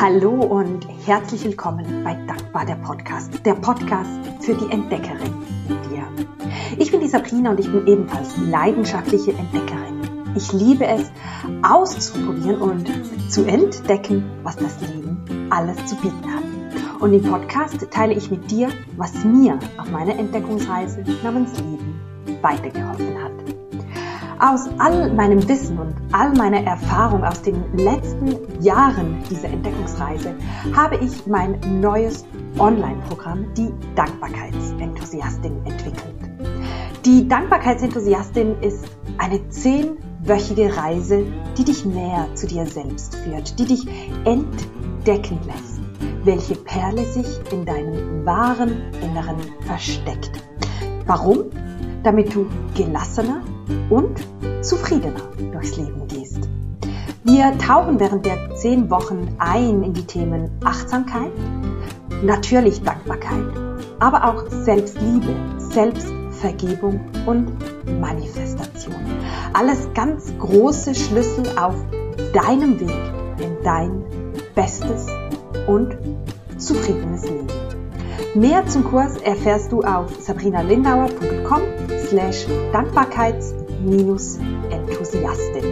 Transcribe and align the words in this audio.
Hallo 0.00 0.30
und 0.30 0.86
herzlich 1.06 1.44
willkommen 1.44 2.04
bei 2.04 2.14
Dankbar 2.14 2.64
der 2.64 2.76
Podcast, 2.76 3.44
der 3.44 3.54
Podcast 3.54 4.08
für 4.40 4.54
die 4.54 4.70
Entdeckerin 4.70 5.34
dir. 5.90 6.04
Ich 6.78 6.92
bin 6.92 7.00
die 7.00 7.08
Sabrina 7.08 7.50
und 7.50 7.58
ich 7.58 7.68
bin 7.68 7.84
ebenfalls 7.84 8.36
leidenschaftliche 8.36 9.32
Entdeckerin. 9.32 10.00
Ich 10.36 10.52
liebe 10.52 10.86
es, 10.86 11.10
auszuprobieren 11.68 12.60
und 12.60 12.88
zu 13.28 13.44
entdecken, 13.44 14.30
was 14.44 14.54
das 14.54 14.80
Leben 14.82 15.48
alles 15.50 15.84
zu 15.86 15.96
bieten 15.96 16.32
hat. 16.32 16.44
Und 17.00 17.12
im 17.12 17.22
Podcast 17.24 17.84
teile 17.90 18.14
ich 18.14 18.30
mit 18.30 18.48
dir, 18.52 18.68
was 18.96 19.24
mir 19.24 19.58
auf 19.78 19.90
meiner 19.90 20.16
Entdeckungsreise 20.16 21.02
namens 21.24 21.58
Leben 21.58 22.00
weitergeholfen 22.40 23.20
hat. 23.20 23.27
Aus 24.40 24.68
all 24.78 25.12
meinem 25.14 25.48
Wissen 25.48 25.78
und 25.80 25.94
all 26.12 26.32
meiner 26.32 26.62
Erfahrung 26.62 27.24
aus 27.24 27.42
den 27.42 27.76
letzten 27.76 28.36
Jahren 28.62 29.20
dieser 29.28 29.48
Entdeckungsreise 29.48 30.32
habe 30.76 30.96
ich 30.98 31.26
mein 31.26 31.58
neues 31.80 32.24
Online-Programm, 32.56 33.52
die 33.54 33.72
Dankbarkeitsenthusiastin, 33.96 35.56
entwickelt. 35.64 36.04
Die 37.04 37.26
Dankbarkeitsenthusiastin 37.26 38.60
ist 38.60 38.84
eine 39.18 39.48
zehnwöchige 39.48 40.76
Reise, 40.76 41.26
die 41.56 41.64
dich 41.64 41.84
näher 41.84 42.28
zu 42.34 42.46
dir 42.46 42.64
selbst 42.66 43.16
führt, 43.16 43.58
die 43.58 43.64
dich 43.64 43.88
entdecken 44.24 45.40
lässt, 45.46 45.80
welche 46.22 46.54
Perle 46.54 47.04
sich 47.06 47.26
in 47.52 47.64
deinem 47.64 48.24
wahren 48.24 48.92
Inneren 49.02 49.38
versteckt. 49.62 50.30
Warum? 51.06 51.46
Damit 52.04 52.32
du 52.32 52.46
gelassener 52.76 53.42
und 53.90 54.16
zufriedener 54.62 55.20
durchs 55.52 55.76
Leben 55.76 56.06
gehst. 56.08 56.48
Wir 57.24 57.56
tauchen 57.58 58.00
während 58.00 58.24
der 58.24 58.54
zehn 58.54 58.88
Wochen 58.90 59.36
ein 59.38 59.82
in 59.82 59.92
die 59.92 60.06
Themen 60.06 60.50
Achtsamkeit, 60.64 61.32
natürlich 62.22 62.82
Dankbarkeit, 62.82 63.44
aber 63.98 64.24
auch 64.24 64.46
Selbstliebe, 64.48 65.34
Selbstvergebung 65.58 67.00
und 67.26 67.52
Manifestation. 68.00 68.96
Alles 69.52 69.88
ganz 69.94 70.32
große 70.38 70.94
Schlüssel 70.94 71.44
auf 71.58 71.74
deinem 72.32 72.80
Weg 72.80 73.12
in 73.38 73.56
dein 73.62 74.04
bestes 74.54 75.06
und 75.66 75.96
zufriedenes 76.56 77.24
Leben. 77.24 77.46
Mehr 78.34 78.66
zum 78.66 78.84
Kurs 78.84 79.16
erfährst 79.18 79.72
du 79.72 79.82
auf 79.82 80.10
sabrinalindauer.com 80.20 81.87
slash 82.08 82.46
Dankbarkeits-Enthusiastin. 82.72 85.64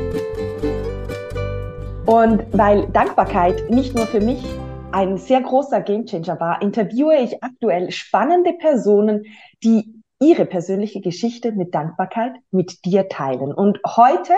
Und 2.04 2.44
weil 2.52 2.86
Dankbarkeit 2.88 3.70
nicht 3.70 3.94
nur 3.94 4.06
für 4.06 4.20
mich 4.20 4.44
ein 4.92 5.16
sehr 5.18 5.40
großer 5.40 5.80
Gamechanger 5.80 6.38
war, 6.38 6.62
interviewe 6.62 7.16
ich 7.16 7.42
aktuell 7.42 7.90
spannende 7.90 8.52
Personen, 8.52 9.24
die 9.64 9.96
ihre 10.20 10.46
persönliche 10.46 11.00
Geschichte 11.00 11.50
mit 11.52 11.74
Dankbarkeit 11.74 12.32
mit 12.50 12.84
dir 12.84 13.08
teilen. 13.08 13.52
Und 13.52 13.80
heute 13.86 14.32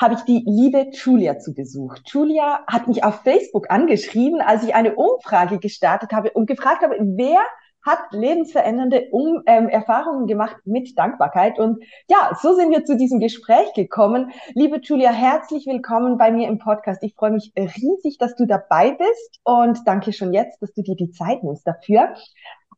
habe 0.00 0.14
ich 0.14 0.20
die 0.22 0.42
liebe 0.46 0.90
Julia 0.92 1.38
zu 1.38 1.54
Besuch. 1.54 1.96
Julia 2.06 2.64
hat 2.66 2.88
mich 2.88 3.04
auf 3.04 3.22
Facebook 3.22 3.70
angeschrieben, 3.70 4.40
als 4.40 4.64
ich 4.64 4.74
eine 4.74 4.94
Umfrage 4.94 5.58
gestartet 5.58 6.12
habe 6.12 6.30
und 6.30 6.46
gefragt 6.46 6.82
habe, 6.82 6.96
wer 6.98 7.40
hat 7.84 7.98
lebensverändernde 8.12 9.08
um, 9.10 9.42
ähm, 9.46 9.68
Erfahrungen 9.68 10.26
gemacht 10.26 10.56
mit 10.64 10.96
Dankbarkeit. 10.96 11.58
Und 11.58 11.82
ja, 12.08 12.36
so 12.40 12.54
sind 12.54 12.70
wir 12.70 12.84
zu 12.84 12.96
diesem 12.96 13.18
Gespräch 13.18 13.72
gekommen. 13.74 14.32
Liebe 14.54 14.80
Julia, 14.80 15.10
herzlich 15.10 15.66
willkommen 15.66 16.16
bei 16.16 16.30
mir 16.30 16.48
im 16.48 16.58
Podcast. 16.58 17.02
Ich 17.02 17.14
freue 17.14 17.32
mich 17.32 17.52
riesig, 17.56 18.18
dass 18.18 18.36
du 18.36 18.46
dabei 18.46 18.92
bist 18.92 19.40
und 19.44 19.80
danke 19.86 20.12
schon 20.12 20.32
jetzt, 20.32 20.62
dass 20.62 20.72
du 20.74 20.82
dir 20.82 20.94
die 20.94 21.10
Zeit 21.10 21.42
nimmst 21.42 21.66
dafür. 21.66 22.14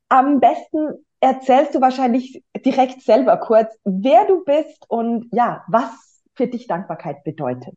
Am 0.09 0.41
besten 0.41 1.05
erzählst 1.21 1.75
du 1.75 1.81
wahrscheinlich 1.81 2.43
direkt 2.65 3.03
selber 3.03 3.37
kurz, 3.39 3.75
wer 3.85 4.27
du 4.27 4.45
bist 4.45 4.85
und 4.89 5.29
ja, 5.33 5.65
was 5.69 6.23
für 6.35 6.47
dich 6.47 6.67
Dankbarkeit 6.67 7.25
bedeutet. 7.25 7.75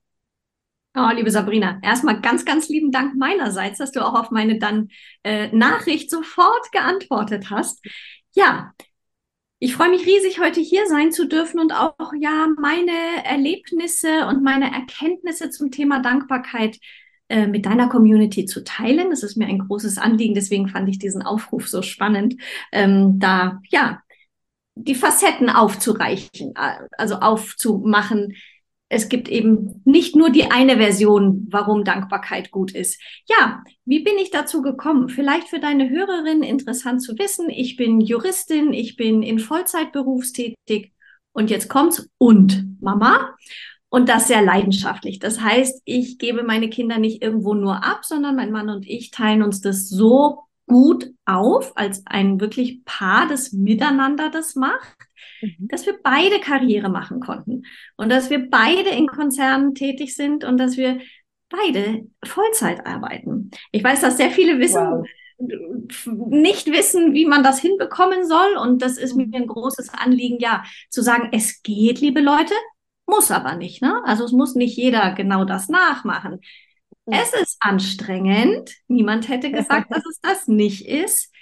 Oh, 1.00 1.12
liebe 1.14 1.30
Sabrina, 1.30 1.80
erstmal 1.84 2.22
ganz, 2.22 2.44
ganz 2.44 2.70
lieben 2.70 2.92
Dank 2.92 3.16
meinerseits, 3.16 3.78
dass 3.78 3.92
du 3.92 4.04
auch 4.04 4.16
auf 4.16 4.32
meine 4.32 4.58
dann 4.58 4.88
äh, 5.24 5.56
Nachricht 5.56 6.10
sofort 6.10 6.72
geantwortet 6.72 7.52
hast. 7.52 7.86
Ja, 8.34 8.74
ich 9.60 9.76
freue 9.76 9.92
mich 9.92 10.08
riesig, 10.08 10.40
heute 10.40 10.60
hier 10.60 10.88
sein 10.88 11.12
zu 11.12 11.28
dürfen 11.28 11.60
und 11.60 11.72
auch 11.72 12.14
ja 12.20 12.48
meine 12.60 13.24
Erlebnisse 13.24 14.26
und 14.26 14.42
meine 14.42 14.74
Erkenntnisse 14.74 15.52
zum 15.52 15.70
Thema 15.70 16.02
Dankbarkeit 16.02 16.80
äh, 17.30 17.46
mit 17.46 17.68
deiner 17.68 17.90
Community 17.90 18.46
zu 18.46 18.64
teilen. 18.64 19.12
Das 19.12 19.22
ist 19.22 19.38
mir 19.38 19.46
ein 19.46 19.60
großes 19.60 20.00
Anliegen, 20.00 20.34
deswegen 20.34 20.68
fand 20.68 20.90
ich 20.90 20.98
diesen 20.98 21.22
Aufruf 21.22 21.68
so 21.68 21.84
spannend, 21.84 22.42
ähm, 22.72 23.20
da 23.20 23.60
ja 23.70 24.02
die 24.74 24.96
Facetten 24.96 25.52
aufzureichen, 25.52 26.56
äh, 26.56 26.88
also 26.98 27.18
aufzumachen, 27.18 28.34
es 28.90 29.10
gibt 29.10 29.28
eben 29.28 29.82
nicht 29.86 30.16
nur 30.16 30.30
die 30.30 30.50
eine 30.50 30.78
Version, 30.78 31.48
warum 31.50 31.84
Dankbarkeit 31.84 32.52
gut 32.52 32.72
ist. 32.72 33.02
Ja, 33.28 33.64
wie 33.86 34.00
bin 34.00 34.18
ich 34.18 34.32
dazu 34.32 34.62
gekommen? 34.62 35.10
Vielleicht 35.10 35.50
für 35.50 35.60
deine 35.60 35.90
Hörerin 35.90 36.42
interessant 36.42 37.02
zu 37.02 37.18
wissen. 37.18 37.50
Ich 37.50 37.76
bin 37.76 38.00
Juristin, 38.00 38.72
ich 38.72 38.96
bin 38.96 39.24
in 39.24 39.40
Vollzeit 39.40 39.92
berufstätig 39.92 40.94
und 41.34 41.50
jetzt 41.50 41.70
kommt's 41.70 42.10
und 42.18 42.82
Mama. 42.82 43.36
Und 43.90 44.10
das 44.10 44.28
sehr 44.28 44.42
leidenschaftlich. 44.42 45.20
Das 45.20 45.40
heißt, 45.40 45.82
ich 45.86 46.18
gebe 46.18 46.44
meine 46.44 46.70
Kinder 46.70 46.98
nicht 46.98 47.24
irgendwo 47.24 47.54
nur 47.54 47.86
ab, 47.86 48.04
sondern 48.04 48.36
mein 48.36 48.52
Mann 48.52 48.70
und 48.70 48.86
ich 48.86 49.12
teilen 49.12 49.44
uns 49.44 49.62
das 49.62 49.88
so 49.88 50.47
gut 50.68 51.12
auf, 51.26 51.76
als 51.76 52.06
ein 52.06 52.40
wirklich 52.40 52.84
Paar, 52.86 53.28
das 53.28 53.52
miteinander 53.54 54.30
das 54.30 54.56
macht, 54.56 54.98
mhm. 55.42 55.68
dass 55.70 55.86
wir 55.86 55.98
beide 56.04 56.40
Karriere 56.40 56.90
machen 56.90 57.20
konnten 57.20 57.64
und 57.96 58.10
dass 58.10 58.30
wir 58.30 58.50
beide 58.50 58.90
in 58.90 59.08
Konzernen 59.08 59.74
tätig 59.74 60.16
sind 60.16 60.44
und 60.44 60.58
dass 60.58 60.78
wir 60.78 61.00
beide 61.50 62.08
Vollzeit 62.24 62.86
arbeiten. 62.86 63.52
Ich 63.72 63.84
weiß, 63.84 64.02
dass 64.02 64.18
sehr 64.18 64.32
viele 64.32 64.60
wissen, 64.60 64.84
wow 64.84 65.08
nicht 65.40 66.68
wissen, 66.68 67.14
wie 67.14 67.26
man 67.26 67.44
das 67.44 67.60
hinbekommen 67.60 68.26
soll. 68.26 68.58
Und 68.58 68.82
das 68.82 68.98
ist 68.98 69.16
mir 69.16 69.28
ein 69.34 69.48
großes 69.48 69.90
Anliegen, 69.90 70.40
ja, 70.40 70.64
zu 70.90 71.02
sagen, 71.02 71.30
es 71.32 71.62
geht, 71.62 72.02
liebe 72.02 72.22
Leute, 72.22 72.54
muss 73.06 73.32
aber 73.32 73.56
nicht. 73.56 73.82
Ne? 73.82 74.02
Also 74.06 74.26
es 74.26 74.32
muss 74.32 74.56
nicht 74.56 74.76
jeder 74.78 75.14
genau 75.14 75.46
das 75.46 75.70
nachmachen. 75.70 76.42
Es 77.10 77.34
ist 77.34 77.58
anstrengend. 77.60 78.76
Niemand 78.88 79.30
hätte 79.30 79.52
gesagt, 79.52 79.88
dass 79.92 80.06
es 80.06 80.20
das 80.22 80.48
nicht 80.48 80.88
ist. 80.88 81.34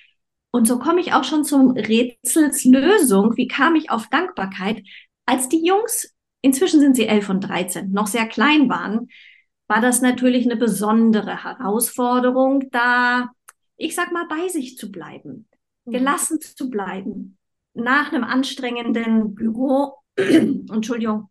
Und 0.51 0.67
so 0.67 0.79
komme 0.79 1.01
ich 1.01 1.13
auch 1.13 1.23
schon 1.23 1.43
zum 1.43 1.71
Rätselslösung. 1.71 3.35
Wie 3.35 3.47
kam 3.47 3.75
ich 3.75 3.89
auf 3.89 4.07
Dankbarkeit? 4.07 4.83
Als 5.25 5.49
die 5.49 5.65
Jungs, 5.65 6.13
inzwischen 6.41 6.79
sind 6.79 6.95
sie 6.95 7.07
elf 7.07 7.29
und 7.29 7.41
dreizehn, 7.41 7.91
noch 7.91 8.07
sehr 8.07 8.27
klein 8.27 8.69
waren, 8.69 9.09
war 9.67 9.81
das 9.81 10.01
natürlich 10.01 10.45
eine 10.45 10.55
besondere 10.55 11.43
Herausforderung, 11.43 12.69
da, 12.71 13.31
ich 13.77 13.95
sag 13.95 14.11
mal, 14.11 14.27
bei 14.27 14.47
sich 14.47 14.77
zu 14.77 14.91
bleiben, 14.91 15.47
mhm. 15.85 15.91
gelassen 15.91 16.39
zu 16.39 16.69
bleiben, 16.69 17.37
nach 17.73 18.13
einem 18.13 18.23
anstrengenden 18.23 19.33
Büro, 19.33 19.95
Entschuldigung, 20.15 21.29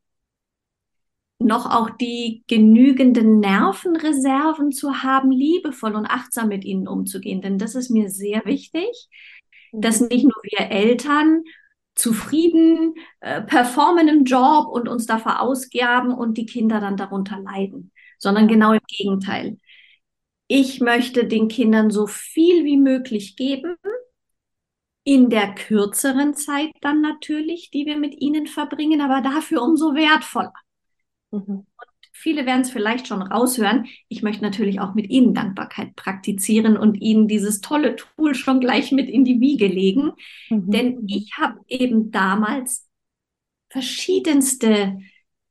noch 1.39 1.71
auch 1.71 1.91
die 1.91 2.45
genügenden 2.47 3.41
Nervenreserven 3.41 4.73
zu 4.73 5.03
haben, 5.03 5.31
liebevoll 5.31 5.95
und 5.95 6.07
achtsam 6.07 6.49
mit 6.49 6.65
ihnen 6.65 6.89
umzugehen. 6.89 7.43
Denn 7.43 7.59
das 7.59 7.75
ist 7.75 7.91
mir 7.91 8.09
sehr 8.09 8.45
wichtig, 8.45 9.09
dass 9.73 10.01
mhm. 10.01 10.09
nicht 10.09 10.25
nur 10.25 10.41
wir 10.43 10.71
Eltern 10.71 11.43
zufrieden 11.95 12.95
äh, 13.21 13.43
performen 13.43 14.09
im 14.09 14.25
Job 14.25 14.69
und 14.69 14.89
uns 14.89 15.07
da 15.07 15.19
verausgaben 15.19 16.13
und 16.13 16.39
die 16.39 16.47
Kinder 16.47 16.81
dann 16.81 16.97
darunter 16.97 17.39
leiden, 17.39 17.93
sondern 18.19 18.49
genau 18.49 18.73
im 18.73 18.81
Gegenteil. 18.89 19.59
Ich 20.49 20.81
möchte 20.81 21.27
den 21.27 21.49
Kindern 21.49 21.91
so 21.91 22.07
viel 22.07 22.65
wie 22.65 22.77
möglich 22.77 23.37
geben, 23.37 23.77
in 25.05 25.29
der 25.29 25.55
kürzeren 25.55 26.35
Zeit 26.35 26.73
dann 26.81 27.01
natürlich, 27.01 27.71
die 27.71 27.87
wir 27.87 27.97
mit 27.97 28.21
ihnen 28.21 28.47
verbringen, 28.47 29.01
aber 29.01 29.21
dafür 29.21 29.63
umso 29.63 29.95
wertvoller. 29.95 30.53
Mhm. 31.35 31.67
viele 32.13 32.47
werden 32.47 32.63
es 32.63 32.71
vielleicht 32.71 33.07
schon 33.09 33.23
raushören. 33.23 33.87
Ich 34.09 34.23
möchte 34.23 34.43
natürlich 34.43 34.81
auch 34.81 34.95
mit 34.95 35.11
Ihnen 35.11 35.35
Dankbarkeit 35.35 35.97
praktizieren 35.97 36.77
und 36.77 36.95
Ihnen 36.97 37.29
dieses 37.29 37.61
tolle 37.61 37.97
Tool 37.97 38.35
schon 38.35 38.61
gleich 38.61 38.93
mit 38.93 39.09
in 39.09 39.25
die 39.25 39.41
Wiege 39.41 39.67
legen. 39.67 40.13
Mhm. 40.49 40.71
Denn 40.71 41.05
ich 41.09 41.33
habe 41.39 41.61
eben 41.69 42.11
damals 42.11 42.89
verschiedenste 43.69 44.99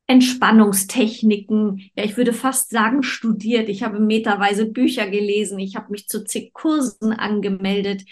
Entspannungstechniken, 0.07 1.89
ja, 1.95 2.03
ich 2.03 2.17
würde 2.17 2.33
fast 2.33 2.71
sagen, 2.71 3.03
studiert. 3.03 3.69
Ich 3.69 3.83
habe 3.83 3.99
meterweise 3.99 4.65
Bücher 4.65 5.07
gelesen, 5.07 5.59
ich 5.59 5.75
habe 5.75 5.91
mich 5.91 6.07
zu 6.07 6.25
zig 6.25 6.53
Kursen 6.53 7.13
angemeldet, 7.13 8.03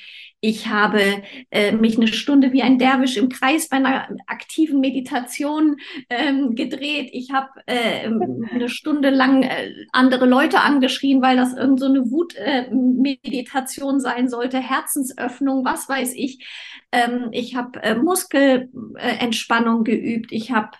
ich 0.43 0.67
habe 0.67 1.21
äh, 1.51 1.71
mich 1.71 1.97
eine 1.97 2.07
Stunde 2.07 2.51
wie 2.51 2.63
ein 2.63 2.79
Derwisch 2.79 3.15
im 3.15 3.29
Kreis 3.29 3.69
bei 3.69 3.77
einer 3.77 4.09
aktiven 4.25 4.79
Meditation 4.79 5.77
ähm, 6.09 6.55
gedreht. 6.55 7.09
Ich 7.13 7.31
habe 7.31 7.49
äh, 7.67 8.09
eine 8.51 8.67
Stunde 8.67 9.11
lang 9.11 9.43
äh, 9.43 9.71
andere 9.91 10.25
Leute 10.25 10.61
angeschrien, 10.61 11.21
weil 11.21 11.37
das 11.37 11.53
irgend 11.53 11.79
so 11.79 11.85
eine 11.85 12.09
Wutmeditation 12.09 13.97
äh, 13.97 13.99
sein 13.99 14.29
sollte, 14.29 14.57
Herzensöffnung, 14.57 15.63
was 15.63 15.87
weiß 15.87 16.15
ich. 16.15 16.43
Ähm, 16.91 17.29
ich 17.31 17.55
habe 17.55 17.79
äh, 17.83 17.93
Muskelentspannung 17.93 19.83
geübt. 19.83 20.31
Ich 20.31 20.51
habe 20.51 20.71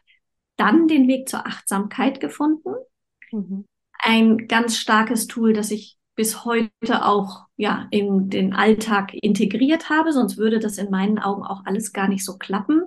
dann 0.61 0.87
den 0.87 1.07
Weg 1.07 1.27
zur 1.27 1.47
Achtsamkeit 1.47 2.19
gefunden. 2.19 2.75
Mhm. 3.31 3.65
Ein 3.97 4.47
ganz 4.47 4.77
starkes 4.77 5.25
Tool, 5.25 5.53
das 5.53 5.71
ich 5.71 5.97
bis 6.15 6.45
heute 6.45 7.03
auch 7.03 7.45
ja 7.55 7.87
in 7.89 8.29
den 8.29 8.53
Alltag 8.53 9.13
integriert 9.13 9.89
habe, 9.89 10.13
sonst 10.13 10.37
würde 10.37 10.59
das 10.59 10.77
in 10.77 10.91
meinen 10.91 11.17
Augen 11.17 11.43
auch 11.43 11.65
alles 11.65 11.93
gar 11.93 12.07
nicht 12.07 12.23
so 12.23 12.37
klappen. 12.37 12.83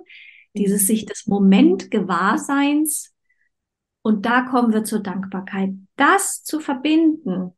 Dieses 0.55 0.83
mhm. 0.83 0.85
sich 0.85 1.05
des 1.05 1.27
Moment 1.27 1.91
Gewahrseins 1.91 3.13
und 4.01 4.25
da 4.25 4.43
kommen 4.43 4.71
wir 4.71 4.85
zur 4.85 4.99
Dankbarkeit. 4.99 5.71
Das 5.97 6.43
zu 6.43 6.61
verbinden 6.61 7.51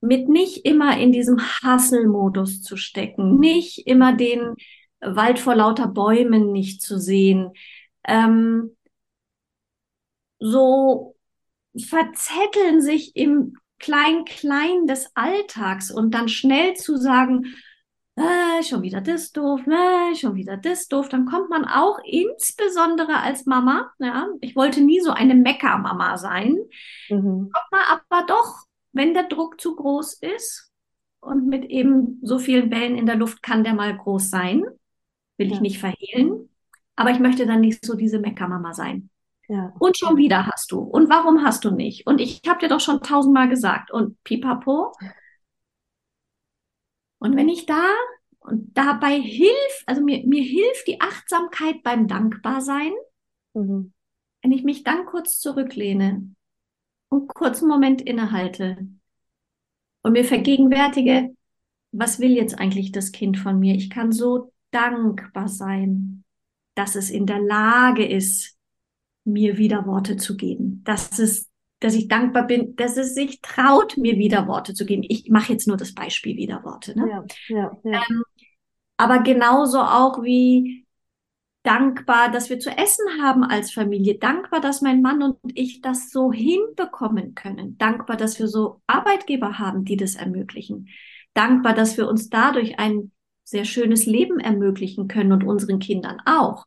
mit 0.00 0.28
nicht 0.28 0.66
immer 0.66 0.98
in 0.98 1.10
diesem 1.10 1.40
Hasselmodus 1.40 2.62
zu 2.62 2.76
stecken, 2.76 3.40
nicht 3.40 3.88
immer 3.88 4.14
den 4.14 4.54
Wald 5.00 5.40
vor 5.40 5.56
lauter 5.56 5.88
Bäumen 5.88 6.52
nicht 6.52 6.80
zu 6.80 6.98
sehen, 6.98 7.50
ähm, 8.06 8.76
so 10.44 11.16
verzetteln 11.74 12.82
sich 12.82 13.16
im 13.16 13.56
Klein-Klein 13.78 14.86
des 14.86 15.10
Alltags 15.14 15.90
und 15.90 16.12
dann 16.14 16.28
schnell 16.28 16.74
zu 16.74 16.96
sagen, 16.96 17.54
äh, 18.16 18.62
schon 18.62 18.82
wieder 18.82 19.00
das 19.00 19.32
doof, 19.32 19.66
äh, 19.66 20.14
schon 20.14 20.34
wieder 20.34 20.56
das 20.56 20.86
doof, 20.86 21.08
dann 21.08 21.24
kommt 21.24 21.50
man 21.50 21.64
auch 21.64 21.98
insbesondere 22.04 23.16
als 23.16 23.46
Mama, 23.46 23.90
ja, 23.98 24.28
ich 24.40 24.54
wollte 24.54 24.82
nie 24.82 25.00
so 25.00 25.10
eine 25.10 25.34
Mecker-Mama 25.34 26.18
sein, 26.18 26.56
mhm. 27.08 27.50
kommt 27.50 27.72
man 27.72 27.80
aber 27.88 28.26
doch, 28.26 28.66
wenn 28.92 29.14
der 29.14 29.24
Druck 29.24 29.60
zu 29.60 29.74
groß 29.74 30.14
ist 30.14 30.70
und 31.20 31.48
mit 31.48 31.64
eben 31.64 32.20
so 32.22 32.38
vielen 32.38 32.70
Bällen 32.70 32.96
in 32.96 33.06
der 33.06 33.16
Luft 33.16 33.42
kann 33.42 33.64
der 33.64 33.74
mal 33.74 33.96
groß 33.96 34.30
sein, 34.30 34.62
will 35.38 35.48
ja. 35.48 35.54
ich 35.54 35.60
nicht 35.60 35.78
verhehlen, 35.78 36.50
aber 36.96 37.10
ich 37.10 37.18
möchte 37.18 37.46
dann 37.46 37.62
nicht 37.62 37.84
so 37.84 37.96
diese 37.96 38.20
Mecker-Mama 38.20 38.74
sein. 38.74 39.10
Ja. 39.48 39.72
Und 39.78 39.98
schon 39.98 40.16
wieder 40.16 40.46
hast 40.46 40.72
du. 40.72 40.80
Und 40.80 41.08
warum 41.08 41.44
hast 41.44 41.64
du 41.64 41.70
nicht? 41.70 42.06
Und 42.06 42.20
ich 42.20 42.40
habe 42.46 42.60
dir 42.60 42.68
doch 42.68 42.80
schon 42.80 43.02
tausendmal 43.02 43.48
gesagt. 43.48 43.90
Und 43.90 44.22
pipapo. 44.24 44.92
Und 47.18 47.36
wenn 47.36 47.48
ich 47.48 47.66
da 47.66 47.84
und 48.40 48.76
dabei 48.76 49.18
hilft, 49.18 49.84
also 49.86 50.02
mir, 50.02 50.26
mir 50.26 50.42
hilft 50.42 50.86
die 50.86 51.00
Achtsamkeit 51.00 51.82
beim 51.82 52.06
Dankbarsein, 52.08 52.92
mhm. 53.54 53.92
wenn 54.42 54.52
ich 54.52 54.64
mich 54.64 54.84
dann 54.84 55.06
kurz 55.06 55.38
zurücklehne 55.38 56.34
und 57.08 57.28
kurz 57.28 57.60
einen 57.60 57.70
Moment 57.70 58.02
innehalte 58.02 58.86
und 60.02 60.12
mir 60.12 60.24
vergegenwärtige, 60.24 61.34
was 61.92 62.18
will 62.18 62.32
jetzt 62.32 62.58
eigentlich 62.58 62.92
das 62.92 63.12
Kind 63.12 63.38
von 63.38 63.58
mir? 63.58 63.74
Ich 63.74 63.88
kann 63.88 64.12
so 64.12 64.52
dankbar 64.70 65.48
sein, 65.48 66.24
dass 66.74 66.96
es 66.96 67.08
in 67.08 67.24
der 67.24 67.40
Lage 67.40 68.04
ist, 68.04 68.53
mir 69.24 69.58
wieder 69.58 69.86
Worte 69.86 70.16
zu 70.16 70.36
geben. 70.36 70.82
Dass 70.84 71.18
es, 71.18 71.50
dass 71.80 71.94
ich 71.94 72.08
dankbar 72.08 72.46
bin, 72.46 72.76
dass 72.76 72.96
es 72.96 73.14
sich 73.14 73.40
traut, 73.40 73.96
mir 73.96 74.16
wieder 74.16 74.46
Worte 74.46 74.74
zu 74.74 74.86
geben. 74.86 75.02
Ich 75.08 75.28
mache 75.30 75.52
jetzt 75.52 75.66
nur 75.66 75.76
das 75.76 75.94
Beispiel 75.94 76.36
wieder 76.36 76.62
Worte. 76.64 76.98
Ne? 76.98 77.08
Ja, 77.08 77.24
ja, 77.48 77.78
ja. 77.84 78.02
Ähm, 78.08 78.22
aber 78.96 79.20
genauso 79.20 79.80
auch 79.80 80.22
wie 80.22 80.86
dankbar, 81.64 82.30
dass 82.30 82.50
wir 82.50 82.60
zu 82.60 82.70
essen 82.70 83.04
haben 83.22 83.42
als 83.42 83.72
Familie, 83.72 84.18
dankbar, 84.18 84.60
dass 84.60 84.82
mein 84.82 85.02
Mann 85.02 85.22
und 85.22 85.38
ich 85.54 85.80
das 85.80 86.10
so 86.10 86.30
hinbekommen 86.30 87.34
können, 87.34 87.76
dankbar, 87.78 88.16
dass 88.16 88.38
wir 88.38 88.48
so 88.48 88.82
Arbeitgeber 88.86 89.58
haben, 89.58 89.84
die 89.84 89.96
das 89.96 90.14
ermöglichen, 90.14 90.88
dankbar, 91.32 91.74
dass 91.74 91.96
wir 91.96 92.06
uns 92.06 92.28
dadurch 92.28 92.78
ein 92.78 93.10
sehr 93.44 93.64
schönes 93.64 94.06
Leben 94.06 94.40
ermöglichen 94.40 95.08
können 95.08 95.32
und 95.32 95.44
unseren 95.44 95.78
Kindern 95.78 96.20
auch. 96.26 96.66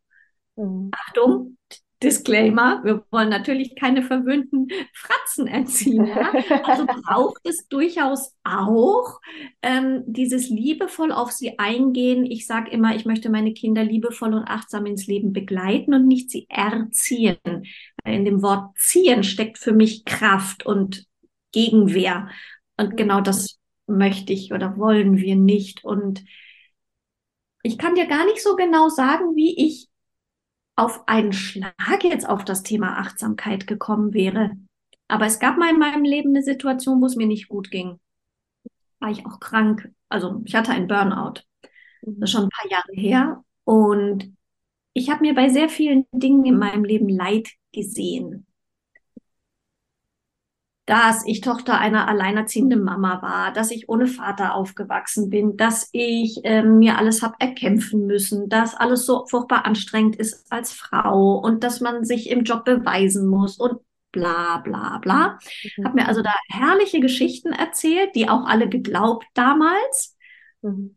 Mhm. 0.56 0.92
Achtung, 0.92 1.57
Disclaimer, 2.04 2.82
wir 2.84 3.04
wollen 3.10 3.30
natürlich 3.30 3.76
keine 3.76 4.04
verwöhnten 4.04 4.68
Fratzen 4.94 5.48
erziehen. 5.48 6.06
Ja? 6.06 6.32
Also 6.64 6.86
braucht 7.04 7.42
es 7.48 7.68
durchaus 7.70 8.36
auch 8.44 9.20
ähm, 9.64 10.04
dieses 10.06 10.50
liebevoll 10.50 11.12
auf 11.12 11.32
sie 11.32 11.58
eingehen. 11.58 12.24
Ich 12.24 12.46
sage 12.46 12.70
immer, 12.70 12.96
ich 12.96 13.06
möchte 13.06 13.30
meine 13.30 13.54
Kinder 13.54 13.84
liebevoll 13.84 14.36
und 14.36 14.44
achtsam 14.44 14.86
ins 14.86 15.08
Leben 15.08 15.34
begleiten 15.34 15.96
und 15.96 16.08
nicht 16.08 16.30
sie 16.30 16.46
erziehen. 16.50 17.38
Weil 18.04 18.14
in 18.14 18.26
dem 18.26 18.44
Wort 18.44 18.78
ziehen 18.78 19.24
steckt 19.24 19.58
für 19.58 19.74
mich 19.74 20.06
Kraft 20.06 20.66
und 20.68 21.06
Gegenwehr. 21.52 22.30
Und 22.78 22.96
genau 22.96 23.22
das 23.22 23.58
möchte 23.88 24.34
ich 24.34 24.54
oder 24.54 24.78
wollen 24.78 25.18
wir 25.18 25.36
nicht. 25.36 25.84
Und 25.84 26.24
ich 27.64 27.80
kann 27.80 27.96
dir 27.96 28.06
gar 28.06 28.26
nicht 28.26 28.44
so 28.44 28.56
genau 28.56 28.90
sagen, 28.90 29.36
wie 29.36 29.56
ich 29.66 29.87
auf 30.78 31.08
einen 31.08 31.34
Schlag 31.34 32.04
jetzt 32.04 32.30
auf 32.30 32.46
das 32.46 32.64
Thema 32.64 33.00
Achtsamkeit 33.00 33.68
gekommen 33.68 34.14
wäre. 34.14 34.52
Aber 35.10 35.26
es 35.26 35.40
gab 35.40 35.58
mal 35.58 35.72
in 35.72 35.80
meinem 35.80 36.04
Leben 36.04 36.30
eine 36.30 36.44
Situation, 36.44 37.02
wo 37.02 37.06
es 37.06 37.16
mir 37.16 37.28
nicht 37.28 37.50
gut 37.50 37.72
ging. 37.72 38.00
War 39.00 39.12
ich 39.12 39.26
auch 39.26 39.40
krank. 39.40 39.92
Also 40.08 40.42
ich 40.46 40.56
hatte 40.56 40.72
einen 40.72 40.88
Burnout. 40.88 41.42
Das 42.02 42.16
ist 42.22 42.32
schon 42.32 42.44
ein 42.44 42.50
paar 42.50 42.72
Jahre 42.72 42.94
her. 42.94 43.44
Und 43.66 44.34
ich 44.94 45.10
habe 45.10 45.22
mir 45.22 45.34
bei 45.36 45.50
sehr 45.50 45.68
vielen 45.68 46.06
Dingen 46.12 46.46
in 46.46 46.58
meinem 46.58 46.86
Leben 46.86 47.10
Leid 47.10 47.50
gesehen 47.74 48.47
dass 50.88 51.26
ich 51.26 51.42
Tochter 51.42 51.78
einer 51.78 52.08
alleinerziehenden 52.08 52.82
Mama 52.82 53.22
war, 53.22 53.52
dass 53.52 53.72
ich 53.72 53.90
ohne 53.90 54.08
Vater 54.08 54.56
aufgewachsen 54.56 55.30
bin, 55.30 55.58
dass 55.58 55.90
ich 55.92 56.40
äh, 56.46 56.64
mir 56.64 56.98
alles 56.98 57.22
habe 57.22 57.36
erkämpfen 57.40 58.08
müssen, 58.08 58.48
dass 58.48 58.74
alles 58.74 59.06
so 59.06 59.26
furchtbar 59.26 59.66
anstrengend 59.66 60.16
ist 60.16 60.50
als 60.50 60.72
Frau 60.72 61.40
und 61.40 61.66
dass 61.66 61.82
man 61.82 62.06
sich 62.06 62.30
im 62.30 62.46
Job 62.46 62.64
beweisen 62.64 63.28
muss 63.28 63.58
und 63.58 63.82
bla 64.14 64.60
bla 64.60 65.00
bla. 65.00 65.38
Mhm. 65.76 65.86
Habe 65.86 65.96
mir 65.96 66.08
also 66.08 66.22
da 66.22 66.34
herrliche 66.48 67.02
Geschichten 67.02 67.52
erzählt, 67.52 68.16
die 68.16 68.30
auch 68.30 68.46
alle 68.46 68.70
geglaubt 68.70 69.26
damals. 69.34 70.16
Mhm. 70.62 70.96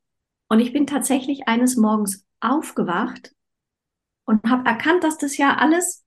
Und 0.48 0.60
ich 0.60 0.72
bin 0.72 0.86
tatsächlich 0.86 1.48
eines 1.48 1.76
Morgens 1.76 2.24
aufgewacht 2.38 3.32
und 4.24 4.48
habe 4.48 4.68
erkannt, 4.68 5.02
dass 5.02 5.18
das 5.18 5.36
ja 5.36 5.56
alles 5.56 6.04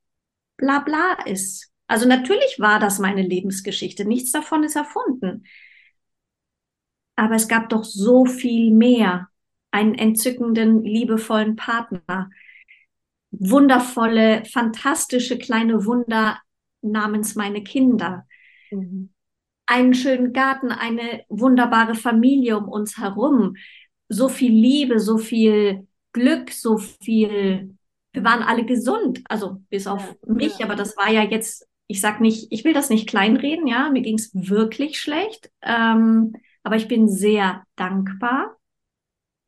bla 0.55 0.79
bla 0.79 1.17
ist. 1.25 1.72
Also 1.87 2.07
natürlich 2.07 2.57
war 2.59 2.79
das 2.79 2.99
meine 2.99 3.21
Lebensgeschichte. 3.21 4.05
Nichts 4.05 4.31
davon 4.31 4.63
ist 4.63 4.75
erfunden. 4.75 5.45
Aber 7.15 7.35
es 7.35 7.47
gab 7.47 7.69
doch 7.69 7.83
so 7.83 8.25
viel 8.25 8.71
mehr. 8.71 9.29
Einen 9.71 9.95
entzückenden, 9.95 10.83
liebevollen 10.83 11.55
Partner. 11.55 12.29
Wundervolle, 13.31 14.45
fantastische 14.45 15.37
kleine 15.37 15.85
Wunder 15.85 16.39
namens 16.81 17.35
meine 17.35 17.63
Kinder. 17.63 18.27
Mhm. 18.71 19.09
Einen 19.65 19.93
schönen 19.93 20.33
Garten, 20.33 20.71
eine 20.71 21.23
wunderbare 21.29 21.95
Familie 21.95 22.57
um 22.57 22.69
uns 22.69 22.97
herum. 22.97 23.55
So 24.09 24.29
viel 24.29 24.51
Liebe, 24.51 24.99
so 24.99 25.17
viel 25.17 25.87
Glück, 26.11 26.51
so 26.51 26.77
viel 26.77 27.75
wir 28.13 28.23
waren 28.23 28.43
alle 28.43 28.63
gesund, 28.63 29.21
also 29.27 29.61
bis 29.69 29.87
auf 29.87 30.01
ja, 30.01 30.33
mich, 30.33 30.59
ja. 30.59 30.67
aber 30.67 30.75
das 30.75 30.95
war 30.95 31.09
ja 31.09 31.23
jetzt 31.23 31.67
ich 31.93 32.01
sag 32.01 32.21
nicht, 32.21 32.47
ich 32.49 32.63
will 32.63 32.73
das 32.73 32.89
nicht 32.89 33.07
kleinreden, 33.07 33.67
ja, 33.67 33.91
mir 33.91 34.01
ging 34.01 34.15
es 34.15 34.31
wirklich 34.33 34.99
schlecht, 34.99 35.51
ähm, 35.61 36.33
aber 36.63 36.75
ich 36.75 36.87
bin 36.87 37.07
sehr 37.07 37.63
dankbar 37.75 38.57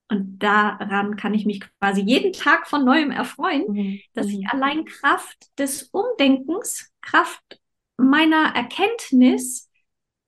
und 0.10 0.38
daran 0.38 1.16
kann 1.16 1.34
ich 1.34 1.48
mich 1.48 1.62
quasi 1.80 2.02
jeden 2.02 2.34
Tag 2.34 2.68
von 2.68 2.86
neuem 2.86 3.10
erfreuen, 3.10 3.66
mhm. 3.68 4.00
dass 4.14 4.28
ich 4.28 4.42
mhm. 4.42 4.50
allein 4.52 4.86
Kraft 4.86 5.58
des 5.58 5.90
Umdenkens, 5.92 6.92
Kraft 7.02 7.60
meiner 7.98 8.54
Erkenntnis, 8.54 9.72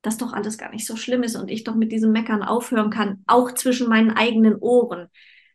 dass 0.01 0.17
doch 0.17 0.33
alles 0.33 0.57
gar 0.57 0.71
nicht 0.71 0.87
so 0.87 0.95
schlimm 0.95 1.21
ist 1.21 1.35
und 1.35 1.51
ich 1.51 1.65
doch 1.65 1.75
mit 1.75 1.91
diesem 1.91 2.11
Meckern 2.11 2.41
aufhören 2.41 2.89
kann, 2.89 3.23
auch 3.27 3.51
zwischen 3.51 3.89
meinen 3.89 4.09
eigenen 4.09 4.55
Ohren. 4.55 5.09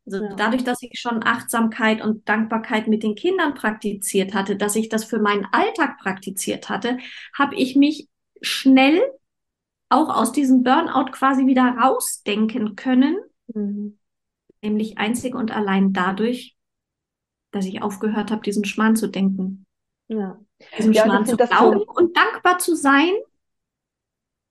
Also 0.04 0.24
ja. 0.24 0.34
dadurch, 0.34 0.64
dass 0.64 0.82
ich 0.82 0.98
schon 0.98 1.22
Achtsamkeit 1.22 2.02
und 2.02 2.28
Dankbarkeit 2.28 2.88
mit 2.88 3.02
den 3.02 3.14
Kindern 3.14 3.54
praktiziert 3.54 4.34
hatte, 4.34 4.56
dass 4.56 4.74
ich 4.74 4.88
das 4.88 5.04
für 5.04 5.20
meinen 5.20 5.46
Alltag 5.52 5.98
praktiziert 5.98 6.68
hatte, 6.68 6.98
habe 7.36 7.54
ich 7.54 7.76
mich 7.76 8.08
schnell 8.40 9.00
auch 9.88 10.08
aus 10.08 10.32
diesem 10.32 10.64
Burnout 10.64 11.12
quasi 11.12 11.46
wieder 11.46 11.62
rausdenken 11.62 12.74
können, 12.74 13.16
mhm. 13.54 13.98
nämlich 14.62 14.98
einzig 14.98 15.34
und 15.34 15.50
allein 15.50 15.92
dadurch, 15.92 16.56
dass 17.52 17.66
ich 17.66 17.82
aufgehört 17.82 18.30
habe, 18.30 18.42
diesen 18.42 18.64
Schmarrn 18.64 18.96
zu 18.96 19.06
denken. 19.06 19.66
Ja. 20.08 20.40
Diesem 20.78 20.92
ja, 20.92 21.04
Schmarrn 21.04 21.26
zu 21.26 21.36
glauben 21.36 21.80
so 21.80 21.92
und 21.92 22.16
dankbar 22.16 22.58
zu 22.58 22.74
sein, 22.74 23.12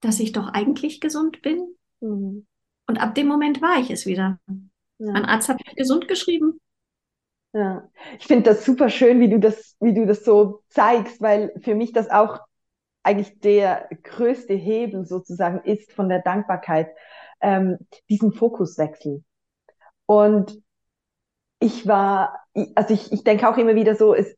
dass 0.02 0.20
ich 0.20 0.32
doch 0.32 0.48
eigentlich 0.48 1.02
gesund 1.02 1.42
bin. 1.42 1.76
Mhm. 2.00 2.46
Und 2.88 3.02
ab 3.02 3.16
dem 3.16 3.28
Moment 3.28 3.62
war 3.62 3.80
ich 3.80 3.90
es 3.90 4.06
wieder. 4.06 4.40
Ja. 5.02 5.14
Mein 5.14 5.26
Arzt 5.26 5.50
hat 5.50 5.58
mich 5.66 5.76
gesund 5.76 6.08
geschrieben. 6.08 6.62
Ja, 7.54 7.90
ich 8.20 8.28
finde 8.28 8.44
das 8.44 8.64
super 8.64 8.90
schön, 8.90 9.20
wie 9.20 9.30
du 9.30 9.40
das, 9.40 9.76
wie 9.80 9.94
du 9.94 10.06
das 10.06 10.24
so 10.24 10.62
zeigst, 10.70 11.22
weil 11.22 11.52
für 11.60 11.74
mich 11.74 11.92
das 11.92 12.10
auch 12.10 12.40
eigentlich 13.04 13.40
der 13.40 13.90
größte 14.04 14.54
Hebel 14.54 15.06
sozusagen 15.06 15.60
ist 15.64 15.92
von 15.92 16.08
der 16.08 16.22
Dankbarkeit, 16.22 16.90
ähm, 17.42 17.80
diesen 18.10 18.32
Fokuswechsel. 18.32 19.24
Und 20.06 20.62
ich 21.60 21.88
war, 21.88 22.40
also 22.76 22.94
ich, 22.94 23.12
ich 23.12 23.24
denke 23.24 23.50
auch 23.50 23.58
immer 23.58 23.74
wieder 23.76 23.96
so, 23.96 24.14
es, 24.14 24.38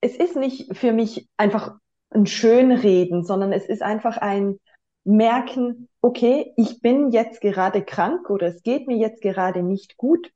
es 0.00 0.16
ist 0.16 0.36
nicht 0.36 0.76
für 0.76 0.92
mich 0.92 1.28
einfach 1.36 1.74
ein 2.10 2.26
Schönreden, 2.26 3.24
sondern 3.24 3.52
es 3.52 3.66
ist 3.66 3.82
einfach 3.82 4.18
ein 4.18 4.60
Merken, 5.02 5.89
okay, 6.02 6.52
ich 6.56 6.80
bin 6.80 7.10
jetzt 7.10 7.40
gerade 7.40 7.82
krank 7.82 8.30
oder 8.30 8.48
es 8.48 8.62
geht 8.62 8.86
mir 8.86 8.96
jetzt 8.96 9.22
gerade 9.22 9.62
nicht 9.62 9.96
gut. 9.96 10.30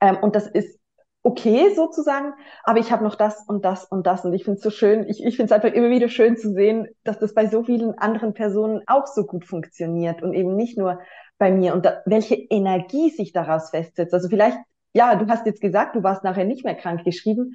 Ähm, 0.00 0.18
und 0.22 0.34
das 0.34 0.46
ist 0.46 0.80
okay 1.22 1.74
sozusagen, 1.74 2.32
aber 2.64 2.78
ich 2.78 2.90
habe 2.90 3.04
noch 3.04 3.14
das 3.14 3.44
und 3.46 3.64
das 3.64 3.84
und 3.84 4.06
das 4.06 4.24
und 4.24 4.32
ich 4.32 4.44
finde 4.44 4.56
es 4.56 4.62
so 4.62 4.70
schön, 4.70 5.06
ich, 5.06 5.22
ich 5.22 5.36
finde 5.36 5.52
es 5.52 5.52
einfach 5.52 5.76
immer 5.76 5.90
wieder 5.90 6.08
schön 6.08 6.36
zu 6.38 6.52
sehen, 6.54 6.88
dass 7.04 7.18
das 7.18 7.34
bei 7.34 7.46
so 7.46 7.62
vielen 7.62 7.98
anderen 7.98 8.32
Personen 8.32 8.82
auch 8.86 9.06
so 9.06 9.24
gut 9.26 9.44
funktioniert 9.44 10.22
und 10.22 10.32
eben 10.32 10.56
nicht 10.56 10.78
nur 10.78 11.00
bei 11.38 11.50
mir 11.50 11.74
und 11.74 11.84
da, 11.84 12.02
welche 12.06 12.36
Energie 12.36 13.10
sich 13.10 13.32
daraus 13.32 13.70
festsetzt. 13.70 14.14
Also 14.14 14.28
vielleicht, 14.28 14.58
ja, 14.94 15.14
du 15.14 15.26
hast 15.28 15.46
jetzt 15.46 15.60
gesagt, 15.60 15.94
du 15.96 16.02
warst 16.02 16.24
nachher 16.24 16.44
nicht 16.44 16.64
mehr 16.64 16.74
krank 16.74 17.04
geschrieben. 17.04 17.54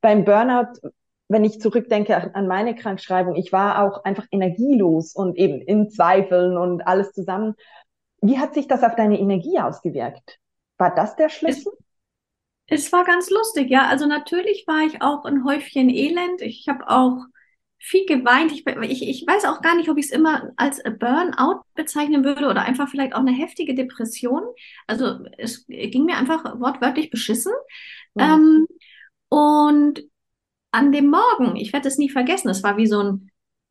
Beim 0.00 0.24
Burnout, 0.24 0.72
wenn 1.32 1.44
ich 1.44 1.60
zurückdenke 1.60 2.34
an 2.34 2.46
meine 2.46 2.74
Krankschreibung, 2.74 3.36
ich 3.36 3.52
war 3.52 3.82
auch 3.82 4.04
einfach 4.04 4.26
energielos 4.30 5.14
und 5.14 5.36
eben 5.36 5.62
in 5.62 5.88
Zweifeln 5.88 6.58
und 6.58 6.86
alles 6.86 7.12
zusammen. 7.12 7.54
Wie 8.20 8.38
hat 8.38 8.54
sich 8.54 8.68
das 8.68 8.82
auf 8.82 8.94
deine 8.96 9.18
Energie 9.18 9.58
ausgewirkt? 9.58 10.38
War 10.76 10.94
das 10.94 11.16
der 11.16 11.30
Schlüssel? 11.30 11.72
Es 12.66 12.92
war 12.92 13.04
ganz 13.04 13.30
lustig, 13.30 13.70
ja. 13.70 13.88
Also 13.88 14.06
natürlich 14.06 14.64
war 14.66 14.86
ich 14.86 15.00
auch 15.00 15.24
ein 15.24 15.44
Häufchen 15.44 15.88
Elend. 15.88 16.42
Ich 16.42 16.66
habe 16.68 16.88
auch 16.88 17.24
viel 17.78 18.06
geweint. 18.06 18.52
Ich, 18.52 18.66
ich, 18.66 19.08
ich 19.08 19.26
weiß 19.26 19.46
auch 19.46 19.62
gar 19.62 19.74
nicht, 19.74 19.88
ob 19.88 19.98
ich 19.98 20.06
es 20.06 20.12
immer 20.12 20.52
als 20.56 20.82
Burnout 20.82 21.62
bezeichnen 21.74 22.24
würde 22.24 22.46
oder 22.46 22.62
einfach 22.62 22.88
vielleicht 22.88 23.14
auch 23.14 23.20
eine 23.20 23.32
heftige 23.32 23.74
Depression. 23.74 24.42
Also 24.86 25.18
es 25.38 25.66
ging 25.66 26.04
mir 26.04 26.16
einfach 26.16 26.60
wortwörtlich 26.60 27.10
beschissen. 27.10 27.52
Ja. 28.14 28.34
Ähm, 28.34 28.66
und 29.28 30.02
an 30.72 30.90
dem 30.90 31.10
Morgen, 31.10 31.56
ich 31.56 31.72
werde 31.72 31.88
es 31.88 31.98
nie 31.98 32.10
vergessen, 32.10 32.48
es 32.48 32.62
war 32.62 32.76
wie 32.76 32.86
so 32.86 33.00
ein 33.02 33.30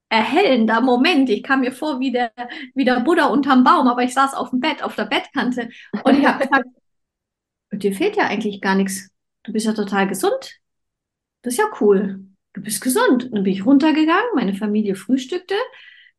erhellender 0.09 0.81
Moment. 0.81 1.29
Ich 1.29 1.43
kam 1.43 1.61
mir 1.61 1.71
vor 1.71 1.99
wie 1.99 2.11
der, 2.11 2.31
wie 2.75 2.85
der 2.85 2.99
Buddha 2.99 3.25
unterm 3.25 3.63
Baum, 3.63 3.87
aber 3.87 4.03
ich 4.03 4.13
saß 4.13 4.33
auf 4.33 4.51
dem 4.51 4.59
Bett, 4.59 4.83
auf 4.83 4.95
der 4.95 5.05
Bettkante 5.05 5.69
und 6.03 6.19
ich 6.19 6.25
habe 6.25 6.45
gesagt, 6.45 6.65
dir 7.73 7.93
fehlt 7.93 8.17
ja 8.17 8.27
eigentlich 8.27 8.61
gar 8.61 8.75
nichts. 8.75 9.09
Du 9.43 9.53
bist 9.53 9.65
ja 9.65 9.73
total 9.73 10.07
gesund. 10.07 10.57
Das 11.41 11.53
ist 11.53 11.59
ja 11.59 11.65
cool. 11.79 12.25
Du 12.53 12.61
bist 12.61 12.81
gesund. 12.81 13.23
Und 13.23 13.35
dann 13.35 13.43
bin 13.43 13.53
ich 13.53 13.65
runtergegangen, 13.65 14.35
meine 14.35 14.53
Familie 14.53 14.95
frühstückte. 14.95 15.55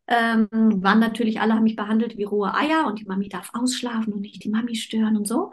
Ähm, 0.09 0.49
waren 0.51 0.99
natürlich 0.99 1.41
alle, 1.41 1.55
haben 1.55 1.63
mich 1.63 1.77
behandelt 1.77 2.17
wie 2.17 2.25
rohe 2.25 2.53
Eier 2.55 2.87
und 2.87 2.99
die 2.99 3.05
Mami 3.05 3.29
darf 3.29 3.51
ausschlafen 3.53 4.13
und 4.13 4.23
nicht 4.23 4.43
die 4.43 4.49
Mami 4.49 4.75
stören 4.75 5.17
und 5.17 5.29
so. 5.29 5.53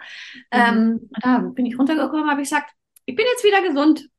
Mhm. 0.51 0.59
Ähm, 0.59 1.09
da 1.21 1.38
bin 1.39 1.65
ich 1.65 1.77
runtergekommen, 1.77 2.29
habe 2.29 2.41
ich 2.41 2.50
gesagt, 2.50 2.71
ich 3.05 3.15
bin 3.15 3.25
jetzt 3.31 3.43
wieder 3.43 3.62
gesund. 3.62 4.09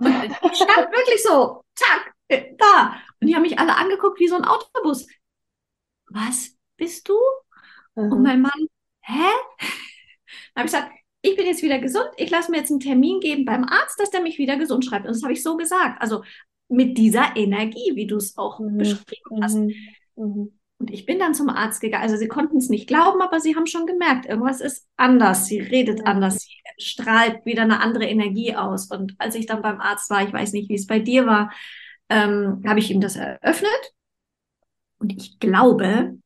Und 0.00 0.52
ich 0.52 0.56
stand 0.56 0.92
wirklich 0.92 1.22
so, 1.22 1.62
zack, 1.74 2.14
da. 2.28 2.96
Und 3.20 3.26
die 3.26 3.34
haben 3.34 3.42
mich 3.42 3.58
alle 3.58 3.76
angeguckt 3.76 4.18
wie 4.20 4.28
so 4.28 4.36
ein 4.36 4.44
Autobus. 4.44 5.06
Was 6.06 6.56
bist 6.76 7.08
du? 7.08 7.18
Mhm. 7.94 8.12
Und 8.12 8.22
mein 8.22 8.40
Mann, 8.40 8.66
hä? 9.02 9.30
Dann 10.54 10.64
habe 10.64 10.66
ich 10.66 10.72
gesagt, 10.72 10.92
ich 11.22 11.36
bin 11.36 11.46
jetzt 11.46 11.62
wieder 11.62 11.78
gesund, 11.78 12.08
ich 12.16 12.30
lasse 12.30 12.50
mir 12.50 12.58
jetzt 12.58 12.70
einen 12.70 12.80
Termin 12.80 13.20
geben 13.20 13.44
beim 13.44 13.64
Arzt, 13.64 14.00
dass 14.00 14.10
der 14.10 14.22
mich 14.22 14.38
wieder 14.38 14.56
gesund 14.56 14.84
schreibt. 14.84 15.06
Und 15.06 15.14
das 15.14 15.22
habe 15.22 15.32
ich 15.32 15.42
so 15.42 15.56
gesagt. 15.56 16.00
Also 16.00 16.22
mit 16.68 16.96
dieser 16.96 17.36
Energie, 17.36 17.92
wie 17.94 18.06
du 18.06 18.16
es 18.16 18.36
auch 18.38 18.58
mhm. 18.58 18.78
beschrieben 18.78 19.42
hast. 19.42 19.56
Mhm. 20.16 20.59
Und 20.80 20.90
ich 20.90 21.04
bin 21.04 21.18
dann 21.18 21.34
zum 21.34 21.50
Arzt 21.50 21.82
gegangen. 21.82 22.02
Also 22.02 22.16
sie 22.16 22.26
konnten 22.26 22.56
es 22.56 22.70
nicht 22.70 22.86
glauben, 22.86 23.20
aber 23.20 23.38
sie 23.38 23.54
haben 23.54 23.66
schon 23.66 23.86
gemerkt, 23.86 24.24
irgendwas 24.24 24.62
ist 24.62 24.88
anders. 24.96 25.44
Sie 25.44 25.60
redet 25.60 26.06
anders, 26.06 26.38
sie 26.38 26.54
strahlt 26.78 27.44
wieder 27.44 27.62
eine 27.62 27.80
andere 27.80 28.06
Energie 28.06 28.56
aus. 28.56 28.90
Und 28.90 29.14
als 29.18 29.34
ich 29.34 29.44
dann 29.44 29.60
beim 29.60 29.78
Arzt 29.78 30.08
war, 30.08 30.26
ich 30.26 30.32
weiß 30.32 30.54
nicht, 30.54 30.70
wie 30.70 30.76
es 30.76 30.86
bei 30.86 30.98
dir 30.98 31.26
war, 31.26 31.52
ähm, 32.08 32.62
habe 32.66 32.78
ich 32.78 32.90
ihm 32.90 33.02
das 33.02 33.16
eröffnet. 33.16 33.92
Und 34.98 35.12
ich 35.12 35.38
glaube, 35.38 36.16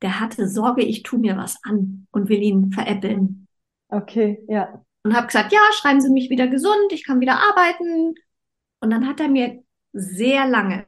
der 0.00 0.20
hatte 0.20 0.48
Sorge, 0.48 0.84
ich 0.84 1.02
tue 1.02 1.18
mir 1.18 1.36
was 1.36 1.58
an 1.64 2.06
und 2.12 2.28
will 2.28 2.40
ihn 2.40 2.70
veräppeln. 2.70 3.48
Okay, 3.88 4.38
ja. 4.46 4.80
Und 5.02 5.16
habe 5.16 5.26
gesagt, 5.26 5.52
ja, 5.52 5.60
schreiben 5.72 6.00
Sie 6.00 6.10
mich 6.10 6.30
wieder 6.30 6.46
gesund, 6.46 6.92
ich 6.92 7.04
kann 7.04 7.18
wieder 7.18 7.40
arbeiten. 7.40 8.14
Und 8.78 8.90
dann 8.90 9.08
hat 9.08 9.18
er 9.18 9.28
mir 9.28 9.64
sehr 9.92 10.46
lange, 10.46 10.86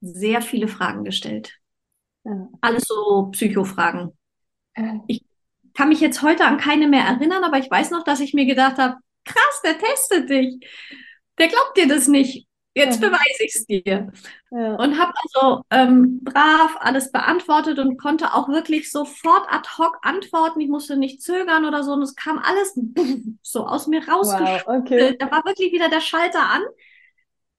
sehr 0.00 0.42
viele 0.42 0.66
Fragen 0.66 1.04
gestellt. 1.04 1.57
Ja. 2.28 2.48
Alles 2.60 2.84
so 2.84 3.30
Psychofragen. 3.32 4.12
Ja. 4.76 5.00
Ich 5.06 5.24
kann 5.74 5.88
mich 5.88 6.00
jetzt 6.00 6.22
heute 6.22 6.44
an 6.44 6.58
keine 6.58 6.88
mehr 6.88 7.04
erinnern, 7.04 7.44
aber 7.44 7.58
ich 7.58 7.70
weiß 7.70 7.90
noch, 7.90 8.04
dass 8.04 8.20
ich 8.20 8.34
mir 8.34 8.46
gedacht 8.46 8.78
habe, 8.78 8.96
krass, 9.24 9.62
der 9.64 9.78
testet 9.78 10.28
dich. 10.28 10.58
Der 11.38 11.48
glaubt 11.48 11.76
dir 11.76 11.88
das 11.88 12.08
nicht. 12.08 12.46
Jetzt 12.74 13.02
ja. 13.02 13.08
beweise 13.08 13.44
ich 13.44 13.54
es 13.54 13.66
dir. 13.66 14.12
Und 14.50 14.98
habe 14.98 15.12
also 15.22 15.62
ähm, 15.70 16.20
brav 16.22 16.76
alles 16.80 17.10
beantwortet 17.10 17.78
und 17.78 17.96
konnte 17.96 18.34
auch 18.34 18.48
wirklich 18.48 18.90
sofort 18.92 19.46
ad 19.50 19.68
hoc 19.78 19.98
antworten. 20.02 20.60
Ich 20.60 20.68
musste 20.68 20.96
nicht 20.96 21.22
zögern 21.22 21.64
oder 21.64 21.82
so. 21.82 21.92
Und 21.92 22.02
es 22.02 22.14
kam 22.14 22.38
alles 22.38 22.78
so 23.42 23.66
aus 23.66 23.86
mir 23.86 24.06
rausgeschüttelt. 24.06 24.66
Wow, 24.66 24.80
okay. 24.80 25.16
Da 25.18 25.30
war 25.30 25.44
wirklich 25.44 25.72
wieder 25.72 25.88
der 25.88 26.00
Schalter 26.00 26.42
an. 26.42 26.62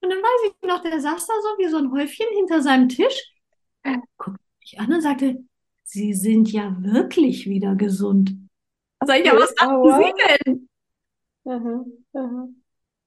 Und 0.00 0.10
dann 0.10 0.18
weiß 0.18 0.52
ich 0.52 0.68
noch, 0.68 0.80
der 0.80 1.00
saß 1.00 1.26
da 1.26 1.34
so 1.42 1.58
wie 1.58 1.68
so 1.68 1.76
ein 1.76 1.92
Häufchen 1.92 2.26
hinter 2.34 2.62
seinem 2.62 2.88
Tisch, 2.88 3.34
guckte 4.16 4.40
mich 4.60 4.78
an 4.78 4.92
und 4.92 5.00
sagte, 5.00 5.36
Sie 5.82 6.12
sind 6.14 6.52
ja 6.52 6.76
wirklich 6.78 7.48
wieder 7.48 7.74
gesund. 7.74 8.36
Sag 9.04 9.20
ich, 9.20 9.26
ja, 9.26 9.34
was 9.34 9.54
dachten 9.54 9.74
oh. 9.74 9.98
Sie 9.98 10.12
denn? 10.44 10.68
Mhm, 11.44 12.04
mhm. 12.12 12.62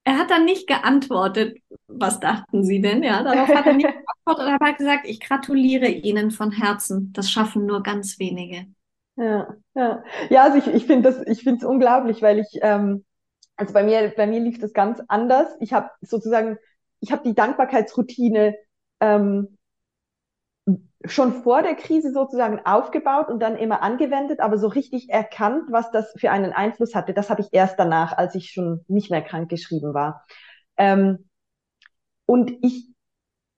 Er 0.06 0.18
hat 0.18 0.30
dann 0.30 0.44
nicht 0.44 0.66
geantwortet, 0.66 1.58
was 1.86 2.20
dachten 2.20 2.62
Sie 2.62 2.82
denn? 2.82 3.02
Ja, 3.02 3.22
darauf 3.22 3.48
hat 3.48 3.66
er 3.66 3.72
nicht 3.72 3.86
geantwortet. 4.26 4.60
Er 4.60 4.66
hat 4.66 4.76
gesagt, 4.76 5.06
ich 5.06 5.20
gratuliere 5.20 5.86
Ihnen 5.86 6.30
von 6.30 6.50
Herzen. 6.50 7.10
Das 7.14 7.30
schaffen 7.30 7.64
nur 7.64 7.82
ganz 7.82 8.18
wenige. 8.18 8.66
Ja, 9.16 9.54
ja. 9.74 10.04
Ja, 10.28 10.42
also 10.42 10.58
ich, 10.58 10.66
ich 10.66 10.86
finde 10.86 11.10
das, 11.10 11.26
ich 11.26 11.42
finde 11.42 11.58
es 11.58 11.64
unglaublich, 11.64 12.20
weil 12.20 12.38
ich, 12.40 12.58
ähm, 12.60 13.04
also 13.56 13.72
bei 13.72 13.82
mir, 13.82 14.12
bei 14.14 14.26
mir 14.26 14.40
lief 14.40 14.58
das 14.58 14.74
ganz 14.74 15.00
anders. 15.08 15.48
Ich 15.60 15.72
habe 15.72 15.88
sozusagen, 16.02 16.58
ich 17.00 17.12
habe 17.12 17.22
die 17.24 17.34
Dankbarkeitsroutine 17.34 18.56
ähm, 19.00 19.56
schon 21.06 21.42
vor 21.42 21.62
der 21.62 21.74
Krise 21.74 22.12
sozusagen 22.12 22.64
aufgebaut 22.64 23.28
und 23.28 23.40
dann 23.40 23.56
immer 23.56 23.82
angewendet, 23.82 24.40
aber 24.40 24.56
so 24.58 24.68
richtig 24.68 25.10
erkannt, 25.10 25.64
was 25.70 25.90
das 25.90 26.14
für 26.16 26.30
einen 26.30 26.52
Einfluss 26.52 26.94
hatte, 26.94 27.12
das 27.12 27.30
habe 27.30 27.42
ich 27.42 27.48
erst 27.52 27.78
danach, 27.78 28.16
als 28.16 28.34
ich 28.34 28.50
schon 28.50 28.84
nicht 28.88 29.10
mehr 29.10 29.22
krank 29.22 29.50
geschrieben 29.50 29.92
war. 29.92 30.24
Ähm, 30.76 31.28
und 32.26 32.52
ich, 32.62 32.88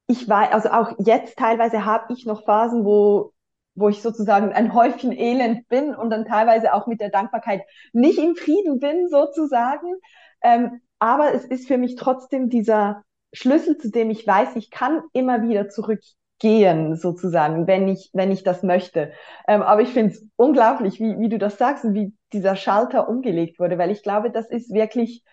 ich 0.09 0.29
war, 0.29 0.53
also 0.53 0.71
auch 0.71 0.95
jetzt 0.99 1.39
teilweise 1.39 1.85
habe 1.85 2.13
ich 2.13 2.27
noch 2.27 2.45
Phasen, 2.45 2.85
wo, 2.85 3.33
wo 3.77 3.89
ich 3.89 4.03
sozusagen 4.03 4.53
ein 4.53 4.75
Häufchen 4.75 5.13
Elend 5.13 5.69
bin 5.69 5.95
und 5.95 6.11
dann 6.11 6.25
teilweise 6.25 6.75
auch 6.75 6.89
mit 6.89 7.01
der 7.01 7.11
Dankbarkeit 7.11 7.63
nicht 7.93 8.19
im 8.19 8.35
Frieden 8.35 8.81
bin, 8.81 9.09
sozusagen. 9.09 9.95
Ähm, 10.43 10.81
aber 10.99 11.33
es 11.33 11.45
ist 11.45 11.69
für 11.69 11.79
mich 11.79 11.95
trotzdem 11.95 12.49
dieser 12.49 13.05
Schlüssel, 13.33 13.79
zu 13.79 13.91
dem 13.91 14.11
ich 14.11 14.27
weiß, 14.27 14.57
ich 14.57 14.71
kann 14.71 15.03
immer 15.13 15.43
wieder 15.43 15.69
zurück 15.69 16.01
gehen, 16.39 16.97
sozusagen, 16.97 17.67
wenn 17.67 17.89
ich, 17.89 18.11
wenn 18.13 18.31
ich 18.31 18.43
das 18.43 18.63
möchte. 18.63 19.13
Ähm, 19.49 19.63
aber 19.63 19.83
ich 19.83 19.91
finde 19.91 20.15
es 20.15 20.27
unglaublich, 20.37 21.01
wie, 21.01 21.19
wie 21.19 21.29
du 21.29 21.39
das 21.39 21.59
sagst 21.59 21.85
und 21.85 21.95
wie 21.95 22.15
dieser 22.33 22.57
Schalter 22.57 23.09
umgelegt 23.09 23.59
wurde, 23.59 23.79
weil 23.79 23.91
ich 23.91 24.03
glaube, 24.03 24.31
das 24.31 24.49
ist 24.49 24.73
wirklich, 24.73 25.25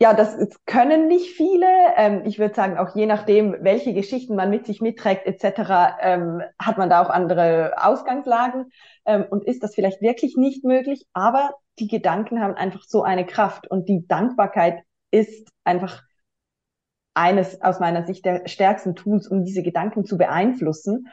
ja, 0.00 0.14
das 0.14 0.36
können 0.66 1.06
nicht 1.06 1.30
viele. 1.30 1.66
Ähm, 1.96 2.22
ich 2.26 2.38
würde 2.38 2.54
sagen, 2.54 2.76
auch 2.76 2.94
je 2.96 3.06
nachdem, 3.06 3.56
welche 3.60 3.94
Geschichten 3.94 4.34
man 4.34 4.50
mit 4.50 4.66
sich 4.66 4.80
mitträgt, 4.80 5.26
etc., 5.26 5.96
ähm, 6.00 6.42
hat 6.58 6.76
man 6.76 6.90
da 6.90 7.02
auch 7.02 7.08
andere 7.10 7.74
Ausgangslagen 7.76 8.72
ähm, 9.06 9.26
und 9.30 9.44
ist 9.44 9.62
das 9.62 9.74
vielleicht 9.74 10.02
wirklich 10.02 10.36
nicht 10.36 10.64
möglich. 10.64 11.06
Aber 11.12 11.52
die 11.78 11.86
Gedanken 11.86 12.40
haben 12.40 12.54
einfach 12.54 12.82
so 12.82 13.02
eine 13.02 13.24
Kraft 13.24 13.70
und 13.70 13.88
die 13.88 14.06
Dankbarkeit 14.06 14.82
ist 15.12 15.48
einfach 15.64 16.02
eines 17.14 17.60
aus 17.62 17.80
meiner 17.80 18.06
Sicht 18.06 18.24
der 18.24 18.48
stärksten 18.48 18.94
Tools, 18.94 19.28
um 19.28 19.44
diese 19.44 19.62
Gedanken 19.62 20.04
zu 20.04 20.16
beeinflussen. 20.16 21.08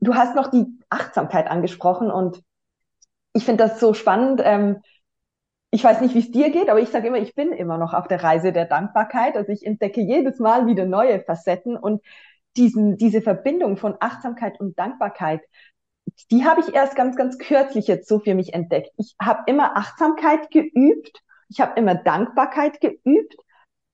Du 0.00 0.14
hast 0.14 0.34
noch 0.34 0.50
die 0.50 0.66
Achtsamkeit 0.88 1.48
angesprochen 1.48 2.10
und 2.10 2.42
ich 3.32 3.44
finde 3.44 3.64
das 3.64 3.80
so 3.80 3.94
spannend. 3.94 4.40
Ähm, 4.44 4.82
ich 5.70 5.84
weiß 5.84 6.00
nicht, 6.00 6.14
wie 6.14 6.20
es 6.20 6.32
dir 6.32 6.50
geht, 6.50 6.68
aber 6.68 6.80
ich 6.80 6.88
sage 6.88 7.08
immer, 7.08 7.18
ich 7.18 7.34
bin 7.34 7.52
immer 7.52 7.78
noch 7.78 7.94
auf 7.94 8.08
der 8.08 8.22
Reise 8.22 8.52
der 8.52 8.64
Dankbarkeit. 8.64 9.36
Also 9.36 9.52
ich 9.52 9.64
entdecke 9.64 10.00
jedes 10.00 10.38
Mal 10.40 10.66
wieder 10.66 10.84
neue 10.84 11.20
Facetten 11.20 11.76
und 11.76 12.02
diesen, 12.56 12.96
diese 12.96 13.22
Verbindung 13.22 13.76
von 13.76 13.96
Achtsamkeit 14.00 14.58
und 14.58 14.76
Dankbarkeit, 14.78 15.42
die 16.30 16.44
habe 16.44 16.60
ich 16.60 16.74
erst 16.74 16.96
ganz, 16.96 17.16
ganz 17.16 17.38
kürzlich 17.38 17.86
jetzt 17.86 18.08
so 18.08 18.18
für 18.18 18.34
mich 18.34 18.52
entdeckt. 18.52 18.90
Ich 18.96 19.14
habe 19.20 19.42
immer 19.46 19.76
Achtsamkeit 19.76 20.50
geübt, 20.50 21.22
ich 21.48 21.60
habe 21.60 21.78
immer 21.78 21.94
Dankbarkeit 21.94 22.80
geübt, 22.80 23.36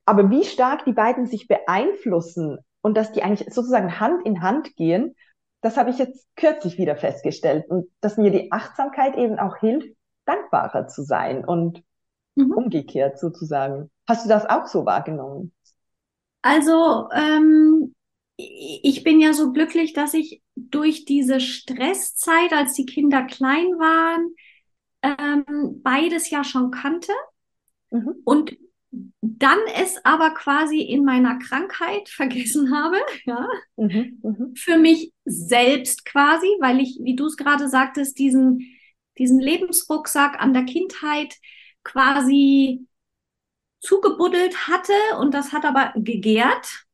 aber 0.07 0.31
wie 0.31 0.45
stark 0.45 0.85
die 0.85 0.93
beiden 0.93 1.27
sich 1.27 1.49
beeinflussen 1.49 2.59
und 2.81 2.97
dass 2.97 3.13
die 3.13 3.23
eigentlich 3.23 3.53
sozusagen 3.53 4.01
Hand 4.01 4.25
in 4.25 4.41
Hand 4.41 4.77
gehen, 4.77 5.15
das 5.61 5.77
habe 5.77 5.91
ich 5.91 5.99
jetzt 5.99 6.27
kürzlich 6.37 6.79
wieder 6.79 6.97
festgestellt 6.97 7.67
und 7.69 7.89
dass 8.01 8.17
mir 8.17 8.31
die 8.31 8.53
Achtsamkeit 8.53 9.17
eben 9.17 9.39
auch 9.39 9.57
hilft, 9.57 9.89
dankbarer 10.25 10.87
zu 10.87 11.03
sein 11.03 11.45
und 11.45 11.83
mhm. 12.37 12.53
umgekehrt 12.53 13.19
sozusagen. 13.19 13.91
Hast 14.09 14.25
du 14.25 14.29
das 14.29 14.47
auch 14.47 14.67
so 14.67 14.87
wahrgenommen? 14.87 15.53
Also 16.43 17.09
ähm, 17.13 17.95
ich 18.37 19.03
bin 19.03 19.21
ja 19.21 19.33
so 19.33 19.53
glücklich, 19.53 19.93
dass 19.93 20.15
ich 20.15 20.43
durch 20.55 21.05
diese 21.05 21.41
Stresszeit, 21.41 22.53
als 22.53 22.75
die 22.75 22.87
Kinder 22.87 23.25
klein 23.25 23.67
waren, 23.79 24.35
ähm, 25.03 25.81
beides 25.83 26.31
ja 26.31 26.45
schon 26.45 26.71
kannte. 26.71 27.13
Mhm. 27.91 28.15
Und 28.25 28.57
dann 29.21 29.59
es 29.75 30.05
aber 30.05 30.31
quasi 30.31 30.81
in 30.81 31.05
meiner 31.05 31.39
Krankheit 31.39 32.09
vergessen 32.09 32.75
habe, 32.75 32.97
ja, 33.25 33.47
mhm, 33.77 34.21
mh. 34.23 34.47
für 34.57 34.79
mich 34.79 35.13
selbst 35.25 36.05
quasi, 36.05 36.47
weil 36.61 36.81
ich, 36.81 36.99
wie 37.03 37.17
du 37.17 37.27
es 37.27 37.37
gerade 37.37 37.69
sagtest, 37.69 38.19
diesen, 38.19 38.61
diesen 39.19 39.41
Lebensrucksack 39.41 40.41
an 40.41 40.55
der 40.55 40.65
Kindheit 40.65 41.35
quasi 41.83 42.87
zugebuddelt 43.81 44.69
hatte 44.69 44.93
und 45.21 45.33
das 45.33 45.53
hat 45.53 45.65
aber 45.65 45.93
gegärt. 45.97 46.87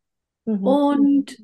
Mhm. 0.45 0.67
Und 0.67 1.37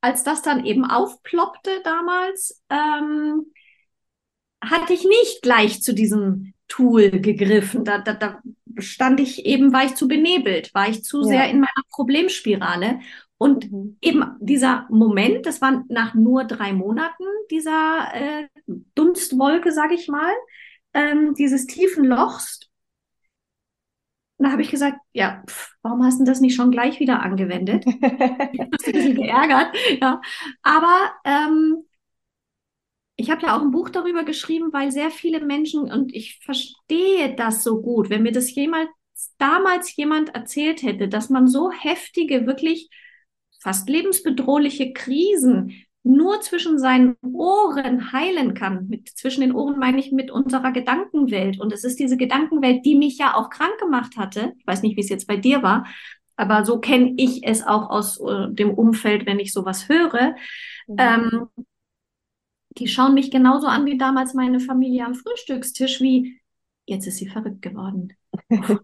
als 0.00 0.24
das 0.24 0.42
dann 0.42 0.64
eben 0.64 0.84
aufploppte 0.84 1.80
damals, 1.84 2.62
ähm, 2.70 3.52
hatte 4.62 4.92
ich 4.92 5.04
nicht 5.04 5.42
gleich 5.42 5.82
zu 5.82 5.94
diesem 5.94 6.54
Tool 6.68 7.10
gegriffen. 7.10 7.84
Da, 7.84 7.98
da, 7.98 8.14
da 8.14 8.42
stand 8.78 9.20
ich 9.20 9.46
eben, 9.46 9.72
war 9.72 9.84
ich 9.84 9.94
zu 9.94 10.08
benebelt, 10.08 10.74
war 10.74 10.88
ich 10.88 11.04
zu 11.04 11.20
ja. 11.20 11.26
sehr 11.26 11.50
in 11.50 11.60
meiner 11.60 11.84
Problemspirale. 11.90 13.00
Und 13.38 13.70
mhm. 13.70 13.98
eben 14.00 14.24
dieser 14.40 14.86
Moment, 14.90 15.46
das 15.46 15.60
war 15.60 15.84
nach 15.88 16.14
nur 16.14 16.44
drei 16.44 16.72
Monaten, 16.72 17.24
dieser 17.50 18.08
äh, 18.14 18.48
Dunstwolke, 18.94 19.72
sag 19.72 19.92
ich 19.92 20.08
mal, 20.08 20.32
ähm, 20.94 21.34
dieses 21.34 21.66
tiefen 21.66 22.04
Lochs. 22.04 22.60
da 24.38 24.50
habe 24.50 24.62
ich 24.62 24.70
gesagt, 24.70 24.98
ja, 25.12 25.42
pff, 25.46 25.74
warum 25.82 26.04
hast 26.04 26.20
du 26.20 26.24
das 26.24 26.40
nicht 26.40 26.54
schon 26.54 26.70
gleich 26.70 26.98
wieder 27.00 27.22
angewendet? 27.22 27.84
ich 27.86 28.02
habe 28.02 28.52
ein 28.60 28.92
bisschen 28.92 29.14
geärgert, 29.14 29.76
ja. 30.00 30.20
Aber 30.62 31.12
ähm, 31.24 31.84
ich 33.16 33.30
habe 33.30 33.46
ja 33.46 33.56
auch 33.56 33.62
ein 33.62 33.70
Buch 33.70 33.88
darüber 33.88 34.24
geschrieben, 34.24 34.72
weil 34.72 34.92
sehr 34.92 35.10
viele 35.10 35.44
Menschen, 35.44 35.90
und 35.90 36.14
ich 36.14 36.38
verstehe 36.44 37.34
das 37.34 37.62
so 37.62 37.80
gut, 37.80 38.10
wenn 38.10 38.22
mir 38.22 38.32
das 38.32 38.54
jemals 38.54 38.88
damals 39.38 39.96
jemand 39.96 40.34
erzählt 40.34 40.82
hätte, 40.82 41.08
dass 41.08 41.30
man 41.30 41.48
so 41.48 41.70
heftige, 41.70 42.46
wirklich 42.46 42.90
fast 43.60 43.88
lebensbedrohliche 43.88 44.92
Krisen 44.92 45.86
nur 46.02 46.40
zwischen 46.40 46.78
seinen 46.78 47.16
Ohren 47.32 48.12
heilen 48.12 48.54
kann. 48.54 48.86
Mit, 48.88 49.08
zwischen 49.08 49.40
den 49.40 49.52
Ohren 49.52 49.78
meine 49.78 49.98
ich 49.98 50.12
mit 50.12 50.30
unserer 50.30 50.70
Gedankenwelt. 50.70 51.58
Und 51.58 51.72
es 51.72 51.82
ist 51.82 51.98
diese 51.98 52.16
Gedankenwelt, 52.16 52.84
die 52.84 52.94
mich 52.94 53.18
ja 53.18 53.34
auch 53.34 53.50
krank 53.50 53.76
gemacht 53.80 54.16
hatte. 54.16 54.52
Ich 54.58 54.66
weiß 54.66 54.82
nicht, 54.82 54.96
wie 54.96 55.00
es 55.00 55.08
jetzt 55.08 55.26
bei 55.26 55.36
dir 55.36 55.62
war, 55.62 55.86
aber 56.36 56.64
so 56.64 56.78
kenne 56.78 57.14
ich 57.16 57.44
es 57.44 57.66
auch 57.66 57.90
aus 57.90 58.20
äh, 58.20 58.48
dem 58.50 58.72
Umfeld, 58.72 59.26
wenn 59.26 59.40
ich 59.40 59.52
sowas 59.52 59.88
höre. 59.88 60.36
Mhm. 60.86 60.96
Ähm, 60.98 61.46
die 62.78 62.88
schauen 62.88 63.14
mich 63.14 63.30
genauso 63.30 63.66
an 63.66 63.86
wie 63.86 63.98
damals 63.98 64.34
meine 64.34 64.60
Familie 64.60 65.04
am 65.04 65.14
Frühstückstisch, 65.14 66.00
wie 66.00 66.40
jetzt 66.86 67.06
ist 67.06 67.16
sie 67.16 67.28
verrückt 67.28 67.62
geworden. 67.62 68.12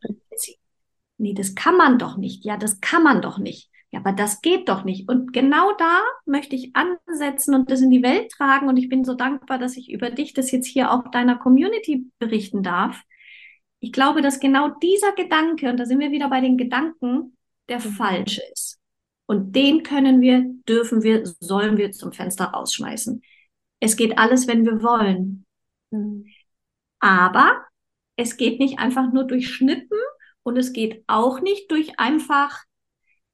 nee, 1.18 1.34
das 1.34 1.54
kann 1.54 1.76
man 1.76 1.98
doch 1.98 2.16
nicht. 2.16 2.44
Ja, 2.44 2.56
das 2.56 2.80
kann 2.80 3.02
man 3.02 3.22
doch 3.22 3.38
nicht. 3.38 3.70
Ja, 3.90 4.00
aber 4.00 4.12
das 4.12 4.40
geht 4.40 4.68
doch 4.68 4.84
nicht. 4.84 5.08
Und 5.08 5.32
genau 5.34 5.72
da 5.76 6.00
möchte 6.24 6.56
ich 6.56 6.74
ansetzen 6.74 7.54
und 7.54 7.70
das 7.70 7.82
in 7.82 7.90
die 7.90 8.02
Welt 8.02 8.32
tragen. 8.32 8.68
Und 8.68 8.78
ich 8.78 8.88
bin 8.88 9.04
so 9.04 9.14
dankbar, 9.14 9.58
dass 9.58 9.76
ich 9.76 9.90
über 9.90 10.10
dich 10.10 10.32
das 10.32 10.50
jetzt 10.50 10.66
hier 10.66 10.90
auch 10.90 11.10
deiner 11.10 11.36
Community 11.36 12.10
berichten 12.18 12.62
darf. 12.62 13.02
Ich 13.80 13.92
glaube, 13.92 14.22
dass 14.22 14.40
genau 14.40 14.68
dieser 14.82 15.12
Gedanke, 15.12 15.68
und 15.68 15.76
da 15.76 15.84
sind 15.84 16.00
wir 16.00 16.10
wieder 16.10 16.30
bei 16.30 16.40
den 16.40 16.56
Gedanken, 16.56 17.36
der 17.68 17.78
mhm. 17.78 17.92
falsche 17.92 18.42
ist. 18.52 18.78
Und 19.26 19.54
den 19.54 19.82
können 19.82 20.20
wir, 20.20 20.44
dürfen 20.68 21.02
wir, 21.02 21.26
sollen 21.40 21.76
wir 21.76 21.92
zum 21.92 22.12
Fenster 22.12 22.46
rausschmeißen. 22.46 23.22
Es 23.82 23.96
geht 23.96 24.18
alles, 24.18 24.46
wenn 24.46 24.64
wir 24.64 24.82
wollen. 24.82 25.44
Mhm. 25.90 26.26
Aber 27.00 27.64
es 28.16 28.36
geht 28.36 28.60
nicht 28.60 28.78
einfach 28.78 29.12
nur 29.12 29.24
durch 29.24 29.48
Schnippen 29.48 29.98
und 30.42 30.56
es 30.56 30.72
geht 30.72 31.04
auch 31.06 31.40
nicht 31.40 31.70
durch 31.70 31.98
einfach 31.98 32.64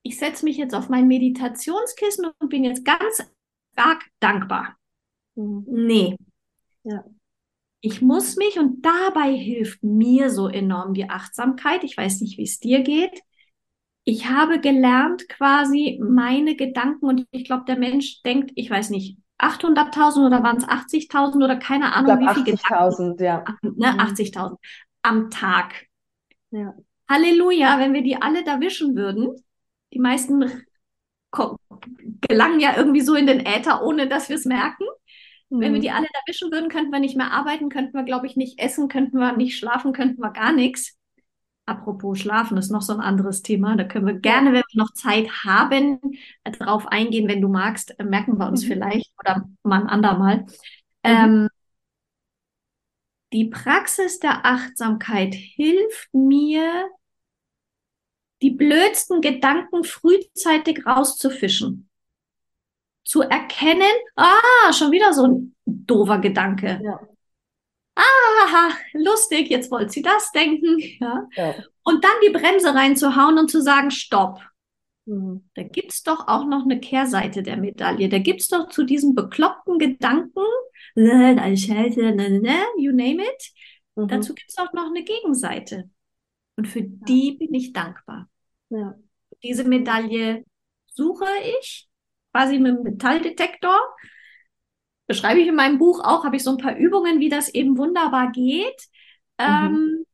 ich 0.09 0.19
setze 0.19 0.45
mich 0.45 0.57
jetzt 0.57 0.75
auf 0.75 0.89
mein 0.89 1.07
Meditationskissen 1.07 2.27
und 2.39 2.49
bin 2.49 2.65
jetzt 2.65 2.85
ganz 2.85 3.23
arg 3.77 4.03
dankbar. 4.21 4.77
Mhm. 5.35 5.65
Nee. 5.69 6.17
Ja. 6.85 7.05
Ich 7.81 8.01
muss 8.01 8.37
mich 8.37 8.59
und 8.59 8.83
dabei 8.83 9.35
hilft 9.35 9.83
mir 9.83 10.31
so 10.31 10.49
enorm 10.49 10.95
die 10.95 11.09
Achtsamkeit. 11.09 11.85
Ich 11.85 11.97
weiß 11.97 12.23
nicht, 12.23 12.39
wie 12.39 12.45
es 12.45 12.59
dir 12.59 12.83
geht. 12.83 13.21
Ich 14.05 14.29
habe 14.29 14.61
gelernt 14.61 15.29
quasi 15.29 16.01
meine 16.03 16.57
Gedanken 16.57 17.05
und 17.05 17.27
ich 17.31 17.45
glaube, 17.45 17.67
der 17.67 17.79
Mensch 17.79 18.23
denkt, 18.23 18.51
ich 18.55 18.71
weiß 18.71 18.91
nicht, 18.91 19.19
800.000 19.39 20.27
oder 20.27 20.43
waren 20.43 20.57
es 20.57 20.65
80.000 20.65 21.45
oder 21.45 21.57
keine 21.57 21.95
Ahnung, 21.95 22.19
wie 22.21 22.43
viel 22.43 22.55
80.000, 22.55 23.23
ja. 23.23 23.45
Ne, 23.63 23.93
mhm. 23.93 24.01
80.000 24.01 24.57
am 25.03 25.31
Tag. 25.31 25.87
Ja. 26.51 26.75
Halleluja, 27.09 27.79
wenn 27.79 27.95
wir 27.95 28.03
die 28.03 28.21
alle 28.21 28.45
da 28.45 28.61
wischen 28.61 28.97
würden, 28.97 29.43
die 29.93 30.01
meisten 30.01 30.65
gelangen 32.21 32.61
ja 32.61 32.77
irgendwie 32.77 33.01
so 33.01 33.15
in 33.15 33.27
den 33.27 33.41
Äther, 33.41 33.83
ohne 33.83 34.09
dass 34.09 34.29
wir 34.29 34.37
es 34.37 34.45
merken. 34.45 34.85
Mhm. 35.51 35.61
Wenn 35.61 35.73
wir 35.73 35.79
mhm. 35.79 35.83
die 35.83 35.91
alle 35.91 36.07
erwischen 36.27 36.51
würden, 36.51 36.69
könnten 36.69 36.91
wir 36.91 37.01
nicht 37.01 37.17
mehr 37.17 37.33
arbeiten, 37.33 37.69
könnten 37.69 37.97
wir, 37.97 38.05
glaube 38.05 38.27
ich, 38.27 38.37
nicht 38.37 38.59
essen, 38.59 38.89
könnten 38.89 39.19
wir 39.19 39.37
nicht 39.37 39.57
schlafen, 39.57 39.93
könnten 39.93 40.21
wir 40.21 40.31
gar 40.31 40.53
nichts. 40.53 40.98
Apropos 41.69 42.19
Schlafen 42.19 42.57
ist 42.57 42.71
noch 42.71 42.83
so 42.83 42.95
ein 42.95 43.01
anderes 43.01 43.43
Thema. 43.43 43.77
Da 43.77 43.85
können 43.85 44.07
wir 44.07 44.15
gerne, 44.15 44.53
wenn 44.53 44.63
wir 44.73 44.83
noch 44.83 44.93
Zeit 44.95 45.29
haben, 45.45 46.01
drauf 46.45 46.87
eingehen. 46.87 47.29
Wenn 47.29 47.43
du 47.43 47.49
magst, 47.49 47.95
merken 48.03 48.39
wir 48.39 48.49
uns 48.49 48.65
mhm. 48.65 48.69
vielleicht 48.69 49.13
oder 49.21 49.49
mal 49.63 49.83
ein 49.83 49.89
andermal. 49.89 50.39
Mhm. 50.39 50.47
Ähm, 51.03 51.49
die 53.35 53.45
Praxis 53.45 54.19
der 54.19 54.47
Achtsamkeit 54.47 55.35
hilft 55.35 56.09
mir, 56.15 56.89
die 58.41 58.51
blödsten 58.51 59.21
Gedanken 59.21 59.85
frühzeitig 59.85 60.87
rauszufischen. 60.87 61.91
Zu 63.05 63.23
erkennen, 63.23 63.83
ah, 64.17 64.73
schon 64.73 64.93
wieder 64.93 65.13
so 65.13 65.27
ein 65.27 65.57
doofer 65.67 66.19
Gedanke. 66.19 66.81
Ja. 66.83 67.01
Ah, 67.99 68.71
lustig, 68.93 69.51
jetzt 69.51 69.71
wollt 69.71 69.91
sie 69.91 70.03
das 70.03 70.31
denken. 70.33 70.79
Ja. 71.01 71.27
ja. 71.35 71.55
Und 71.83 72.05
dann 72.05 72.13
die 72.25 72.31
Bremse 72.31 72.75
reinzuhauen 72.75 73.39
und 73.39 73.51
zu 73.51 73.61
sagen, 73.61 73.91
stopp. 73.91 74.41
Mhm. 75.07 75.49
Da 75.55 75.63
gibt's 75.65 76.03
doch 76.03 76.29
auch 76.29 76.45
noch 76.47 76.65
eine 76.65 76.79
Kehrseite 76.79 77.43
der 77.43 77.57
Medaille. 77.57 78.09
Da 78.09 78.19
gibt's 78.19 78.49
doch 78.49 78.69
zu 78.69 78.85
diesen 78.85 79.15
bekloppten 79.15 79.79
Gedanken, 79.79 80.45
äh, 80.95 81.35
you 82.77 82.93
name 82.93 83.23
it, 83.23 83.53
mhm. 83.97 84.09
dazu 84.09 84.35
gibt's 84.35 84.59
auch 84.59 84.73
noch 84.73 84.87
eine 84.87 85.03
Gegenseite. 85.03 85.91
Und 86.57 86.67
für 86.67 86.81
ja. 86.81 86.89
die 87.09 87.33
bin 87.33 87.55
ich 87.55 87.73
dankbar. 87.73 88.29
Ja. 88.71 88.95
Diese 89.43 89.65
Medaille 89.65 90.45
suche 90.87 91.27
ich 91.61 91.89
quasi 92.33 92.59
mit 92.59 92.77
dem 92.77 92.83
Metalldetektor. 92.83 93.79
Beschreibe 95.09 95.41
ich 95.41 95.49
in 95.49 95.57
meinem 95.57 95.79
Buch 95.79 96.01
auch, 96.05 96.25
habe 96.25 96.37
ich 96.37 96.45
so 96.45 96.51
ein 96.51 96.59
paar 96.59 96.77
Übungen, 96.77 97.19
wie 97.19 97.29
das 97.29 97.49
eben 97.49 97.77
wunderbar 97.77 98.31
geht. 98.31 98.87
Mhm. 99.41 99.47
Ähm, 99.47 100.05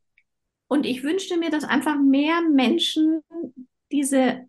und 0.67 0.85
ich 0.87 1.03
wünschte 1.03 1.37
mir, 1.37 1.51
dass 1.51 1.63
einfach 1.63 1.99
mehr 1.99 2.41
Menschen 2.41 3.21
diese 3.91 4.47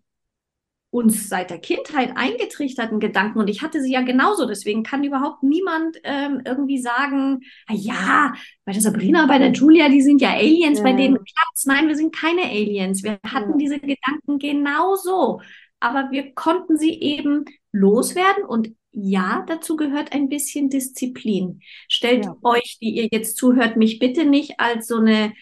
uns 0.89 1.27
seit 1.27 1.49
der 1.49 1.59
Kindheit 1.59 2.13
eingetrichterten 2.15 2.99
Gedanken, 2.99 3.39
und 3.39 3.49
ich 3.49 3.61
hatte 3.61 3.81
sie 3.81 3.91
ja 3.91 4.01
genauso, 4.01 4.47
deswegen 4.47 4.83
kann 4.83 5.03
überhaupt 5.03 5.43
niemand 5.43 5.97
ähm, 6.03 6.41
irgendwie 6.45 6.79
sagen, 6.79 7.41
ja, 7.69 8.33
bei 8.65 8.71
der 8.71 8.81
Sabrina, 8.81 9.25
bei 9.27 9.37
der 9.37 9.51
Julia, 9.51 9.89
die 9.89 10.01
sind 10.01 10.21
ja 10.21 10.31
Aliens, 10.31 10.79
ja. 10.79 10.83
bei 10.83 10.93
denen 10.93 11.15
klappt's. 11.15 11.65
Nein, 11.65 11.87
wir 11.87 11.95
sind 11.95 12.15
keine 12.15 12.43
Aliens. 12.43 13.03
Wir 13.03 13.19
hatten 13.25 13.51
ja. 13.51 13.57
diese 13.57 13.79
Gedanken 13.79 14.39
genauso, 14.39 15.41
aber 15.79 16.09
wir 16.11 16.33
konnten 16.33 16.77
sie 16.77 16.99
eben 17.01 17.45
loswerden 17.77 18.43
und 18.43 18.75
ja, 18.91 19.45
dazu 19.47 19.75
gehört 19.75 20.13
ein 20.13 20.27
bisschen 20.27 20.69
Disziplin. 20.69 21.61
Stellt 21.87 22.25
ja. 22.25 22.35
euch, 22.41 22.77
die 22.81 22.95
ihr 22.95 23.07
jetzt 23.11 23.37
zuhört, 23.37 23.77
mich 23.77 23.99
bitte 23.99 24.25
nicht 24.25 24.59
als 24.59 24.87
so 24.87 24.97
eine 24.97 25.33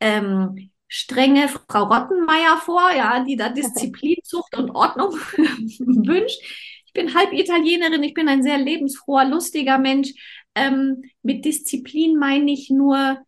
ähm, 0.00 0.70
strenge 0.88 1.48
Frau 1.48 1.84
Rottenmeier 1.84 2.56
vor, 2.58 2.90
ja, 2.96 3.22
die 3.24 3.36
da 3.36 3.50
Disziplin, 3.50 4.16
Zucht 4.24 4.56
und 4.56 4.70
Ordnung 4.70 5.12
wünscht. 6.06 6.40
Ich 6.86 6.92
bin 6.94 7.14
halb 7.14 7.32
Italienerin, 7.32 8.02
ich 8.02 8.14
bin 8.14 8.28
ein 8.28 8.42
sehr 8.42 8.58
lebensfroher, 8.58 9.26
lustiger 9.26 9.78
Mensch. 9.78 10.12
Ähm, 10.54 11.02
mit 11.22 11.44
Disziplin 11.44 12.18
meine 12.18 12.52
ich 12.52 12.70
nur 12.70 13.18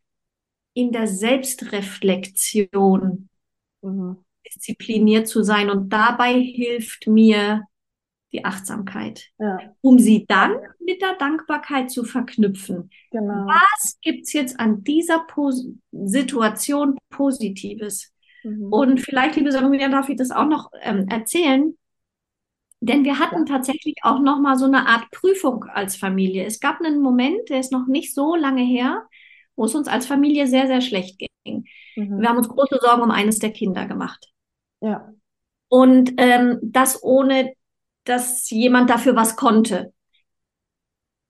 in 0.74 0.92
der 0.92 1.06
Selbstreflexion 1.06 3.28
mhm. 3.82 4.16
diszipliniert 4.46 5.28
zu 5.28 5.42
sein. 5.42 5.68
Und 5.70 5.90
dabei 5.90 6.40
hilft 6.40 7.06
mir 7.06 7.62
die 8.34 8.44
Achtsamkeit, 8.44 9.28
ja. 9.38 9.58
um 9.80 9.98
sie 9.98 10.26
dann 10.26 10.56
mit 10.84 11.00
der 11.00 11.14
Dankbarkeit 11.14 11.90
zu 11.90 12.04
verknüpfen. 12.04 12.90
Genau. 13.10 13.46
Was 13.46 13.98
gibt's 14.02 14.32
jetzt 14.32 14.58
an 14.58 14.82
dieser 14.82 15.20
Pos 15.20 15.66
Situation 15.92 16.98
Positives? 17.10 18.12
Mhm. 18.42 18.72
Und 18.72 19.00
vielleicht, 19.00 19.36
liebe 19.36 19.52
Sabrina, 19.52 19.88
darf 19.88 20.08
ich 20.08 20.16
das 20.16 20.32
auch 20.32 20.46
noch 20.46 20.70
ähm, 20.82 21.06
erzählen. 21.08 21.78
Denn 22.80 23.04
wir 23.04 23.18
hatten 23.18 23.46
ja. 23.46 23.54
tatsächlich 23.54 23.94
auch 24.02 24.20
noch 24.20 24.40
mal 24.40 24.58
so 24.58 24.66
eine 24.66 24.86
Art 24.86 25.10
Prüfung 25.10 25.64
als 25.64 25.96
Familie. 25.96 26.44
Es 26.44 26.60
gab 26.60 26.80
einen 26.80 27.00
Moment, 27.00 27.48
der 27.48 27.60
ist 27.60 27.72
noch 27.72 27.86
nicht 27.86 28.14
so 28.14 28.34
lange 28.34 28.62
her, 28.62 29.06
wo 29.56 29.64
es 29.64 29.74
uns 29.74 29.88
als 29.88 30.06
Familie 30.06 30.46
sehr, 30.48 30.66
sehr 30.66 30.80
schlecht 30.80 31.18
ging. 31.18 31.64
Mhm. 31.96 32.20
Wir 32.20 32.28
haben 32.28 32.36
uns 32.36 32.48
große 32.48 32.78
Sorgen 32.82 33.02
um 33.02 33.10
eines 33.10 33.38
der 33.38 33.52
Kinder 33.52 33.86
gemacht. 33.86 34.26
Ja. 34.80 35.14
Und 35.68 36.14
ähm, 36.18 36.58
das 36.62 37.02
ohne, 37.02 37.54
dass 38.04 38.48
jemand 38.50 38.90
dafür 38.90 39.16
was 39.16 39.36
konnte. 39.36 39.92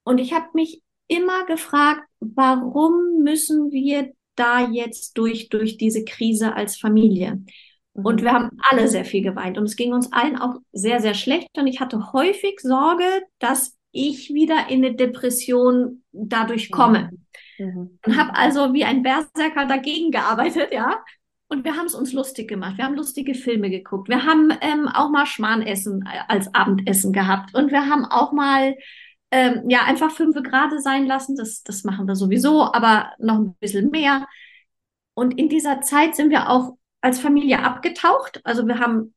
Und 0.04 0.18
ich 0.18 0.32
habe 0.32 0.48
mich 0.54 0.82
immer 1.08 1.46
gefragt, 1.46 2.02
warum 2.20 3.22
müssen 3.22 3.70
wir 3.70 4.12
da 4.36 4.68
jetzt 4.68 5.16
durch, 5.16 5.48
durch 5.48 5.76
diese 5.76 6.04
Krise 6.04 6.54
als 6.54 6.76
Familie? 6.76 7.42
Mhm. 7.94 8.04
Und 8.04 8.22
wir 8.22 8.32
haben 8.32 8.50
alle 8.70 8.88
sehr 8.88 9.04
viel 9.04 9.22
geweint 9.22 9.56
und 9.56 9.64
es 9.64 9.76
ging 9.76 9.92
uns 9.92 10.12
allen 10.12 10.36
auch 10.36 10.56
sehr, 10.72 11.00
sehr 11.00 11.14
schlecht. 11.14 11.48
Und 11.56 11.66
ich 11.66 11.80
hatte 11.80 12.12
häufig 12.12 12.60
Sorge, 12.60 13.22
dass 13.38 13.76
ich 13.92 14.30
wieder 14.34 14.68
in 14.68 14.84
eine 14.84 14.94
Depression 14.94 16.02
dadurch 16.12 16.70
komme. 16.70 17.10
Mhm. 17.58 17.98
Und 18.04 18.16
habe 18.16 18.34
also 18.34 18.74
wie 18.74 18.84
ein 18.84 19.02
Berserker 19.02 19.66
dagegen 19.66 20.10
gearbeitet, 20.10 20.72
ja. 20.72 21.02
Und 21.54 21.64
wir 21.64 21.76
haben 21.76 21.86
es 21.86 21.94
uns 21.94 22.12
lustig 22.12 22.48
gemacht. 22.48 22.78
Wir 22.78 22.84
haben 22.84 22.96
lustige 22.96 23.32
Filme 23.32 23.70
geguckt. 23.70 24.08
Wir 24.08 24.24
haben 24.24 24.52
ähm, 24.60 24.88
auch 24.88 25.08
mal 25.08 25.24
Schmarnessen 25.24 26.04
als 26.26 26.52
Abendessen 26.52 27.12
gehabt. 27.12 27.54
Und 27.54 27.70
wir 27.70 27.88
haben 27.88 28.04
auch 28.04 28.32
mal 28.32 28.76
ähm, 29.30 29.70
ja 29.70 29.84
einfach 29.84 30.10
fünf 30.10 30.34
Grade 30.42 30.80
sein 30.80 31.06
lassen. 31.06 31.36
Das, 31.36 31.62
das 31.62 31.84
machen 31.84 32.08
wir 32.08 32.16
sowieso, 32.16 32.72
aber 32.72 33.12
noch 33.20 33.36
ein 33.36 33.54
bisschen 33.60 33.90
mehr. 33.90 34.26
Und 35.14 35.38
in 35.38 35.48
dieser 35.48 35.80
Zeit 35.80 36.16
sind 36.16 36.30
wir 36.30 36.50
auch 36.50 36.76
als 37.00 37.20
Familie 37.20 37.62
abgetaucht. 37.62 38.40
Also 38.42 38.66
wir 38.66 38.80
haben 38.80 39.14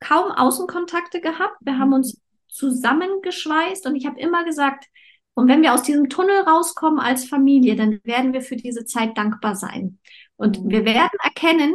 kaum 0.00 0.32
Außenkontakte 0.32 1.20
gehabt. 1.20 1.58
Wir 1.60 1.78
haben 1.78 1.92
uns 1.92 2.20
zusammengeschweißt 2.48 3.86
und 3.86 3.94
ich 3.94 4.04
habe 4.04 4.18
immer 4.18 4.44
gesagt, 4.44 4.86
und 5.34 5.48
wenn 5.48 5.62
wir 5.62 5.72
aus 5.72 5.84
diesem 5.84 6.08
Tunnel 6.08 6.40
rauskommen 6.40 6.98
als 6.98 7.24
Familie, 7.24 7.76
dann 7.76 8.00
werden 8.04 8.32
wir 8.32 8.42
für 8.42 8.56
diese 8.56 8.84
Zeit 8.84 9.16
dankbar 9.16 9.54
sein. 9.54 9.98
Und 10.42 10.64
mhm. 10.64 10.70
wir 10.70 10.84
werden 10.84 11.18
erkennen, 11.22 11.72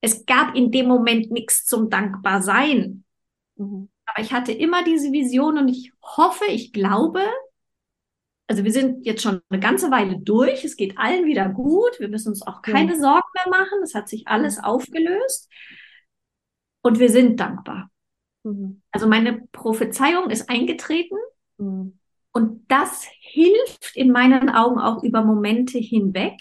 es 0.00 0.24
gab 0.24 0.56
in 0.56 0.72
dem 0.72 0.88
Moment 0.88 1.30
nichts 1.30 1.66
zum 1.66 1.90
dankbar 1.90 2.40
sein. 2.40 3.04
Mhm. 3.56 3.90
Aber 4.06 4.22
ich 4.22 4.32
hatte 4.32 4.52
immer 4.52 4.82
diese 4.84 5.12
Vision 5.12 5.58
und 5.58 5.68
ich 5.68 5.92
hoffe, 6.02 6.46
ich 6.48 6.72
glaube, 6.72 7.20
also 8.46 8.64
wir 8.64 8.72
sind 8.72 9.04
jetzt 9.04 9.22
schon 9.22 9.42
eine 9.50 9.60
ganze 9.60 9.90
Weile 9.90 10.18
durch. 10.18 10.64
Es 10.64 10.76
geht 10.76 10.96
allen 10.96 11.26
wieder 11.26 11.50
gut. 11.50 12.00
Wir 12.00 12.08
müssen 12.08 12.30
uns 12.30 12.40
auch 12.40 12.62
keine 12.62 12.94
ja. 12.94 12.98
Sorgen 12.98 13.28
mehr 13.34 13.50
machen. 13.50 13.82
Es 13.82 13.94
hat 13.94 14.08
sich 14.08 14.26
alles 14.26 14.58
aufgelöst. 14.58 15.50
Und 16.80 16.98
wir 16.98 17.10
sind 17.10 17.38
dankbar. 17.38 17.90
Mhm. 18.44 18.80
Also 18.90 19.06
meine 19.06 19.42
Prophezeiung 19.52 20.30
ist 20.30 20.48
eingetreten. 20.48 21.18
Mhm. 21.58 21.98
Und 22.32 22.64
das 22.68 23.06
hilft 23.20 23.94
in 23.94 24.10
meinen 24.10 24.48
Augen 24.48 24.80
auch 24.80 25.02
über 25.02 25.22
Momente 25.22 25.78
hinweg, 25.78 26.40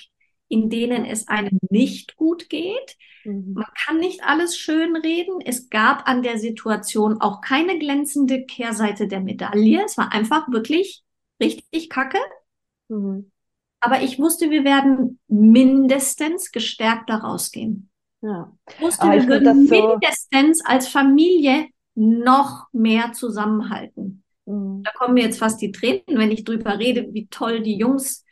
in 0.52 0.70
denen 0.70 1.06
es 1.06 1.28
einem 1.28 1.60
nicht 1.70 2.18
gut 2.18 2.50
geht. 2.50 2.98
Mhm. 3.24 3.54
Man 3.54 3.68
kann 3.86 4.00
nicht 4.00 4.24
alles 4.24 4.58
schön 4.58 4.96
reden. 4.98 5.40
Es 5.44 5.70
gab 5.70 6.08
an 6.08 6.24
der 6.24 6.38
Situation 6.38 7.22
auch 7.22 7.42
keine 7.42 7.80
glänzende 7.80 8.46
Kehrseite 8.46 9.08
der 9.08 9.22
Medaille. 9.22 9.84
Es 9.86 9.98
war 9.98 10.12
einfach 10.12 10.52
wirklich 10.52 11.04
richtig 11.42 11.90
kacke. 11.90 12.20
Mhm. 12.90 13.32
Aber 13.80 14.02
ich 14.02 14.20
wusste, 14.20 14.52
wir 14.52 14.64
werden 14.64 15.20
mindestens 15.28 16.52
gestärkt 16.52 17.10
da 17.10 17.18
rausgehen. 17.18 17.90
Ja. 18.22 18.52
Ich 18.70 18.82
wusste, 18.82 19.04
Aber 19.04 19.14
wir 19.14 19.28
würden 19.28 19.68
so 19.68 19.74
mindestens 19.74 20.64
als 20.66 20.88
Familie 20.88 21.68
noch 21.96 22.68
mehr 22.74 23.14
zusammenhalten. 23.14 24.24
Mhm. 24.46 24.84
Da 24.84 24.92
kommen 24.92 25.14
mir 25.14 25.24
jetzt 25.24 25.40
fast 25.40 25.62
die 25.62 25.72
Tränen, 25.72 26.04
wenn 26.08 26.32
ich 26.32 26.44
drüber 26.44 26.78
rede, 26.78 27.08
wie 27.14 27.28
toll 27.28 27.62
die 27.62 27.78
Jungs 27.78 28.26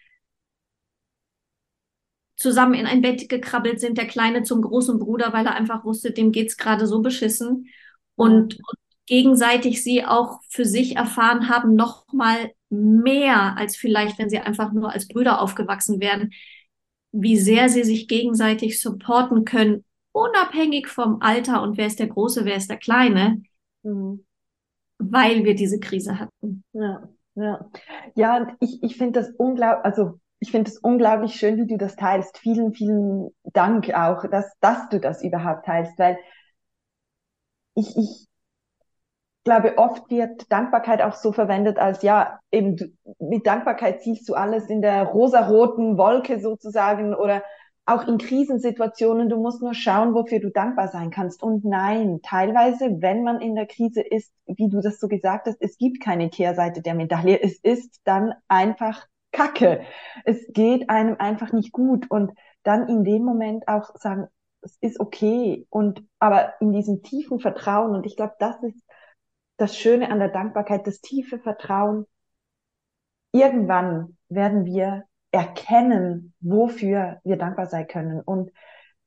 zusammen 2.40 2.74
in 2.74 2.86
ein 2.86 3.02
Bett 3.02 3.30
gekrabbelt 3.30 3.80
sind, 3.80 3.98
der 3.98 4.08
Kleine 4.08 4.44
zum 4.44 4.62
großen 4.62 5.00
Bruder, 5.00 5.34
weil 5.34 5.46
er 5.46 5.56
einfach 5.56 5.84
wusste, 5.84 6.12
dem 6.12 6.32
geht's 6.32 6.58
gerade 6.58 6.88
so 6.88 7.02
beschissen. 7.02 7.68
Und, 8.16 8.56
und, 8.56 8.60
gegenseitig 9.06 9.84
sie 9.84 10.06
auch 10.06 10.40
für 10.50 10.66
sich 10.66 10.96
erfahren 10.96 11.50
haben, 11.50 11.76
noch 11.76 12.12
mal 12.14 12.52
mehr 12.70 13.58
als 13.58 13.76
vielleicht, 13.76 14.20
wenn 14.20 14.30
sie 14.30 14.40
einfach 14.40 14.72
nur 14.72 14.92
als 14.92 15.08
Brüder 15.08 15.42
aufgewachsen 15.42 16.00
wären, 16.00 16.32
wie 17.12 17.38
sehr 17.38 17.70
sie 17.70 17.84
sich 17.84 18.08
gegenseitig 18.08 18.80
supporten 18.80 19.46
können, 19.46 19.84
unabhängig 20.12 20.88
vom 20.88 21.22
Alter 21.22 21.64
und 21.64 21.78
wer 21.78 21.88
ist 21.88 22.00
der 22.00 22.08
Große, 22.08 22.46
wer 22.46 22.56
ist 22.56 22.70
der 22.70 22.78
Kleine. 22.78 23.42
Mhm 23.84 24.26
weil 25.00 25.46
wir 25.46 25.56
diese 25.56 25.80
Krise 25.80 26.20
hatten. 26.20 26.64
Ja, 26.74 27.10
ja. 27.36 27.70
Ja, 28.16 28.56
ich, 28.60 28.84
ich 28.84 28.98
finde 28.98 29.22
das 29.22 29.32
unglaublich, 29.38 29.86
also 29.86 30.20
ich 30.40 30.52
finde 30.52 30.70
es 30.70 30.78
unglaublich 30.78 31.36
schön, 31.36 31.58
wie 31.58 31.68
du 31.68 31.78
das 31.78 31.96
teilst. 31.96 32.38
Vielen, 32.38 32.74
vielen 32.74 33.30
Dank 33.44 33.94
auch, 33.94 34.26
dass, 34.30 34.52
dass 34.62 34.90
du 34.90 35.00
das 35.00 35.24
überhaupt 35.24 35.66
teilst, 35.66 35.98
weil 36.00 36.18
ich, 37.76 37.96
ich 37.98 38.28
glaube, 39.44 39.78
oft 39.78 40.10
wird 40.10 40.52
Dankbarkeit 40.52 41.02
auch 41.02 41.16
so 41.16 41.32
verwendet 41.32 41.78
als, 41.78 42.04
ja, 42.04 42.40
eben 42.52 42.98
mit 43.20 43.48
Dankbarkeit 43.48 44.02
siehst 44.02 44.28
du 44.30 44.36
alles 44.36 44.70
in 44.70 44.82
der 44.82 45.04
rosaroten 45.04 45.98
Wolke 45.98 46.40
sozusagen 46.40 47.14
oder 47.14 47.44
auch 47.86 48.08
in 48.08 48.20
Krisensituationen, 48.20 49.30
du 49.30 49.38
musst 49.38 49.64
nur 49.64 49.74
schauen, 49.74 50.14
wofür 50.14 50.40
du 50.40 50.52
dankbar 50.52 50.90
sein 50.90 51.10
kannst. 51.10 51.42
Und 51.42 51.66
nein, 51.66 52.20
teilweise, 52.22 53.02
wenn 53.02 53.24
man 53.24 53.42
in 53.42 53.56
der 53.56 53.66
Krise 53.66 54.02
ist, 54.02 54.32
wie 54.46 54.70
du 54.70 54.80
das 54.80 55.00
so 55.00 55.08
gesagt 55.08 55.48
hast, 55.48 55.58
es 55.60 55.78
gibt 55.78 56.00
keine 56.00 56.30
Kehrseite 56.30 56.84
der 56.84 56.94
Medaille. 56.94 57.42
Es 57.42 57.58
ist 57.64 58.00
dann 58.04 58.34
einfach 58.48 59.08
Kacke. 59.32 59.86
Es 60.26 60.46
geht 60.50 60.90
einem 60.90 61.16
einfach 61.20 61.54
nicht 61.54 61.72
gut. 61.72 62.10
Und 62.10 62.32
dann 62.64 62.88
in 62.88 63.04
dem 63.04 63.24
Moment 63.24 63.68
auch 63.68 63.96
sagen, 63.96 64.28
es 64.62 64.78
ist 64.82 65.00
okay. 65.00 65.66
Und 65.70 66.04
aber 66.20 66.54
in 66.60 66.72
diesem 66.72 67.02
tiefen 67.04 67.40
Vertrauen, 67.40 67.96
und 67.96 68.06
ich 68.06 68.16
glaube, 68.16 68.34
das 68.40 68.62
ist 68.64 68.84
das 69.58 69.78
Schöne 69.78 70.10
an 70.12 70.20
der 70.20 70.30
Dankbarkeit, 70.30 70.88
das 70.88 71.02
tiefe 71.02 71.40
Vertrauen. 71.40 72.06
Irgendwann 73.32 74.18
werden 74.30 74.66
wir 74.66 75.04
erkennen, 75.32 76.34
wofür 76.40 77.20
wir 77.24 77.38
dankbar 77.38 77.68
sein 77.68 77.88
können. 77.88 78.22
Und 78.22 78.52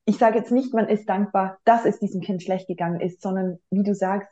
ich 0.05 0.17
sage 0.17 0.37
jetzt 0.37 0.51
nicht, 0.51 0.73
man 0.73 0.87
ist 0.87 1.07
dankbar, 1.09 1.57
dass 1.63 1.85
es 1.85 1.99
diesem 1.99 2.21
Kind 2.21 2.43
schlecht 2.43 2.67
gegangen 2.67 2.99
ist, 3.01 3.21
sondern 3.21 3.59
wie 3.69 3.83
du 3.83 3.95
sagst, 3.95 4.29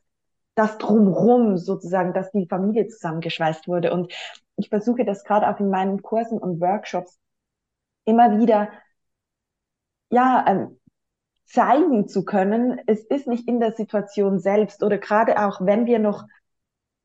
das 0.55 0.77
drumrum 0.77 1.57
sozusagen, 1.57 2.13
dass 2.13 2.31
die 2.31 2.47
Familie 2.47 2.87
zusammengeschweißt 2.87 3.67
wurde. 3.67 3.93
Und 3.93 4.13
ich 4.57 4.69
versuche 4.69 5.05
das 5.05 5.23
gerade 5.23 5.49
auch 5.49 5.59
in 5.59 5.69
meinen 5.69 6.01
Kursen 6.01 6.37
und 6.37 6.59
Workshops 6.61 7.17
immer 8.05 8.39
wieder, 8.39 8.69
ja, 10.09 10.45
ähm, 10.47 10.79
zeigen 11.45 12.07
zu 12.07 12.23
können. 12.23 12.79
Es 12.87 13.03
ist 13.05 13.27
nicht 13.27 13.47
in 13.47 13.59
der 13.59 13.73
Situation 13.73 14.39
selbst 14.39 14.83
oder 14.83 14.97
gerade 14.97 15.45
auch, 15.45 15.61
wenn 15.61 15.85
wir 15.85 15.99
noch 15.99 16.25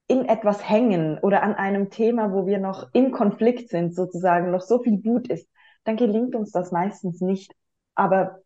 in 0.09 0.25
etwas 0.25 0.69
hängen 0.69 1.19
oder 1.19 1.43
an 1.43 1.55
einem 1.55 1.91
Thema, 1.91 2.33
wo 2.33 2.47
wir 2.47 2.59
noch 2.59 2.89
im 2.93 3.11
Konflikt 3.11 3.71
sind, 3.71 3.95
sozusagen, 3.95 4.53
noch 4.53 4.61
so 4.61 4.81
viel 4.81 5.05
Wut 5.05 5.29
ist, 5.29 5.49
dann 5.85 5.97
gelingt 5.97 6.35
uns 6.37 6.53
das 6.53 6.71
meistens 6.71 7.21
nicht. 7.21 7.53
Aber 7.97 8.41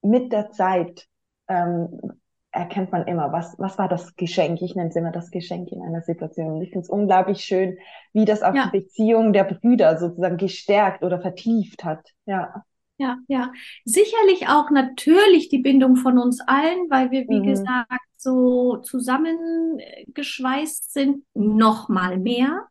mit 0.00 0.32
der 0.32 0.50
Zeit 0.52 1.06
ähm, 1.48 2.21
erkennt 2.52 2.92
man 2.92 3.06
immer, 3.06 3.32
was, 3.32 3.58
was 3.58 3.76
war 3.78 3.88
das 3.88 4.14
Geschenk? 4.16 4.60
Ich 4.62 4.74
nenne 4.74 4.90
es 4.90 4.96
immer 4.96 5.10
das 5.10 5.30
Geschenk 5.30 5.72
in 5.72 5.80
einer 5.82 6.02
Situation. 6.02 6.52
Und 6.52 6.60
ich 6.62 6.68
finde 6.70 6.84
es 6.84 6.90
unglaublich 6.90 7.42
schön, 7.44 7.78
wie 8.12 8.26
das 8.26 8.42
auch 8.42 8.54
ja. 8.54 8.66
die 8.66 8.80
Beziehung 8.80 9.32
der 9.32 9.44
Brüder 9.44 9.96
sozusagen 9.98 10.36
gestärkt 10.36 11.02
oder 11.02 11.18
vertieft 11.20 11.84
hat. 11.84 12.10
Ja. 12.26 12.64
Ja, 12.98 13.16
ja. 13.26 13.50
Sicherlich 13.84 14.48
auch 14.48 14.70
natürlich 14.70 15.48
die 15.48 15.58
Bindung 15.58 15.96
von 15.96 16.18
uns 16.18 16.40
allen, 16.46 16.88
weil 16.90 17.10
wir, 17.10 17.26
wie 17.26 17.40
mhm. 17.40 17.46
gesagt, 17.46 17.90
so 18.16 18.76
zusammengeschweißt 18.76 20.92
sind, 20.92 21.24
noch 21.34 21.88
mal 21.88 22.18
mehr. 22.18 22.68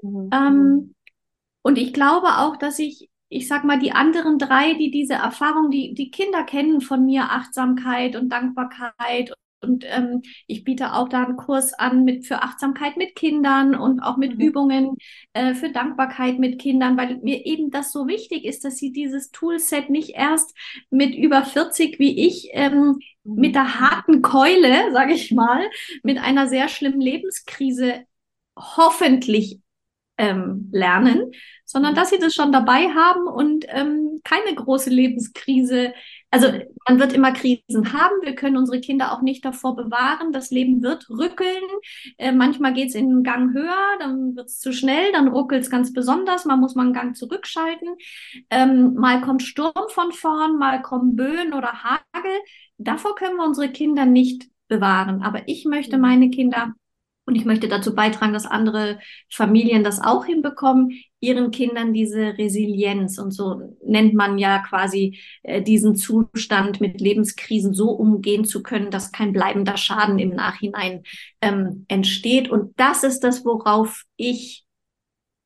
Mhm. 0.00 0.30
Ähm, 0.32 0.94
und 1.62 1.76
ich 1.78 1.92
glaube 1.92 2.28
auch, 2.38 2.56
dass 2.56 2.78
ich 2.78 3.10
ich 3.28 3.48
sag 3.48 3.64
mal, 3.64 3.78
die 3.78 3.92
anderen 3.92 4.38
drei, 4.38 4.74
die 4.74 4.90
diese 4.90 5.14
Erfahrung, 5.14 5.70
die, 5.70 5.94
die 5.94 6.10
Kinder 6.10 6.44
kennen 6.44 6.80
von 6.80 7.04
mir, 7.04 7.24
Achtsamkeit 7.30 8.16
und 8.16 8.28
Dankbarkeit 8.30 9.32
und 9.66 9.84
ähm, 9.88 10.22
ich 10.46 10.64
biete 10.64 10.92
auch 10.92 11.08
da 11.08 11.24
einen 11.24 11.36
Kurs 11.36 11.72
an 11.72 12.04
mit 12.04 12.26
für 12.26 12.42
Achtsamkeit 12.42 12.96
mit 12.96 13.14
Kindern 13.16 13.74
und 13.74 14.00
auch 14.00 14.16
mit 14.16 14.36
mhm. 14.36 14.40
Übungen 14.40 14.96
äh, 15.32 15.54
für 15.54 15.70
Dankbarkeit 15.70 16.38
mit 16.38 16.60
Kindern, 16.60 16.96
weil 16.96 17.18
mir 17.18 17.46
eben 17.46 17.70
das 17.70 17.92
so 17.92 18.06
wichtig 18.06 18.44
ist, 18.44 18.64
dass 18.64 18.76
sie 18.76 18.92
dieses 18.92 19.30
Toolset 19.30 19.90
nicht 19.90 20.10
erst 20.10 20.54
mit 20.90 21.14
über 21.14 21.42
40 21.44 21.98
wie 21.98 22.26
ich 22.26 22.50
ähm, 22.52 22.98
mhm. 23.24 23.34
mit 23.34 23.54
der 23.54 23.80
harten 23.80 24.22
Keule, 24.22 24.92
sage 24.92 25.14
ich 25.14 25.32
mal, 25.32 25.68
mit 26.02 26.18
einer 26.18 26.48
sehr 26.48 26.68
schlimmen 26.68 27.00
Lebenskrise 27.00 28.04
hoffentlich 28.56 29.60
ähm, 30.18 30.68
lernen, 30.72 31.32
sondern 31.64 31.94
dass 31.94 32.10
sie 32.10 32.18
das 32.18 32.34
schon 32.34 32.52
dabei 32.52 32.88
haben 32.88 33.26
und 33.26 33.66
ähm, 33.68 34.20
keine 34.24 34.54
große 34.54 34.90
Lebenskrise 34.90 35.92
also 36.36 36.48
man 36.86 37.00
wird 37.00 37.12
immer 37.12 37.32
Krisen 37.32 37.92
haben. 37.92 38.14
Wir 38.22 38.34
können 38.34 38.56
unsere 38.56 38.80
Kinder 38.80 39.12
auch 39.12 39.22
nicht 39.22 39.44
davor 39.44 39.76
bewahren. 39.76 40.32
Das 40.32 40.50
Leben 40.50 40.82
wird 40.82 41.08
rückeln. 41.08 41.62
Äh, 42.18 42.32
manchmal 42.32 42.74
geht 42.74 42.88
es 42.88 42.94
in 42.94 43.06
einen 43.06 43.22
Gang 43.22 43.54
höher, 43.54 43.96
dann 44.00 44.36
wird 44.36 44.48
es 44.48 44.58
zu 44.58 44.72
schnell, 44.72 45.12
dann 45.12 45.28
ruckelt 45.28 45.62
es 45.62 45.70
ganz 45.70 45.92
besonders. 45.92 46.44
Man 46.44 46.60
muss 46.60 46.74
mal 46.74 46.82
einen 46.82 46.92
Gang 46.92 47.16
zurückschalten. 47.16 47.88
Ähm, 48.50 48.94
mal 48.94 49.20
kommt 49.20 49.42
Sturm 49.42 49.72
von 49.88 50.12
vorn, 50.12 50.58
mal 50.58 50.82
kommen 50.82 51.16
Böen 51.16 51.54
oder 51.54 51.72
Hagel. 51.82 52.32
Davor 52.76 53.14
können 53.14 53.36
wir 53.36 53.44
unsere 53.44 53.70
Kinder 53.70 54.04
nicht 54.04 54.44
bewahren. 54.68 55.22
Aber 55.22 55.48
ich 55.48 55.64
möchte 55.64 55.96
mhm. 55.96 56.02
meine 56.02 56.30
Kinder 56.30 56.74
und 57.26 57.34
ich 57.34 57.44
möchte 57.44 57.68
dazu 57.68 57.94
beitragen, 57.94 58.32
dass 58.32 58.46
andere 58.46 59.00
Familien 59.28 59.82
das 59.82 60.00
auch 60.00 60.24
hinbekommen, 60.24 60.92
ihren 61.18 61.50
Kindern 61.50 61.92
diese 61.92 62.38
Resilienz 62.38 63.18
und 63.18 63.32
so 63.32 63.76
nennt 63.84 64.14
man 64.14 64.38
ja 64.38 64.60
quasi 64.60 65.18
äh, 65.42 65.60
diesen 65.60 65.96
Zustand 65.96 66.80
mit 66.80 67.00
Lebenskrisen 67.00 67.74
so 67.74 67.90
umgehen 67.90 68.44
zu 68.44 68.62
können, 68.62 68.92
dass 68.92 69.10
kein 69.10 69.32
bleibender 69.32 69.76
Schaden 69.76 70.20
im 70.20 70.30
Nachhinein 70.30 71.02
ähm, 71.40 71.84
entsteht. 71.88 72.48
Und 72.48 72.78
das 72.78 73.02
ist 73.02 73.20
das, 73.20 73.44
worauf 73.44 74.04
ich 74.16 74.64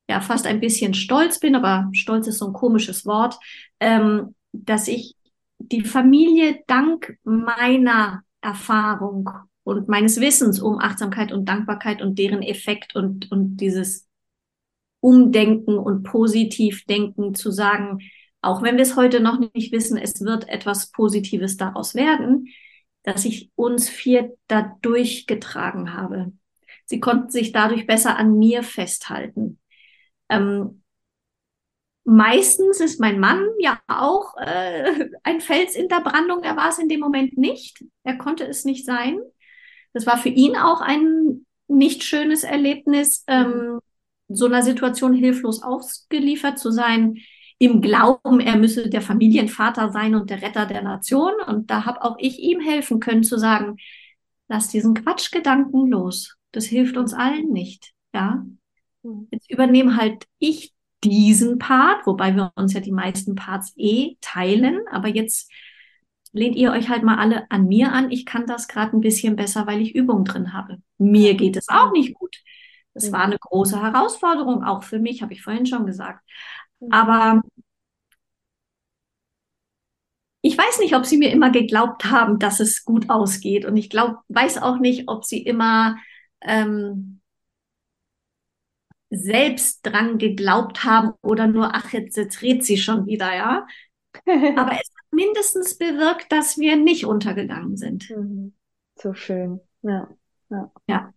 ja 0.07 0.21
fast 0.21 0.45
ein 0.45 0.59
bisschen 0.59 0.93
stolz 0.93 1.39
bin, 1.39 1.55
aber 1.55 1.89
stolz 1.93 2.27
ist 2.27 2.37
so 2.37 2.47
ein 2.47 2.53
komisches 2.53 3.07
Wort, 3.07 3.39
ähm, 3.79 4.35
dass 4.51 4.87
ich 4.87 5.15
die 5.57 5.83
Familie 5.83 6.59
dank 6.67 7.17
meiner 7.23 8.21
Erfahrung 8.41 9.29
und 9.71 9.87
meines 9.87 10.19
Wissens 10.19 10.59
um 10.59 10.79
Achtsamkeit 10.79 11.31
und 11.31 11.45
Dankbarkeit 11.45 12.01
und 12.01 12.19
deren 12.19 12.43
Effekt 12.43 12.95
und, 12.95 13.31
und 13.31 13.57
dieses 13.57 14.07
Umdenken 14.99 15.77
und 15.77 16.03
Positivdenken 16.03 17.33
zu 17.33 17.51
sagen, 17.51 17.99
auch 18.41 18.61
wenn 18.61 18.75
wir 18.75 18.83
es 18.83 18.95
heute 18.95 19.19
noch 19.19 19.39
nicht 19.39 19.71
wissen, 19.71 19.97
es 19.97 20.21
wird 20.21 20.49
etwas 20.49 20.91
Positives 20.91 21.57
daraus 21.57 21.95
werden, 21.95 22.47
dass 23.03 23.25
ich 23.25 23.51
uns 23.55 23.89
vier 23.89 24.35
dadurch 24.47 25.25
getragen 25.27 25.93
habe. 25.93 26.33
Sie 26.85 26.99
konnten 26.99 27.29
sich 27.29 27.51
dadurch 27.51 27.87
besser 27.87 28.17
an 28.17 28.37
mir 28.37 28.63
festhalten. 28.63 29.59
Ähm, 30.29 30.83
meistens 32.03 32.79
ist 32.79 32.99
mein 32.99 33.19
Mann 33.19 33.47
ja 33.59 33.79
auch 33.87 34.35
äh, 34.37 35.09
ein 35.23 35.41
Fels 35.41 35.75
in 35.75 35.87
der 35.87 36.01
Brandung. 36.01 36.43
Er 36.43 36.55
war 36.55 36.69
es 36.69 36.79
in 36.79 36.89
dem 36.89 36.99
Moment 36.99 37.37
nicht. 37.37 37.83
Er 38.03 38.17
konnte 38.17 38.45
es 38.45 38.65
nicht 38.65 38.85
sein. 38.85 39.19
Das 39.93 40.05
war 40.05 40.17
für 40.17 40.29
ihn 40.29 40.55
auch 40.55 40.81
ein 40.81 41.45
nicht 41.67 42.03
schönes 42.03 42.43
Erlebnis, 42.43 43.23
ähm, 43.27 43.79
so 44.27 44.45
einer 44.45 44.63
Situation 44.63 45.13
hilflos 45.13 45.61
ausgeliefert 45.61 46.59
zu 46.59 46.71
sein, 46.71 47.17
im 47.61 47.79
Glauben, 47.79 48.39
er 48.39 48.57
müsse 48.57 48.89
der 48.89 49.03
Familienvater 49.03 49.91
sein 49.91 50.15
und 50.15 50.31
der 50.31 50.41
Retter 50.41 50.65
der 50.65 50.81
Nation. 50.81 51.33
Und 51.45 51.69
da 51.69 51.85
habe 51.85 52.03
auch 52.03 52.15
ich 52.17 52.39
ihm 52.39 52.59
helfen 52.59 52.99
können 52.99 53.23
zu 53.23 53.37
sagen, 53.37 53.77
lass 54.47 54.69
diesen 54.69 54.95
Quatschgedanken 54.95 55.87
los. 55.87 56.35
Das 56.51 56.65
hilft 56.65 56.97
uns 56.97 57.13
allen 57.13 57.51
nicht. 57.51 57.93
Ja. 58.15 58.43
Mhm. 59.03 59.27
Jetzt 59.29 59.51
übernehme 59.51 59.95
halt 59.95 60.25
ich 60.39 60.73
diesen 61.03 61.59
Part, 61.59 62.07
wobei 62.07 62.35
wir 62.35 62.51
uns 62.55 62.73
ja 62.73 62.79
die 62.79 62.91
meisten 62.91 63.35
Parts 63.35 63.73
eh 63.77 64.15
teilen. 64.21 64.81
Aber 64.89 65.09
jetzt 65.09 65.51
lehnt 66.33 66.55
ihr 66.55 66.71
euch 66.71 66.89
halt 66.89 67.03
mal 67.03 67.17
alle 67.17 67.49
an 67.51 67.67
mir 67.67 67.91
an. 67.91 68.11
Ich 68.11 68.25
kann 68.25 68.45
das 68.47 68.67
gerade 68.67 68.95
ein 68.95 69.01
bisschen 69.01 69.35
besser, 69.35 69.67
weil 69.67 69.81
ich 69.81 69.95
Übung 69.95 70.25
drin 70.25 70.53
habe. 70.53 70.77
Mir 70.97 71.35
geht 71.35 71.57
es 71.57 71.67
auch 71.69 71.91
nicht 71.91 72.13
gut. 72.13 72.37
Das 72.93 73.11
war 73.11 73.21
eine 73.23 73.37
große 73.39 73.81
Herausforderung, 73.81 74.63
auch 74.63 74.83
für 74.83 74.99
mich, 74.99 75.21
habe 75.21 75.33
ich 75.33 75.41
vorhin 75.43 75.65
schon 75.65 75.85
gesagt. 75.85 76.21
Aber 76.89 77.41
ich 80.41 80.57
weiß 80.57 80.79
nicht, 80.79 80.95
ob 80.95 81.05
sie 81.05 81.17
mir 81.17 81.31
immer 81.31 81.51
geglaubt 81.51 82.05
haben, 82.05 82.39
dass 82.39 82.59
es 82.59 82.83
gut 82.85 83.09
ausgeht. 83.09 83.65
Und 83.65 83.77
ich 83.77 83.89
glaube, 83.89 84.17
weiß 84.29 84.61
auch 84.61 84.79
nicht, 84.79 85.07
ob 85.07 85.23
sie 85.25 85.41
immer 85.41 85.97
ähm, 86.41 87.21
selbst 89.09 89.85
dran 89.85 90.17
geglaubt 90.17 90.83
haben 90.83 91.13
oder 91.21 91.47
nur, 91.47 91.75
ach, 91.75 91.91
jetzt, 91.93 92.17
jetzt 92.17 92.41
redet 92.41 92.65
sie 92.65 92.77
schon 92.77 93.05
wieder, 93.05 93.33
ja. 93.35 93.67
Aber 94.55 94.73
es 94.73 94.89
mindestens 95.11 95.77
bewirkt, 95.77 96.31
dass 96.31 96.57
wir 96.57 96.75
nicht 96.75 97.05
untergegangen 97.05 97.77
sind. 97.77 98.09
Mhm. 98.09 98.53
So 98.95 99.13
schön. 99.13 99.59
Ja. 99.81 100.09
Ja. 100.49 100.71
ja. 100.87 101.13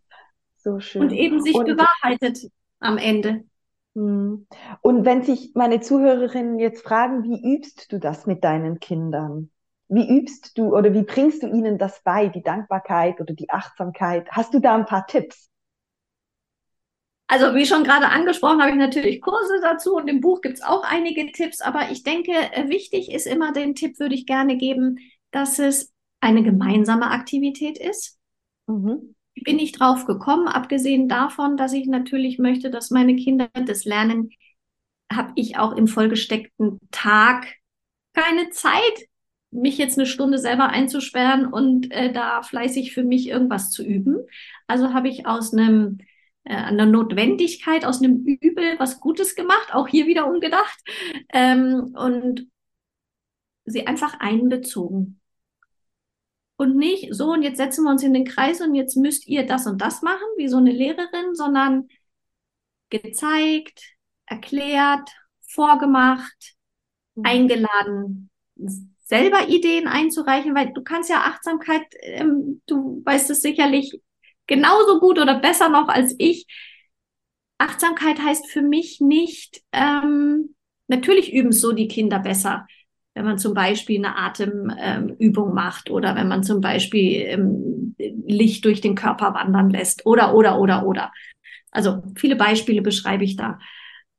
So 0.56 0.80
schön. 0.80 1.02
Und 1.02 1.12
eben 1.12 1.42
sich 1.42 1.54
und, 1.54 1.66
bewahrheitet 1.66 2.50
am 2.80 2.98
Ende. 2.98 3.44
Mhm. 3.94 4.46
Und 4.80 5.04
wenn 5.04 5.22
sich 5.22 5.52
meine 5.54 5.80
Zuhörerinnen 5.80 6.58
jetzt 6.58 6.82
fragen, 6.82 7.22
wie 7.24 7.54
übst 7.54 7.92
du 7.92 7.98
das 7.98 8.26
mit 8.26 8.44
deinen 8.44 8.80
Kindern? 8.80 9.50
Wie 9.88 10.08
übst 10.18 10.56
du 10.58 10.74
oder 10.74 10.92
wie 10.94 11.02
bringst 11.02 11.42
du 11.42 11.46
ihnen 11.46 11.78
das 11.78 12.02
bei, 12.02 12.28
die 12.28 12.42
Dankbarkeit 12.42 13.20
oder 13.20 13.34
die 13.34 13.50
Achtsamkeit? 13.50 14.28
Hast 14.30 14.54
du 14.54 14.60
da 14.60 14.74
ein 14.74 14.86
paar 14.86 15.06
Tipps? 15.06 15.50
Also 17.26 17.54
wie 17.54 17.64
schon 17.64 17.84
gerade 17.84 18.08
angesprochen, 18.08 18.60
habe 18.60 18.72
ich 18.72 18.76
natürlich 18.76 19.20
Kurse 19.20 19.58
dazu 19.62 19.96
und 19.96 20.08
im 20.08 20.20
Buch 20.20 20.42
gibt 20.42 20.56
es 20.56 20.62
auch 20.62 20.84
einige 20.84 21.32
Tipps, 21.32 21.60
aber 21.60 21.90
ich 21.90 22.02
denke, 22.02 22.32
äh, 22.32 22.68
wichtig 22.68 23.10
ist 23.10 23.26
immer 23.26 23.52
den 23.52 23.74
Tipp, 23.74 23.98
würde 23.98 24.14
ich 24.14 24.26
gerne 24.26 24.56
geben, 24.56 24.98
dass 25.30 25.58
es 25.58 25.92
eine 26.20 26.42
gemeinsame 26.42 27.10
Aktivität 27.10 27.78
ist. 27.78 28.18
Mhm. 28.66 29.14
Bin 29.34 29.58
ich 29.58 29.72
drauf 29.72 30.04
gekommen, 30.04 30.48
abgesehen 30.48 31.08
davon, 31.08 31.56
dass 31.56 31.72
ich 31.72 31.86
natürlich 31.86 32.38
möchte, 32.38 32.70
dass 32.70 32.90
meine 32.90 33.16
Kinder 33.16 33.48
das 33.66 33.84
lernen, 33.84 34.30
habe 35.12 35.32
ich 35.34 35.58
auch 35.58 35.72
im 35.72 35.88
vollgesteckten 35.88 36.78
Tag 36.90 37.46
keine 38.12 38.50
Zeit, 38.50 39.08
mich 39.50 39.78
jetzt 39.78 39.98
eine 39.98 40.06
Stunde 40.06 40.38
selber 40.38 40.68
einzusperren 40.68 41.46
und 41.46 41.90
äh, 41.90 42.12
da 42.12 42.42
fleißig 42.42 42.92
für 42.92 43.04
mich 43.04 43.28
irgendwas 43.28 43.70
zu 43.70 43.84
üben. 43.84 44.18
Also 44.66 44.92
habe 44.92 45.08
ich 45.08 45.26
aus 45.26 45.52
einem 45.52 45.98
äh, 46.44 46.54
einer 46.54 46.86
Notwendigkeit, 46.86 47.84
aus 47.84 48.02
einem 48.02 48.24
Übel 48.24 48.78
was 48.78 49.00
Gutes 49.00 49.34
gemacht, 49.34 49.72
auch 49.72 49.88
hier 49.88 50.06
wieder 50.06 50.26
umgedacht 50.26 50.78
ähm, 51.32 51.94
und 51.96 52.46
sie 53.64 53.86
einfach 53.86 54.20
einbezogen. 54.20 55.20
Und 56.56 56.76
nicht 56.76 57.12
so, 57.12 57.32
und 57.32 57.42
jetzt 57.42 57.56
setzen 57.56 57.84
wir 57.84 57.90
uns 57.90 58.02
in 58.02 58.14
den 58.14 58.24
Kreis 58.24 58.60
und 58.60 58.74
jetzt 58.74 58.96
müsst 58.96 59.26
ihr 59.26 59.44
das 59.44 59.66
und 59.66 59.80
das 59.80 60.02
machen, 60.02 60.26
wie 60.36 60.48
so 60.48 60.58
eine 60.58 60.70
Lehrerin, 60.70 61.34
sondern 61.34 61.88
gezeigt, 62.90 63.96
erklärt, 64.26 65.10
vorgemacht, 65.48 66.54
mhm. 67.14 67.24
eingeladen, 67.24 68.30
selber 69.00 69.48
Ideen 69.48 69.88
einzureichen, 69.88 70.54
weil 70.54 70.72
du 70.72 70.82
kannst 70.82 71.10
ja 71.10 71.22
Achtsamkeit, 71.22 71.86
ähm, 72.00 72.62
du 72.66 73.02
weißt 73.04 73.30
es 73.30 73.42
sicherlich 73.42 74.00
genauso 74.46 75.00
gut 75.00 75.18
oder 75.18 75.38
besser 75.38 75.68
noch 75.68 75.88
als 75.88 76.14
ich. 76.18 76.46
Achtsamkeit 77.58 78.20
heißt 78.20 78.50
für 78.50 78.62
mich 78.62 79.00
nicht, 79.00 79.62
ähm, 79.72 80.54
natürlich 80.88 81.32
üben 81.32 81.52
so 81.52 81.72
die 81.72 81.88
Kinder 81.88 82.18
besser, 82.18 82.66
wenn 83.14 83.24
man 83.24 83.38
zum 83.38 83.54
Beispiel 83.54 83.98
eine 83.98 84.16
Atemübung 84.16 85.48
ähm, 85.48 85.54
macht 85.54 85.90
oder 85.90 86.16
wenn 86.16 86.28
man 86.28 86.42
zum 86.42 86.60
Beispiel 86.60 87.22
ähm, 87.26 87.94
Licht 88.26 88.64
durch 88.64 88.80
den 88.80 88.96
Körper 88.96 89.34
wandern 89.34 89.70
lässt 89.70 90.04
oder, 90.04 90.34
oder, 90.34 90.58
oder, 90.58 90.84
oder. 90.84 91.12
Also 91.70 92.02
viele 92.16 92.36
Beispiele 92.36 92.82
beschreibe 92.82 93.24
ich 93.24 93.36
da. 93.36 93.58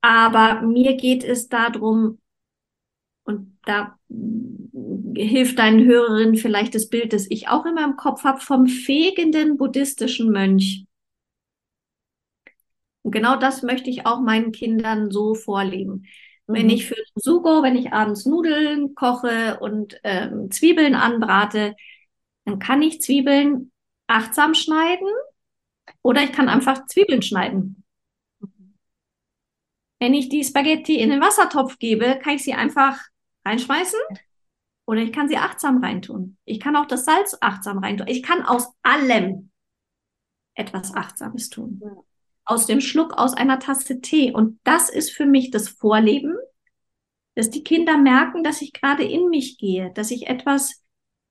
Aber 0.01 0.61
mir 0.61 0.95
geht 0.95 1.23
es 1.23 1.49
darum, 1.49 2.19
und 3.25 3.57
da 3.65 3.97
hilft 5.15 5.59
deinen 5.59 5.85
Hörerinnen 5.85 6.35
vielleicht 6.35 6.75
das 6.75 6.89
Bild, 6.89 7.13
das 7.13 7.27
ich 7.29 7.47
auch 7.47 7.65
immer 7.65 7.83
im 7.83 7.95
Kopf 7.95 8.23
habe, 8.23 8.39
vom 8.39 8.67
fegenden 8.67 9.57
buddhistischen 9.57 10.31
Mönch. 10.31 10.85
Und 13.03 13.11
genau 13.11 13.35
das 13.37 13.61
möchte 13.63 13.89
ich 13.89 14.05
auch 14.05 14.19
meinen 14.19 14.51
Kindern 14.51 15.11
so 15.11 15.35
vorleben. 15.35 16.07
Mhm. 16.47 16.53
Wenn 16.53 16.69
ich 16.69 16.85
für 16.85 16.95
Sugo, 17.15 17.63
wenn 17.63 17.75
ich 17.75 17.93
abends 17.93 18.25
Nudeln 18.25 18.95
koche 18.95 19.59
und 19.59 19.99
ähm, 20.03 20.51
Zwiebeln 20.51 20.95
anbrate, 20.95 21.75
dann 22.45 22.59
kann 22.59 22.81
ich 22.81 23.01
Zwiebeln 23.01 23.71
achtsam 24.07 24.53
schneiden 24.53 25.07
oder 26.01 26.23
ich 26.23 26.31
kann 26.31 26.49
einfach 26.49 26.85
Zwiebeln 26.87 27.21
schneiden. 27.21 27.83
Wenn 29.99 30.13
ich 30.13 30.29
die 30.29 30.43
Spaghetti 30.43 30.99
in 30.99 31.09
den 31.09 31.21
Wassertopf 31.21 31.79
gebe, 31.79 32.19
kann 32.21 32.35
ich 32.35 32.43
sie 32.43 32.53
einfach 32.53 32.99
reinschmeißen 33.45 33.99
oder 34.85 35.01
ich 35.01 35.11
kann 35.11 35.27
sie 35.27 35.37
achtsam 35.37 35.83
reintun. 35.83 36.37
Ich 36.45 36.59
kann 36.59 36.75
auch 36.75 36.85
das 36.85 37.05
Salz 37.05 37.37
achtsam 37.41 37.79
reintun. 37.79 38.07
Ich 38.07 38.23
kann 38.23 38.43
aus 38.43 38.67
allem 38.83 39.51
etwas 40.53 40.93
Achtsames 40.93 41.49
tun. 41.49 41.81
Ja. 41.83 41.91
Aus 42.45 42.67
dem 42.67 42.81
Schluck 42.81 43.13
aus 43.13 43.33
einer 43.33 43.59
Tasse 43.59 44.01
Tee. 44.01 44.31
Und 44.31 44.59
das 44.63 44.89
ist 44.89 45.11
für 45.11 45.25
mich 45.25 45.49
das 45.51 45.67
Vorleben, 45.67 46.35
dass 47.35 47.49
die 47.49 47.63
Kinder 47.63 47.97
merken, 47.97 48.43
dass 48.43 48.61
ich 48.61 48.73
gerade 48.73 49.03
in 49.03 49.29
mich 49.29 49.57
gehe, 49.57 49.91
dass 49.93 50.11
ich 50.11 50.27
etwas 50.27 50.83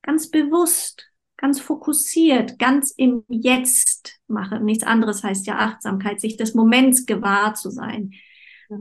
ganz 0.02 0.30
bewusst, 0.30 1.10
ganz 1.36 1.60
fokussiert, 1.60 2.58
ganz 2.58 2.90
im 2.90 3.24
Jetzt 3.28 4.20
mache. 4.26 4.60
Nichts 4.60 4.84
anderes 4.84 5.22
heißt 5.22 5.46
ja 5.46 5.58
Achtsamkeit, 5.58 6.20
sich 6.20 6.36
des 6.36 6.54
Moments 6.54 7.06
gewahr 7.06 7.54
zu 7.54 7.70
sein. 7.70 8.12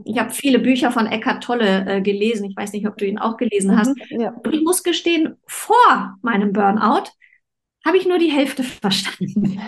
Ich 0.04 0.18
habe 0.18 0.30
viele 0.30 0.58
Bücher 0.58 0.90
von 0.90 1.06
Eckhart 1.06 1.42
Tolle 1.42 1.86
äh, 1.86 2.00
gelesen. 2.00 2.44
Ich 2.44 2.56
weiß 2.56 2.72
nicht, 2.72 2.86
ob 2.86 2.96
du 2.96 3.06
ihn 3.06 3.18
auch 3.18 3.36
gelesen 3.36 3.76
hast. 3.76 3.96
Mhm, 4.10 4.20
ja. 4.20 4.30
Und 4.30 4.54
ich 4.54 4.62
muss 4.62 4.82
gestehen, 4.82 5.36
vor 5.46 6.16
meinem 6.22 6.52
Burnout 6.52 7.10
habe 7.84 7.96
ich 7.96 8.06
nur 8.06 8.18
die 8.18 8.30
Hälfte 8.30 8.62
verstanden. 8.62 9.60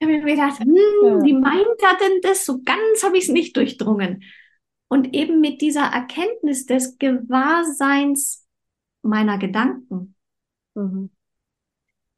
Ich 0.00 0.06
habe 0.06 0.18
mir 0.18 0.24
gedacht, 0.24 0.60
hm, 0.60 0.76
ja. 1.04 1.22
wie 1.24 1.32
meint 1.32 1.82
er 1.82 1.98
denn 2.00 2.20
das? 2.22 2.44
So 2.44 2.62
ganz 2.62 3.02
habe 3.02 3.16
ich 3.16 3.24
es 3.24 3.30
nicht 3.30 3.56
durchdrungen. 3.56 4.22
Und 4.88 5.14
eben 5.14 5.40
mit 5.40 5.60
dieser 5.60 5.84
Erkenntnis 5.84 6.66
des 6.66 6.98
Gewahrseins 6.98 8.46
meiner 9.02 9.38
Gedanken. 9.38 10.14
Mhm. 10.74 11.10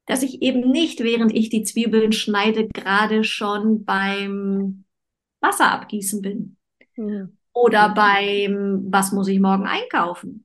Dass 0.06 0.22
ich 0.22 0.42
eben 0.42 0.70
nicht, 0.70 1.00
während 1.00 1.34
ich 1.34 1.50
die 1.50 1.62
Zwiebeln 1.62 2.12
schneide, 2.12 2.68
gerade 2.68 3.24
schon 3.24 3.84
beim 3.84 4.84
Wasser 5.40 5.70
abgießen 5.72 6.20
bin. 6.20 6.56
Oder 7.52 7.94
beim, 7.94 8.86
was 8.90 9.12
muss 9.12 9.28
ich 9.28 9.40
morgen 9.40 9.66
einkaufen? 9.66 10.44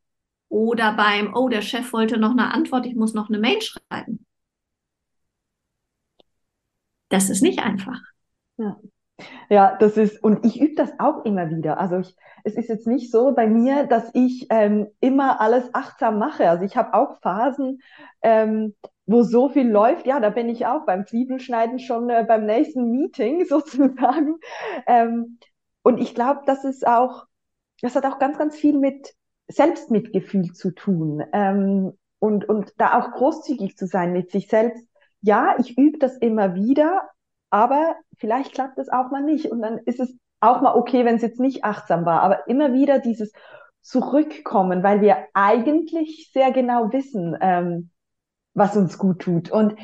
Oder 0.50 0.94
beim, 0.94 1.34
oh, 1.36 1.50
der 1.50 1.62
Chef 1.62 1.91
wollte 1.94 2.18
noch 2.18 2.32
eine 2.32 2.54
Antwort, 2.54 2.86
ich 2.86 2.96
muss 2.96 3.13
noch 3.13 3.30
eine 3.30 3.39
Mail 3.39 3.62
schreiben. 3.62 4.26
Das 7.10 7.30
ist 7.30 7.41
nicht 7.41 7.60
einfach. 7.60 8.00
Ja. 8.58 8.78
Ja, 9.50 9.78
das 9.80 9.98
ist, 9.98 10.22
und 10.24 10.46
ich 10.46 10.60
übe 10.60 10.76
das 10.76 11.00
auch 11.00 11.26
immer 11.26 11.50
wieder. 11.50 11.80
Also 11.80 12.00
ich, 12.00 12.15
es 12.44 12.56
ist 12.56 12.70
jetzt 12.70 12.88
nicht 12.88 13.12
so 13.12 13.34
bei 13.34 13.48
mir, 13.48 13.86
dass 13.86 14.12
ich 14.13 14.48
ähm, 14.50 14.88
immer 15.00 15.39
alles 15.39 15.74
achtsam 15.74 16.20
mache. 16.20 16.50
Also 16.50 16.65
ich 16.65 16.76
habe 16.76 16.94
auch 16.94 17.22
Phasen, 17.22 17.80
ähm, 18.22 18.76
wo 19.06 19.24
so 19.24 19.50
viel 19.50 19.70
läuft. 19.70 20.06
Ja, 20.06 20.20
da 20.20 20.30
bin 20.32 20.50
ich 20.50 20.65
auch 20.65 20.86
beim 20.86 21.06
Zwiebelschneiden 21.08 21.80
schon 21.80 22.10
äh, 22.10 22.26
beim 22.28 22.46
nächsten 22.46 22.91
Meeting 22.91 23.46
sozusagen. 23.50 24.38
Ähm, 24.86 25.39
und 25.86 26.00
ich 26.00 26.15
glaube, 26.15 26.41
das 26.48 26.63
ist 26.63 26.88
auch, 26.88 27.28
das 27.82 27.95
hat 27.95 28.08
auch 28.08 28.17
ganz, 28.17 28.39
ganz 28.39 28.56
viel 28.56 28.76
mit 28.76 29.13
Selbstmitgefühl 29.48 30.52
zu 30.52 30.71
tun. 30.71 31.24
Ähm, 31.32 31.93
und, 32.17 32.50
und 32.50 32.74
da 32.78 33.00
auch 33.00 33.12
großzügig 33.12 33.78
zu 33.78 33.86
sein 33.86 34.12
mit 34.12 34.32
sich 34.32 34.48
selbst. 34.48 34.84
Ja, 35.21 35.56
ich 35.60 35.78
übe 35.78 36.00
das 36.00 36.17
immer 36.17 36.56
wieder, 36.56 37.08
aber 37.52 37.95
vielleicht 38.17 38.54
klappt 38.54 38.80
es 38.80 38.89
auch 38.89 39.12
mal 39.12 39.21
nicht. 39.21 39.52
Und 39.52 39.62
dann 39.62 39.78
ist 39.86 40.00
es 40.00 40.17
auch 40.39 40.60
mal 40.62 40.74
okay, 40.74 41.06
wenn 41.06 41.17
es 41.17 41.21
jetzt 41.21 41.39
nicht 41.39 41.63
achtsam 41.63 42.04
war. 42.04 42.24
Aber 42.24 42.48
immer 42.48 42.74
wieder 42.74 42.98
dieses 42.98 43.32
Zurückkommen, 43.82 44.82
weil 44.82 45.02
wir 45.02 45.28
eigentlich 45.36 46.32
sehr 46.34 46.52
genau 46.52 46.91
wissen, 46.93 47.38
ähm, 47.41 47.91
was 48.56 48.76
uns 48.76 48.98
gut 48.98 49.19
tut. 49.19 49.52
Und 49.52 49.76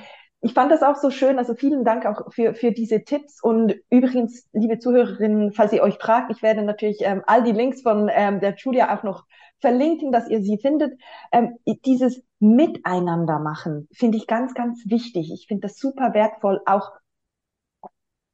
ich 0.41 0.54
fand 0.54 0.71
das 0.71 0.82
auch 0.82 0.95
so 0.95 1.12
schön. 1.12 1.38
Also 1.38 1.54
vielen 1.54 1.84
Dank 1.84 2.06
auch 2.06 2.34
für, 2.34 2.56
für 2.56 2.71
diese 2.71 3.04
Tipps. 3.04 3.41
Und 3.41 3.75
übrigens, 3.91 4.47
liebe 4.54 4.80
Zuhörerinnen, 4.80 5.54
falls 5.54 5.71
ihr 5.71 5.84
euch 5.84 5.99
fragt, 5.99 6.32
ich 6.32 6.41
werde 6.41 6.63
natürlich 6.63 6.97
ähm, 7.01 7.23
all 7.27 7.43
die 7.43 7.51
Links 7.51 7.84
von 7.84 8.10
ähm, 8.12 8.39
der 8.39 8.56
Julia 8.56 8.95
auch 8.95 9.04
noch 9.04 9.25
verlinken, 9.60 10.12
dass 10.12 10.27
ihr 10.27 10.41
sie 10.41 10.58
findet. 10.58 10.99
Ähm, 11.32 11.58
dieses 11.86 12.23
Miteinander 12.39 13.38
machen 13.38 13.88
finde 13.91 14.17
ich 14.17 14.25
ganz, 14.25 14.56
ganz 14.56 14.82
wichtig. 14.86 15.32
Ich 15.32 15.45
finde 15.47 15.67
das 15.67 15.77
super 15.77 16.15
wertvoll, 16.15 16.60
auch 16.65 16.91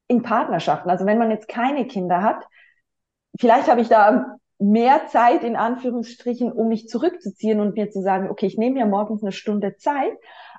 in 0.08 0.22
Partnerschaften. 0.22 0.89
Also 0.89 1.06
wenn 1.06 1.17
man 1.17 1.30
jetzt 1.30 1.50
keine 1.50 1.86
Kinder 1.88 2.22
hat, 2.22 2.41
vielleicht 3.38 3.67
habe 3.70 3.82
ich 3.82 3.89
da 3.89 4.38
mehr 4.60 5.08
Zeit 5.08 5.43
in 5.43 5.56
Anführungsstrichen, 5.56 6.52
um 6.52 6.70
mich 6.70 6.88
zurückzuziehen 6.88 7.60
und 7.60 7.76
mir 7.76 7.91
zu 7.91 8.02
sagen, 8.02 8.30
okay, 8.30 8.48
ich 8.48 8.58
nehme 8.58 8.76
mir 8.76 8.86
morgens 8.86 9.22
eine 9.22 9.34
Stunde 9.34 9.76
Zeit. 9.76 10.13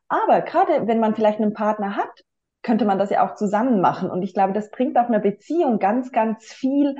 Aber 0.09 0.40
gerade 0.40 0.87
wenn 0.87 1.01
man 1.01 1.14
vielleicht 1.14 1.40
einen 1.40 1.53
Partner 1.53 1.97
hat, 1.97 2.11
könnte 2.62 2.85
man 2.85 2.99
das 2.99 3.11
ja 3.11 3.27
auch 3.27 3.35
zusammen 3.35 3.81
machen. 3.81 4.11
Und 4.11 4.23
ich 4.23 4.35
glaube, 4.35 4.53
das 4.53 4.71
bringt 4.71 4.97
auch 4.99 5.09
einer 5.09 5.21
Beziehung 5.21 5.79
ganz, 5.79 6.12
ganz 6.12 6.47
viel, 6.47 6.97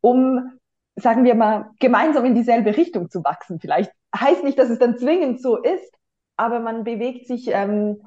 um, 0.00 0.58
sagen 0.96 1.24
wir 1.24 1.34
mal, 1.34 1.70
gemeinsam 1.80 2.24
in 2.24 2.34
dieselbe 2.34 2.76
Richtung 2.76 3.10
zu 3.10 3.24
wachsen. 3.24 3.60
Vielleicht 3.60 3.92
heißt 4.14 4.44
nicht, 4.44 4.58
dass 4.58 4.70
es 4.70 4.78
dann 4.78 4.98
zwingend 4.98 5.40
so 5.40 5.56
ist, 5.56 5.94
aber 6.36 6.60
man 6.60 6.84
bewegt 6.84 7.26
sich 7.26 7.48
ähm, 7.48 8.02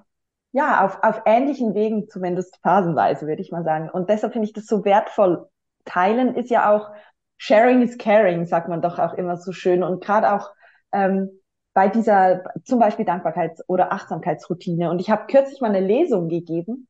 ja, 0.52 0.86
auf, 0.86 1.02
auf 1.02 1.22
ähnlichen 1.26 1.74
Wegen, 1.74 2.10
zumindest 2.10 2.60
phasenweise, 2.62 3.28
würde 3.28 3.42
ich 3.42 3.52
mal 3.52 3.64
sagen. 3.64 3.90
Und 3.90 4.10
deshalb 4.10 4.34
finde 4.34 4.48
ich 4.48 4.54
das 4.54 4.66
so 4.66 4.84
wertvoll. 4.86 5.48
Teilen 5.86 6.36
ist 6.36 6.50
ja 6.50 6.74
auch, 6.74 6.92
sharing 7.38 7.82
is 7.82 7.98
caring, 7.98 8.46
sagt 8.46 8.68
man 8.68 8.82
doch 8.82 9.00
auch 9.00 9.14
immer 9.14 9.38
so 9.38 9.52
schön. 9.52 9.82
Und 9.82 10.04
gerade 10.04 10.34
auch 10.34 10.52
ähm, 10.92 11.41
bei 11.74 11.88
dieser 11.88 12.44
zum 12.64 12.80
Beispiel 12.80 13.06
Dankbarkeits- 13.06 13.64
oder 13.68 13.92
Achtsamkeitsroutine. 13.92 14.90
Und 14.90 15.00
ich 15.00 15.10
habe 15.10 15.28
kürzlich 15.28 15.62
mal 15.62 15.74
eine 15.74 15.86
Lesung 15.86 16.28
gegeben 16.28 16.88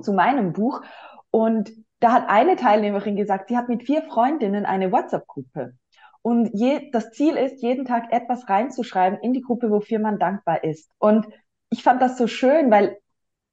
zu 0.00 0.12
meinem 0.12 0.52
Buch. 0.52 0.82
Und 1.30 1.70
da 2.00 2.12
hat 2.12 2.28
eine 2.28 2.56
Teilnehmerin 2.56 3.16
gesagt, 3.16 3.48
sie 3.48 3.56
hat 3.56 3.68
mit 3.68 3.84
vier 3.84 4.02
Freundinnen 4.02 4.64
eine 4.64 4.92
WhatsApp-Gruppe. 4.92 5.74
Und 6.22 6.50
je, 6.52 6.90
das 6.90 7.10
Ziel 7.12 7.36
ist, 7.36 7.62
jeden 7.62 7.84
Tag 7.84 8.12
etwas 8.12 8.48
reinzuschreiben 8.48 9.18
in 9.20 9.32
die 9.32 9.42
Gruppe, 9.42 9.70
wofür 9.70 9.98
man 9.98 10.18
dankbar 10.18 10.64
ist. 10.64 10.90
Und 10.98 11.26
ich 11.70 11.82
fand 11.82 12.02
das 12.02 12.16
so 12.16 12.26
schön, 12.26 12.70
weil 12.70 12.98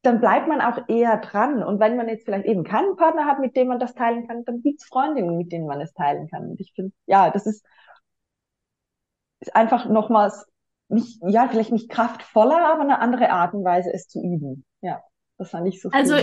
dann 0.02 0.20
bleibt 0.20 0.48
man 0.48 0.62
auch 0.62 0.88
eher 0.88 1.18
dran. 1.18 1.64
Und 1.64 1.80
wenn 1.80 1.98
man 1.98 2.08
jetzt 2.08 2.26
vielleicht 2.26 2.46
eben 2.46 2.64
keinen 2.64 2.96
Partner 2.96 3.26
hat, 3.26 3.40
mit 3.40 3.56
dem 3.56 3.68
man 3.68 3.80
das 3.80 3.94
teilen 3.94 4.28
kann, 4.28 4.46
dann 4.46 4.62
gibt 4.62 4.82
es 4.82 4.88
Freundinnen, 4.88 5.38
mit 5.38 5.52
denen 5.52 5.68
man 5.68 5.82
es 5.82 5.94
teilen 5.94 6.28
kann. 6.28 6.50
Und 6.52 6.60
ich 6.60 6.74
finde, 6.74 6.94
ja, 7.08 7.30
das 7.30 7.46
ist, 7.46 7.66
ist 9.40 9.56
einfach 9.56 9.88
nochmals 9.88 10.46
nicht, 10.88 11.20
ja, 11.28 11.48
vielleicht 11.48 11.72
nicht 11.72 11.90
kraftvoller, 11.90 12.72
aber 12.72 12.82
eine 12.82 13.00
andere 13.00 13.32
Art 13.32 13.54
und 13.54 13.64
Weise, 13.64 13.92
es 13.94 14.08
zu 14.08 14.20
üben. 14.20 14.66
Ja, 14.82 15.02
das 15.38 15.50
fand 15.50 15.68
ich 15.68 15.82
so 15.82 15.90
Also. 15.92 16.16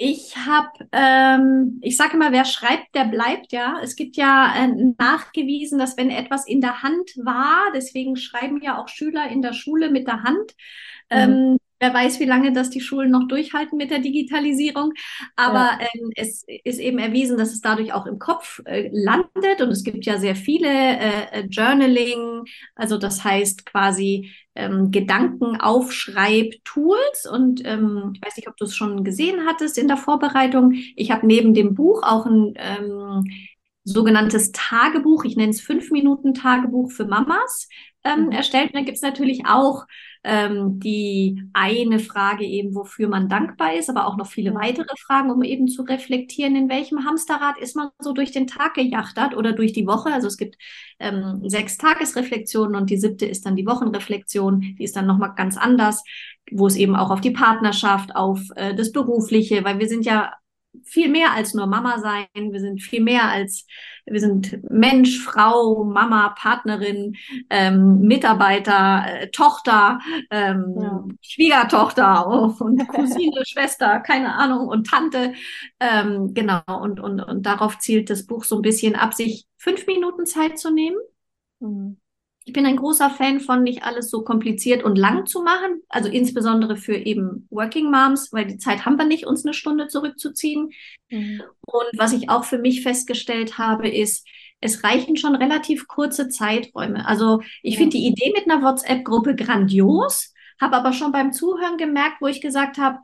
Ich 0.00 0.36
habe, 0.36 0.70
ähm, 0.92 1.80
ich 1.82 1.96
sage 1.96 2.14
immer, 2.14 2.30
wer 2.30 2.44
schreibt, 2.44 2.94
der 2.94 3.06
bleibt, 3.06 3.50
ja. 3.50 3.80
Es 3.82 3.96
gibt 3.96 4.16
ja 4.16 4.54
äh, 4.56 4.68
nachgewiesen, 4.96 5.76
dass 5.76 5.96
wenn 5.96 6.10
etwas 6.10 6.46
in 6.46 6.60
der 6.60 6.84
Hand 6.84 7.10
war, 7.24 7.72
deswegen 7.74 8.14
schreiben 8.14 8.62
ja 8.62 8.80
auch 8.80 8.86
Schüler 8.86 9.28
in 9.28 9.42
der 9.42 9.52
Schule 9.54 9.90
mit 9.90 10.06
der 10.06 10.22
Hand, 10.22 10.54
Mhm. 11.10 11.58
Wer 11.80 11.94
weiß, 11.94 12.18
wie 12.18 12.24
lange 12.24 12.52
das 12.52 12.70
die 12.70 12.80
Schulen 12.80 13.12
noch 13.12 13.28
durchhalten 13.28 13.76
mit 13.76 13.90
der 13.90 14.00
Digitalisierung. 14.00 14.92
Aber 15.36 15.78
ja. 15.80 15.86
ähm, 15.94 16.10
es 16.16 16.44
ist 16.64 16.80
eben 16.80 16.98
erwiesen, 16.98 17.38
dass 17.38 17.52
es 17.52 17.60
dadurch 17.60 17.92
auch 17.92 18.06
im 18.06 18.18
Kopf 18.18 18.60
äh, 18.64 18.90
landet. 18.92 19.60
Und 19.60 19.70
es 19.70 19.84
gibt 19.84 20.04
ja 20.04 20.18
sehr 20.18 20.34
viele 20.34 20.68
äh, 20.68 21.46
Journaling, 21.48 22.42
also 22.74 22.98
das 22.98 23.22
heißt 23.22 23.64
quasi 23.64 24.32
ähm, 24.56 24.90
Gedankenaufschreib-Tools. 24.90 27.28
Und 27.32 27.62
ähm, 27.64 28.10
ich 28.14 28.26
weiß 28.26 28.36
nicht, 28.36 28.48
ob 28.48 28.56
du 28.56 28.64
es 28.64 28.74
schon 28.74 29.04
gesehen 29.04 29.46
hattest 29.46 29.78
in 29.78 29.86
der 29.86 29.96
Vorbereitung. 29.96 30.72
Ich 30.96 31.12
habe 31.12 31.26
neben 31.26 31.54
dem 31.54 31.74
Buch 31.74 32.02
auch 32.02 32.26
ein 32.26 32.54
ähm, 32.56 33.24
sogenanntes 33.84 34.52
Tagebuch, 34.52 35.24
ich 35.24 35.36
nenne 35.36 35.50
es 35.50 35.60
fünf 35.60 35.90
Minuten 35.90 36.34
Tagebuch 36.34 36.90
für 36.90 37.06
Mamas 37.06 37.68
ähm, 38.04 38.26
mhm. 38.26 38.32
erstellt. 38.32 38.68
Und 38.68 38.76
dann 38.76 38.84
gibt 38.84 38.96
es 38.96 39.02
natürlich 39.02 39.46
auch 39.46 39.86
ähm, 40.28 40.78
die 40.78 41.42
eine 41.54 42.00
Frage 42.00 42.44
eben, 42.44 42.74
wofür 42.74 43.08
man 43.08 43.30
dankbar 43.30 43.74
ist, 43.74 43.88
aber 43.88 44.06
auch 44.06 44.18
noch 44.18 44.26
viele 44.26 44.54
weitere 44.54 44.94
Fragen, 44.98 45.30
um 45.30 45.42
eben 45.42 45.68
zu 45.68 45.82
reflektieren, 45.84 46.54
in 46.54 46.68
welchem 46.68 47.06
Hamsterrad 47.06 47.56
ist 47.58 47.74
man 47.74 47.88
so 47.98 48.12
durch 48.12 48.30
den 48.30 48.46
Tag 48.46 48.74
gejachtert 48.74 49.34
oder 49.34 49.54
durch 49.54 49.72
die 49.72 49.86
Woche. 49.86 50.12
Also 50.12 50.26
es 50.26 50.36
gibt 50.36 50.58
ähm, 50.98 51.40
sechs 51.48 51.78
Tagesreflexionen 51.78 52.76
und 52.76 52.90
die 52.90 52.98
siebte 52.98 53.24
ist 53.24 53.46
dann 53.46 53.56
die 53.56 53.66
Wochenreflexion, 53.66 54.60
die 54.78 54.84
ist 54.84 54.96
dann 54.96 55.06
nochmal 55.06 55.32
ganz 55.34 55.56
anders, 55.56 56.04
wo 56.52 56.66
es 56.66 56.76
eben 56.76 56.94
auch 56.94 57.10
auf 57.10 57.22
die 57.22 57.30
Partnerschaft, 57.30 58.14
auf 58.14 58.42
äh, 58.54 58.74
das 58.74 58.92
Berufliche, 58.92 59.64
weil 59.64 59.78
wir 59.78 59.88
sind 59.88 60.04
ja 60.04 60.34
viel 60.84 61.08
mehr 61.08 61.32
als 61.32 61.54
nur 61.54 61.66
Mama 61.66 61.98
sein. 61.98 62.26
Wir 62.34 62.60
sind 62.60 62.82
viel 62.82 63.02
mehr 63.02 63.24
als, 63.24 63.66
wir 64.06 64.20
sind 64.20 64.58
Mensch, 64.70 65.18
Frau, 65.22 65.84
Mama, 65.84 66.30
Partnerin, 66.30 67.16
ähm, 67.50 68.00
Mitarbeiter, 68.00 69.04
äh, 69.06 69.30
Tochter, 69.30 70.00
ähm, 70.30 70.74
ja. 70.80 71.04
Schwiegertochter 71.20 72.26
und 72.26 72.88
Cousine, 72.88 73.42
Schwester, 73.46 74.00
keine 74.00 74.34
Ahnung, 74.34 74.68
und 74.68 74.86
Tante. 74.86 75.34
Ähm, 75.80 76.34
genau, 76.34 76.62
und, 76.66 77.00
und, 77.00 77.20
und 77.20 77.46
darauf 77.46 77.78
zielt 77.78 78.10
das 78.10 78.26
Buch 78.26 78.44
so 78.44 78.56
ein 78.56 78.62
bisschen 78.62 78.94
ab, 78.94 79.14
sich 79.14 79.46
fünf 79.56 79.86
Minuten 79.86 80.26
Zeit 80.26 80.58
zu 80.58 80.72
nehmen. 80.72 80.98
Mhm 81.60 81.98
ich 82.48 82.54
bin 82.54 82.64
ein 82.64 82.76
großer 82.76 83.10
Fan 83.10 83.40
von 83.40 83.62
nicht 83.62 83.82
alles 83.82 84.08
so 84.08 84.22
kompliziert 84.22 84.82
und 84.82 84.96
lang 84.96 85.26
zu 85.26 85.42
machen, 85.42 85.82
also 85.90 86.08
insbesondere 86.08 86.78
für 86.78 86.96
eben 86.96 87.46
Working 87.50 87.90
Moms, 87.90 88.32
weil 88.32 88.46
die 88.46 88.56
Zeit 88.56 88.86
haben 88.86 88.96
wir 88.96 89.04
nicht, 89.04 89.26
uns 89.26 89.44
eine 89.44 89.52
Stunde 89.52 89.88
zurückzuziehen. 89.88 90.70
Mhm. 91.10 91.42
Und 91.60 91.90
was 91.98 92.14
ich 92.14 92.30
auch 92.30 92.44
für 92.44 92.56
mich 92.56 92.82
festgestellt 92.82 93.58
habe, 93.58 93.86
ist, 93.90 94.26
es 94.62 94.82
reichen 94.82 95.18
schon 95.18 95.34
relativ 95.34 95.88
kurze 95.88 96.30
Zeiträume. 96.30 97.06
Also 97.06 97.42
ich 97.62 97.74
ja. 97.74 97.80
finde 97.80 97.98
die 97.98 98.06
Idee 98.06 98.32
mit 98.34 98.50
einer 98.50 98.62
WhatsApp-Gruppe 98.62 99.36
grandios, 99.36 100.32
habe 100.58 100.76
aber 100.76 100.94
schon 100.94 101.12
beim 101.12 101.34
Zuhören 101.34 101.76
gemerkt, 101.76 102.22
wo 102.22 102.28
ich 102.28 102.40
gesagt 102.40 102.78
habe, 102.78 102.96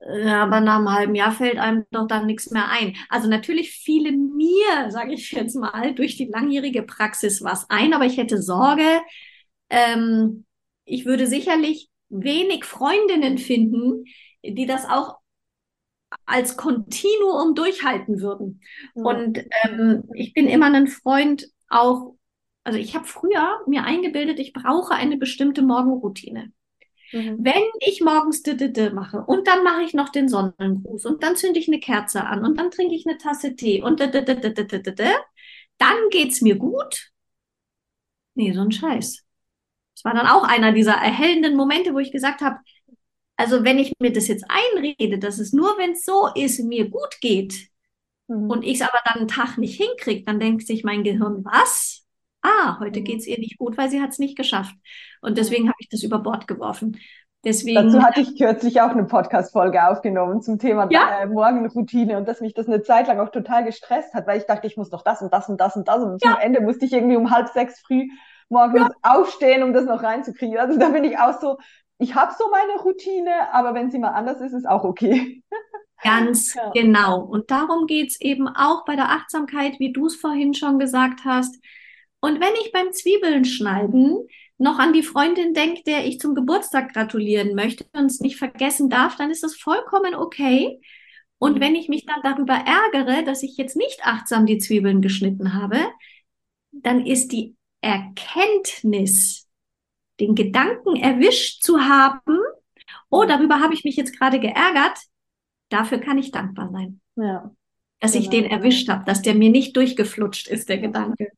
aber 0.00 0.60
nach 0.60 0.76
einem 0.76 0.92
halben 0.92 1.14
Jahr 1.14 1.32
fällt 1.32 1.58
einem 1.58 1.84
doch 1.90 2.06
dann 2.06 2.26
nichts 2.26 2.50
mehr 2.50 2.68
ein. 2.68 2.96
Also 3.08 3.28
natürlich 3.28 3.72
fiele 3.72 4.12
mir, 4.12 4.90
sage 4.90 5.14
ich 5.14 5.32
jetzt 5.32 5.56
mal, 5.56 5.94
durch 5.94 6.16
die 6.16 6.26
langjährige 6.26 6.82
Praxis 6.82 7.42
was 7.42 7.68
ein, 7.70 7.94
aber 7.94 8.04
ich 8.04 8.16
hätte 8.16 8.40
Sorge, 8.42 9.00
ähm, 9.70 10.44
ich 10.84 11.06
würde 11.06 11.26
sicherlich 11.26 11.90
wenig 12.08 12.64
Freundinnen 12.64 13.38
finden, 13.38 14.04
die 14.42 14.66
das 14.66 14.88
auch 14.88 15.16
als 16.24 16.56
Kontinuum 16.56 17.54
durchhalten 17.54 18.20
würden. 18.20 18.60
Ja. 18.94 19.02
Und 19.02 19.44
ähm, 19.64 20.04
ich 20.14 20.34
bin 20.34 20.46
immer 20.46 20.72
ein 20.72 20.86
Freund 20.86 21.48
auch, 21.68 22.14
also 22.64 22.78
ich 22.78 22.94
habe 22.94 23.06
früher 23.06 23.60
mir 23.66 23.84
eingebildet, 23.84 24.38
ich 24.38 24.52
brauche 24.52 24.94
eine 24.94 25.16
bestimmte 25.16 25.62
Morgenroutine. 25.62 26.52
Mhm. 27.12 27.38
Wenn 27.40 27.62
ich 27.80 28.00
morgens 28.00 28.42
d 28.42 28.90
mache 28.90 29.18
und 29.18 29.46
dann 29.46 29.62
mache 29.62 29.82
ich 29.82 29.94
noch 29.94 30.08
den 30.08 30.28
Sonnengruß 30.28 31.06
und 31.06 31.22
dann 31.22 31.36
zünde 31.36 31.58
ich 31.58 31.68
eine 31.68 31.80
Kerze 31.80 32.24
an 32.24 32.44
und 32.44 32.58
dann 32.58 32.70
trinke 32.70 32.94
ich 32.94 33.06
eine 33.06 33.18
Tasse 33.18 33.54
Tee 33.54 33.82
und 33.82 34.00
dann 34.00 35.96
geht's 36.10 36.40
mir 36.40 36.56
gut. 36.56 37.12
Nee, 38.34 38.52
so 38.52 38.60
ein 38.60 38.72
Scheiß. 38.72 39.24
Das 39.94 40.04
war 40.04 40.14
dann 40.14 40.26
auch 40.26 40.44
einer 40.44 40.72
dieser 40.72 40.94
erhellenden 40.94 41.56
Momente, 41.56 41.94
wo 41.94 41.98
ich 41.98 42.12
gesagt 42.12 42.42
habe, 42.42 42.58
also 43.36 43.64
wenn 43.64 43.78
ich 43.78 43.92
mir 43.98 44.12
das 44.12 44.28
jetzt 44.28 44.44
einrede, 44.48 45.18
dass 45.18 45.38
es 45.38 45.52
nur, 45.52 45.78
wenn 45.78 45.92
es 45.92 46.04
so 46.04 46.28
ist, 46.34 46.58
mir 46.60 46.88
gut 46.88 47.20
geht 47.20 47.68
mhm. 48.28 48.50
und 48.50 48.62
ich 48.62 48.80
es 48.80 48.82
aber 48.82 48.98
dann 49.04 49.20
einen 49.20 49.28
Tag 49.28 49.58
nicht 49.58 49.80
hinkriege, 49.80 50.24
dann 50.24 50.40
denkt 50.40 50.66
sich 50.66 50.84
mein 50.84 51.04
Gehirn, 51.04 51.44
was? 51.44 52.05
Ah, 52.46 52.78
heute 52.80 53.02
geht 53.02 53.18
es 53.18 53.26
ihr 53.26 53.38
nicht 53.38 53.58
gut, 53.58 53.76
weil 53.76 53.90
sie 53.90 54.00
hat 54.00 54.10
es 54.10 54.18
nicht 54.18 54.36
geschafft. 54.36 54.74
Und 55.20 55.38
deswegen 55.38 55.68
habe 55.68 55.76
ich 55.80 55.88
das 55.88 56.02
über 56.02 56.18
Bord 56.18 56.46
geworfen. 56.46 56.98
Deswegen, 57.44 57.76
Dazu 57.76 58.02
hatte 58.02 58.20
ich 58.20 58.36
kürzlich 58.36 58.80
auch 58.80 58.90
eine 58.90 59.04
Podcast-Folge 59.04 59.88
aufgenommen 59.88 60.42
zum 60.42 60.58
Thema 60.58 60.88
ja? 60.90 61.20
äh, 61.20 61.26
Morgenroutine 61.26 62.16
und 62.16 62.26
dass 62.26 62.40
mich 62.40 62.54
das 62.54 62.66
eine 62.66 62.82
Zeit 62.82 63.06
lang 63.06 63.20
auch 63.20 63.28
total 63.28 63.64
gestresst 63.64 64.14
hat, 64.14 64.26
weil 64.26 64.38
ich 64.38 64.46
dachte, 64.46 64.66
ich 64.66 64.76
muss 64.76 64.90
doch 64.90 65.02
das 65.02 65.22
und 65.22 65.32
das 65.32 65.48
und 65.48 65.60
das 65.60 65.76
und 65.76 65.86
das 65.86 66.02
und 66.02 66.24
ja. 66.24 66.34
am 66.34 66.40
Ende 66.40 66.60
musste 66.60 66.86
ich 66.86 66.92
irgendwie 66.92 67.16
um 67.16 67.30
halb 67.30 67.48
sechs 67.50 67.80
früh 67.86 68.08
morgens 68.48 68.88
ja. 68.88 68.90
aufstehen, 69.02 69.62
um 69.62 69.72
das 69.72 69.84
noch 69.84 70.02
reinzukriegen. 70.02 70.58
Also 70.58 70.76
da 70.78 70.88
bin 70.88 71.04
ich 71.04 71.18
auch 71.18 71.40
so, 71.40 71.58
ich 71.98 72.14
habe 72.14 72.32
so 72.36 72.44
meine 72.50 72.80
Routine, 72.82 73.52
aber 73.52 73.74
wenn 73.74 73.90
sie 73.90 73.98
mal 73.98 74.10
anders 74.10 74.40
ist, 74.40 74.52
ist 74.52 74.68
auch 74.68 74.82
okay. 74.82 75.42
Ganz 76.02 76.54
ja. 76.54 76.70
genau. 76.74 77.20
Und 77.20 77.50
darum 77.50 77.86
geht 77.86 78.10
es 78.10 78.20
eben 78.20 78.48
auch 78.48 78.84
bei 78.84 78.96
der 78.96 79.10
Achtsamkeit, 79.10 79.78
wie 79.78 79.92
du 79.92 80.06
es 80.06 80.16
vorhin 80.16 80.52
schon 80.52 80.78
gesagt 80.78 81.20
hast. 81.24 81.56
Und 82.26 82.40
wenn 82.40 82.54
ich 82.60 82.72
beim 82.72 82.92
Zwiebeln 82.92 83.44
schneiden 83.44 84.26
noch 84.58 84.80
an 84.80 84.92
die 84.92 85.04
Freundin 85.04 85.54
denke, 85.54 85.84
der 85.84 86.06
ich 86.06 86.18
zum 86.18 86.34
Geburtstag 86.34 86.92
gratulieren 86.92 87.54
möchte 87.54 87.86
und 87.92 88.06
es 88.06 88.18
nicht 88.18 88.36
vergessen 88.36 88.90
darf, 88.90 89.14
dann 89.14 89.30
ist 89.30 89.44
das 89.44 89.54
vollkommen 89.54 90.16
okay. 90.16 90.80
Und 91.38 91.58
mhm. 91.58 91.60
wenn 91.60 91.74
ich 91.76 91.88
mich 91.88 92.04
dann 92.04 92.18
darüber 92.24 92.54
ärgere, 92.54 93.22
dass 93.22 93.44
ich 93.44 93.56
jetzt 93.56 93.76
nicht 93.76 94.00
achtsam 94.04 94.44
die 94.44 94.58
Zwiebeln 94.58 95.02
geschnitten 95.02 95.54
habe, 95.54 95.78
dann 96.72 97.06
ist 97.06 97.30
die 97.30 97.54
Erkenntnis, 97.80 99.46
den 100.18 100.34
Gedanken 100.34 100.96
erwischt 100.96 101.62
zu 101.62 101.78
haben, 101.78 102.40
oh, 103.08 103.24
darüber 103.24 103.60
habe 103.60 103.74
ich 103.74 103.84
mich 103.84 103.94
jetzt 103.94 104.18
gerade 104.18 104.40
geärgert, 104.40 104.98
dafür 105.68 105.98
kann 105.98 106.18
ich 106.18 106.32
dankbar 106.32 106.72
sein. 106.72 107.00
Ja. 107.14 107.54
Dass 108.00 108.14
genau. 108.14 108.24
ich 108.24 108.30
den 108.30 108.46
erwischt 108.46 108.88
habe, 108.88 109.04
dass 109.04 109.22
der 109.22 109.36
mir 109.36 109.50
nicht 109.50 109.76
durchgeflutscht 109.76 110.48
ist, 110.48 110.68
der 110.68 110.78
Gedanke. 110.78 111.28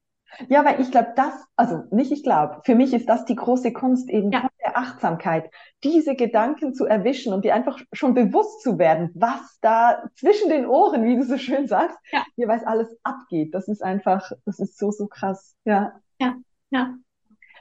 Ja, 0.49 0.65
weil 0.65 0.81
ich 0.81 0.91
glaube, 0.91 1.13
das, 1.17 1.35
also 1.57 1.85
nicht 1.91 2.13
ich 2.13 2.23
glaube, 2.23 2.61
für 2.65 2.75
mich 2.75 2.95
ist 2.95 3.09
das 3.09 3.25
die 3.25 3.35
große 3.35 3.73
Kunst 3.73 4.09
eben 4.09 4.31
ja. 4.31 4.49
der 4.65 4.77
Achtsamkeit, 4.77 5.51
diese 5.83 6.15
Gedanken 6.15 6.75
zu 6.75 6.87
erwischen 6.87 7.33
und 7.33 7.45
dir 7.45 7.55
einfach 7.55 7.79
schon 7.93 8.15
bewusst 8.15 8.63
zu 8.63 8.79
werden, 8.79 9.11
was 9.15 9.59
da 9.61 10.05
zwischen 10.15 10.49
den 10.49 10.67
Ohren, 10.67 11.05
wie 11.05 11.17
du 11.17 11.25
so 11.25 11.39
schön 11.39 11.67
sagst, 11.67 11.99
ja. 12.13 12.25
jeweils 12.37 12.65
alles 12.65 12.89
abgeht. 13.03 13.55
Das 13.55 13.69
ist 13.69 13.83
einfach, 13.83 14.31
das 14.45 14.61
ist 14.61 14.79
so, 14.79 14.91
so 14.91 15.09
krass. 15.09 15.57
Ja. 15.65 15.95
Ja, 16.21 16.37
ja. 16.71 16.95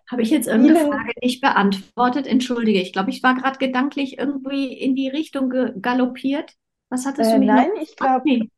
Habe 0.10 0.22
ich 0.22 0.30
jetzt 0.30 0.48
irgendeine 0.48 0.80
Vielen, 0.80 0.92
Frage 0.92 1.12
nicht 1.22 1.42
beantwortet? 1.42 2.28
Entschuldige, 2.28 2.80
ich 2.80 2.94
glaube, 2.94 3.10
ich 3.10 3.24
war 3.24 3.36
gerade 3.36 3.58
gedanklich 3.58 4.18
irgendwie 4.18 4.72
in 4.72 4.96
die 4.96 5.10
Richtung 5.10 5.50
galoppiert. 5.82 6.54
Was 6.90 7.06
hattest 7.06 7.32
du 7.32 7.36
äh, 7.36 7.40
Nein, 7.40 7.70
noch? 7.76 7.82
ich 7.82 7.96
glaube, 7.98 8.22
nee. 8.24 8.50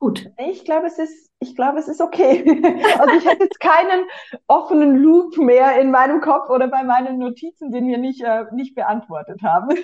Gut. 0.00 0.30
Ich 0.38 0.64
glaube, 0.64 0.86
es 0.86 0.98
ist, 0.98 1.30
ich 1.40 1.56
glaube, 1.56 1.78
es 1.78 1.88
ist 1.88 2.00
okay. 2.00 2.44
also 2.98 3.16
ich 3.16 3.26
hätte 3.26 3.44
jetzt 3.44 3.58
keinen 3.58 4.06
offenen 4.46 4.96
Loop 4.96 5.36
mehr 5.38 5.80
in 5.80 5.90
meinem 5.90 6.20
Kopf 6.20 6.50
oder 6.50 6.68
bei 6.68 6.84
meinen 6.84 7.18
Notizen, 7.18 7.72
den 7.72 7.88
wir 7.88 7.98
nicht, 7.98 8.22
äh, 8.22 8.44
nicht 8.52 8.74
beantwortet 8.74 9.42
haben. 9.42 9.76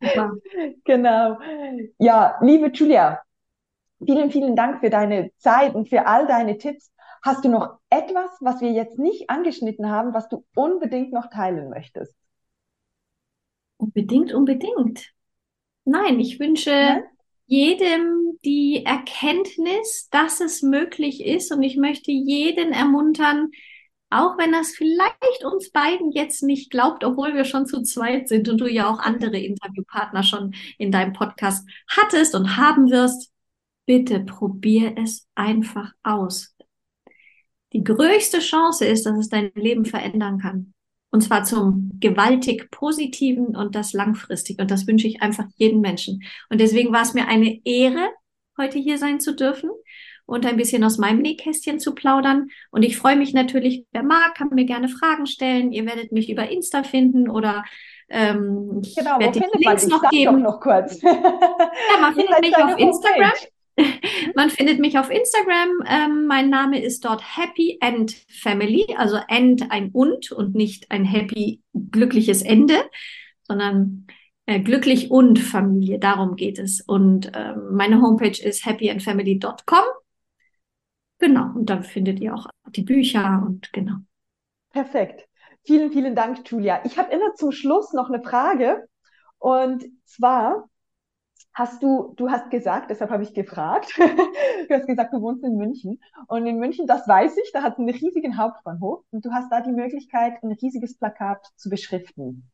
genau. 0.84 1.38
Ja, 1.98 2.36
liebe 2.42 2.68
Julia, 2.68 3.22
vielen, 4.04 4.30
vielen 4.30 4.56
Dank 4.56 4.80
für 4.80 4.90
deine 4.90 5.30
Zeit 5.38 5.74
und 5.74 5.88
für 5.88 6.06
all 6.06 6.26
deine 6.26 6.58
Tipps. 6.58 6.92
Hast 7.22 7.46
du 7.46 7.48
noch 7.48 7.78
etwas, 7.88 8.30
was 8.40 8.60
wir 8.60 8.72
jetzt 8.72 8.98
nicht 8.98 9.30
angeschnitten 9.30 9.90
haben, 9.90 10.12
was 10.12 10.28
du 10.28 10.44
unbedingt 10.54 11.12
noch 11.12 11.30
teilen 11.30 11.70
möchtest? 11.70 12.14
Unbedingt, 13.78 14.34
unbedingt. 14.34 15.12
Nein, 15.86 16.20
ich 16.20 16.38
wünsche 16.38 16.70
ja? 16.70 17.00
jedem 17.46 18.23
die 18.44 18.84
Erkenntnis, 18.84 20.08
dass 20.10 20.40
es 20.40 20.62
möglich 20.62 21.24
ist. 21.24 21.52
Und 21.52 21.62
ich 21.62 21.76
möchte 21.76 22.10
jeden 22.10 22.72
ermuntern, 22.72 23.50
auch 24.10 24.38
wenn 24.38 24.52
das 24.52 24.70
vielleicht 24.70 25.44
uns 25.44 25.70
beiden 25.70 26.12
jetzt 26.12 26.42
nicht 26.42 26.70
glaubt, 26.70 27.04
obwohl 27.04 27.34
wir 27.34 27.44
schon 27.44 27.66
zu 27.66 27.82
zweit 27.82 28.28
sind 28.28 28.48
und 28.48 28.60
du 28.60 28.66
ja 28.66 28.88
auch 28.88 29.00
andere 29.00 29.38
Interviewpartner 29.38 30.22
schon 30.22 30.54
in 30.78 30.92
deinem 30.92 31.12
Podcast 31.12 31.68
hattest 31.88 32.34
und 32.34 32.56
haben 32.56 32.90
wirst, 32.90 33.32
bitte 33.86 34.20
probier 34.20 34.94
es 34.96 35.26
einfach 35.34 35.92
aus. 36.02 36.54
Die 37.72 37.82
größte 37.82 38.38
Chance 38.38 38.86
ist, 38.86 39.04
dass 39.04 39.18
es 39.18 39.28
dein 39.28 39.50
Leben 39.54 39.84
verändern 39.84 40.38
kann. 40.38 40.74
Und 41.10 41.22
zwar 41.22 41.44
zum 41.44 41.98
gewaltig 42.00 42.70
Positiven 42.70 43.56
und 43.56 43.74
das 43.74 43.92
langfristig. 43.92 44.60
Und 44.60 44.70
das 44.70 44.86
wünsche 44.86 45.06
ich 45.08 45.22
einfach 45.22 45.46
jedem 45.56 45.80
Menschen. 45.80 46.22
Und 46.50 46.60
deswegen 46.60 46.92
war 46.92 47.02
es 47.02 47.14
mir 47.14 47.28
eine 47.28 47.60
Ehre, 47.64 48.10
heute 48.58 48.78
hier 48.78 48.98
sein 48.98 49.20
zu 49.20 49.34
dürfen 49.34 49.70
und 50.26 50.46
ein 50.46 50.56
bisschen 50.56 50.84
aus 50.84 50.98
meinem 50.98 51.20
Nähkästchen 51.20 51.78
zu 51.78 51.94
plaudern. 51.94 52.48
Und 52.70 52.82
ich 52.82 52.96
freue 52.96 53.16
mich 53.16 53.34
natürlich, 53.34 53.84
wer 53.92 54.02
mag, 54.02 54.34
kann 54.34 54.48
mir 54.50 54.64
gerne 54.64 54.88
Fragen 54.88 55.26
stellen. 55.26 55.72
Ihr 55.72 55.86
werdet 55.86 56.12
mich 56.12 56.30
über 56.30 56.48
Insta 56.48 56.82
finden 56.82 57.28
oder 57.28 57.64
ähm, 58.08 58.80
ich 58.84 58.96
genau, 58.96 59.18
werde 59.18 59.40
die 59.40 59.64
Links 59.64 59.86
noch 59.86 60.08
geben. 60.10 60.42
Noch 60.42 60.60
kurz. 60.60 61.00
ja, 61.02 62.00
man 62.00 62.14
findet 62.14 62.40
mich 62.40 62.56
auf 62.56 62.78
Instagram. 62.78 63.32
Man 64.36 64.50
findet 64.50 64.78
mich 64.78 64.98
auf 64.98 65.10
Instagram. 65.10 65.68
Ähm, 65.88 66.26
mein 66.26 66.48
Name 66.48 66.80
ist 66.80 67.04
dort 67.04 67.22
Happy 67.36 67.78
End 67.80 68.14
Family, 68.28 68.86
also 68.96 69.18
End 69.26 69.68
ein 69.72 69.90
und 69.90 70.30
und 70.30 70.54
nicht 70.54 70.92
ein 70.92 71.04
happy 71.04 71.60
glückliches 71.72 72.42
Ende, 72.42 72.84
sondern 73.42 74.06
äh, 74.46 74.60
glücklich 74.60 75.10
und 75.10 75.38
Familie. 75.38 75.98
Darum 75.98 76.36
geht 76.36 76.58
es. 76.58 76.80
Und 76.80 77.32
ähm, 77.34 77.74
meine 77.74 78.00
Homepage 78.00 78.42
ist 78.42 78.66
happyandfamily.com. 78.66 79.84
Genau. 81.18 81.54
Und 81.54 81.70
da 81.70 81.82
findet 81.82 82.20
ihr 82.20 82.34
auch 82.34 82.46
die 82.68 82.82
Bücher 82.82 83.42
und 83.46 83.72
genau. 83.72 83.96
Perfekt. 84.70 85.26
Vielen, 85.62 85.92
vielen 85.92 86.14
Dank, 86.14 86.48
Julia. 86.50 86.80
Ich 86.84 86.98
habe 86.98 87.12
immer 87.12 87.34
zum 87.34 87.52
Schluss 87.52 87.92
noch 87.92 88.10
eine 88.10 88.22
Frage. 88.22 88.86
Und 89.38 89.84
zwar, 90.04 90.68
hast 91.54 91.82
du, 91.82 92.12
du 92.16 92.30
hast 92.30 92.50
gesagt, 92.50 92.90
deshalb 92.90 93.10
habe 93.10 93.22
ich 93.22 93.32
gefragt, 93.32 93.92
du 94.68 94.74
hast 94.74 94.86
gesagt, 94.86 95.14
du 95.14 95.22
wohnst 95.22 95.44
in 95.44 95.56
München. 95.56 96.00
Und 96.26 96.46
in 96.46 96.58
München, 96.58 96.86
das 96.86 97.08
weiß 97.08 97.36
ich, 97.38 97.50
da 97.52 97.62
hat 97.62 97.74
es 97.74 97.78
einen 97.78 97.90
riesigen 97.90 98.36
Hauptbahnhof 98.36 99.04
und 99.10 99.24
du 99.24 99.30
hast 99.32 99.50
da 99.50 99.60
die 99.62 99.72
Möglichkeit, 99.72 100.42
ein 100.42 100.52
riesiges 100.52 100.98
Plakat 100.98 101.46
zu 101.56 101.70
beschriften. 101.70 102.50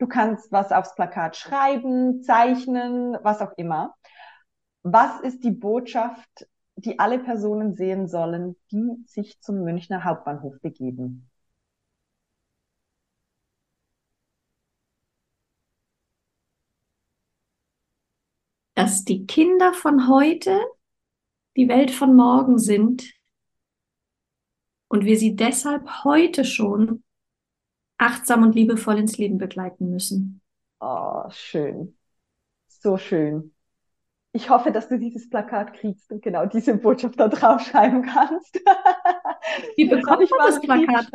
Du 0.00 0.06
kannst 0.08 0.50
was 0.50 0.72
aufs 0.72 0.94
Plakat 0.94 1.36
schreiben, 1.36 2.22
zeichnen, 2.22 3.18
was 3.22 3.42
auch 3.42 3.52
immer. 3.58 3.94
Was 4.82 5.20
ist 5.20 5.44
die 5.44 5.50
Botschaft, 5.50 6.48
die 6.76 6.98
alle 6.98 7.18
Personen 7.18 7.74
sehen 7.74 8.08
sollen, 8.08 8.56
die 8.72 9.04
sich 9.04 9.38
zum 9.42 9.62
Münchner 9.62 10.04
Hauptbahnhof 10.04 10.54
begeben? 10.62 11.30
dass 18.74 19.04
die 19.04 19.26
Kinder 19.26 19.74
von 19.74 20.08
heute 20.08 20.58
die 21.54 21.68
Welt 21.68 21.90
von 21.90 22.16
morgen 22.16 22.58
sind 22.58 23.12
und 24.88 25.04
wir 25.04 25.18
sie 25.18 25.36
deshalb 25.36 26.04
heute 26.04 26.46
schon 26.46 27.04
achtsam 28.00 28.42
und 28.42 28.54
liebevoll 28.54 28.98
ins 28.98 29.18
Leben 29.18 29.38
begleiten 29.38 29.90
müssen. 29.90 30.40
Oh, 30.80 31.24
schön. 31.30 31.96
So 32.68 32.96
schön. 32.96 33.54
Ich 34.32 34.48
hoffe, 34.48 34.70
dass 34.70 34.88
du 34.88 34.98
dieses 34.98 35.28
Plakat 35.28 35.74
kriegst 35.74 36.10
und 36.12 36.22
genau 36.22 36.46
diese 36.46 36.76
Botschaft 36.76 37.18
da 37.18 37.28
draufschreiben 37.28 38.02
kannst. 38.02 38.54
Wie 39.76 39.88
bekomme 39.88 40.24
ich 40.24 40.30
das 40.30 40.60
Plakat? 40.60 41.08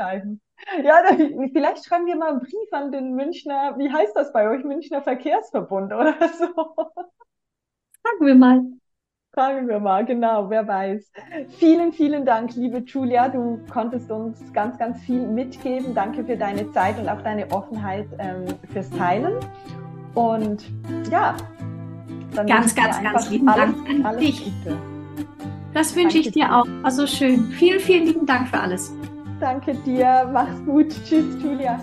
Ja, 0.83 1.01
da, 1.03 1.15
vielleicht 1.51 1.85
schreiben 1.85 2.05
wir 2.05 2.17
mal 2.17 2.31
einen 2.31 2.39
Brief 2.39 2.71
an 2.71 2.91
den 2.91 3.13
Münchner, 3.13 3.75
wie 3.77 3.91
heißt 3.91 4.15
das 4.15 4.31
bei 4.31 4.49
euch, 4.49 4.63
Münchner 4.63 5.01
Verkehrsverbund 5.01 5.93
oder 5.93 6.15
so. 6.37 6.47
Fragen 8.01 8.25
wir 8.25 8.35
mal. 8.35 8.63
Fragen 9.35 9.67
wir 9.67 9.81
mal, 9.81 10.05
genau, 10.05 10.49
wer 10.49 10.65
weiß. 10.65 11.11
Vielen, 11.59 11.91
vielen 11.91 12.23
Dank, 12.25 12.55
liebe 12.55 12.77
Julia. 12.77 13.27
Du 13.27 13.59
konntest 13.69 14.09
uns 14.09 14.39
ganz, 14.53 14.77
ganz 14.77 14.97
viel 15.01 15.27
mitgeben. 15.27 15.93
Danke 15.93 16.23
für 16.23 16.37
deine 16.37 16.71
Zeit 16.71 16.97
und 16.97 17.09
auch 17.09 17.21
deine 17.21 17.51
Offenheit 17.51 18.07
ähm, 18.17 18.45
fürs 18.71 18.89
Teilen. 18.91 19.33
Und 20.13 20.63
ja, 21.11 21.35
dann 22.33 22.47
ganz, 22.47 22.73
ganz, 22.75 23.03
ganz 23.03 23.29
lieben 23.29 23.49
alles, 23.49 23.75
Dank 23.85 24.05
an 24.05 24.17
dich. 24.19 24.45
Gute. 24.63 24.77
Das 25.73 25.93
wünsche 25.97 26.19
ich 26.19 26.31
dir 26.31 26.55
auch. 26.55 26.65
Also 26.83 27.05
schön. 27.05 27.47
Vielen, 27.51 27.81
vielen 27.81 28.05
lieben 28.05 28.25
Dank 28.25 28.47
für 28.47 28.59
alles. 28.61 28.93
Danke 29.41 29.75
dir. 29.85 30.29
Mach's 30.31 30.63
gut. 30.65 30.95
Tschüss, 31.03 31.25
Julia. 31.43 31.77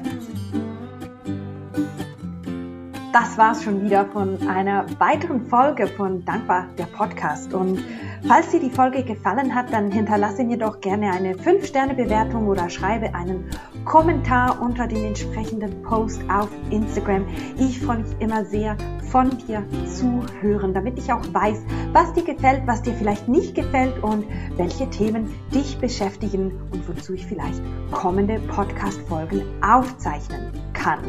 Das 3.13 3.37
war's 3.37 3.63
schon 3.63 3.83
wieder 3.83 4.07
von 4.07 4.49
einer 4.49 4.87
weiteren 4.99 5.47
Folge 5.47 5.87
von 5.87 6.25
Dankbar 6.25 6.69
der 6.79 6.87
Podcast. 6.87 7.53
Und 7.53 7.85
falls 8.27 8.49
dir 8.49 8.61
die 8.61 8.71
Folge 8.71 9.05
gefallen 9.05 9.55
hat, 9.55 9.71
dann 9.71 9.93
hinterlasse 9.93 10.45
mir 10.45 10.57
doch 10.57 10.81
gerne 10.81 11.11
eine 11.11 11.35
5-Sterne-Bewertung 11.35 12.49
oder 12.49 12.71
schreibe 12.71 13.15
einen 13.15 13.51
Kommentar 13.85 14.63
unter 14.63 14.87
den 14.87 15.05
entsprechenden 15.05 15.83
Post 15.83 16.23
auf 16.31 16.49
Instagram. 16.71 17.27
Ich 17.59 17.81
freue 17.81 17.99
mich 17.99 18.19
immer 18.19 18.47
sehr, 18.47 18.79
von 19.11 19.29
dir 19.47 19.63
zu 19.85 20.23
hören, 20.41 20.73
damit 20.73 20.99
ich 20.99 21.13
auch 21.13 21.23
weiß, 21.35 21.67
was 21.93 22.15
dir 22.15 22.25
gefällt, 22.25 22.67
was 22.67 22.81
dir 22.81 22.95
vielleicht 22.95 23.29
nicht 23.29 23.55
gefällt 23.55 24.03
und 24.03 24.25
welche 24.57 24.89
Themen 24.89 25.35
dich 25.55 25.77
beschäftigen 25.79 26.51
und 26.71 26.89
wozu 26.89 27.13
ich 27.13 27.27
vielleicht 27.27 27.61
kommende 27.91 28.39
Podcast-Folgen 28.49 29.43
aufzeichnen 29.63 30.51
kann. 30.73 31.01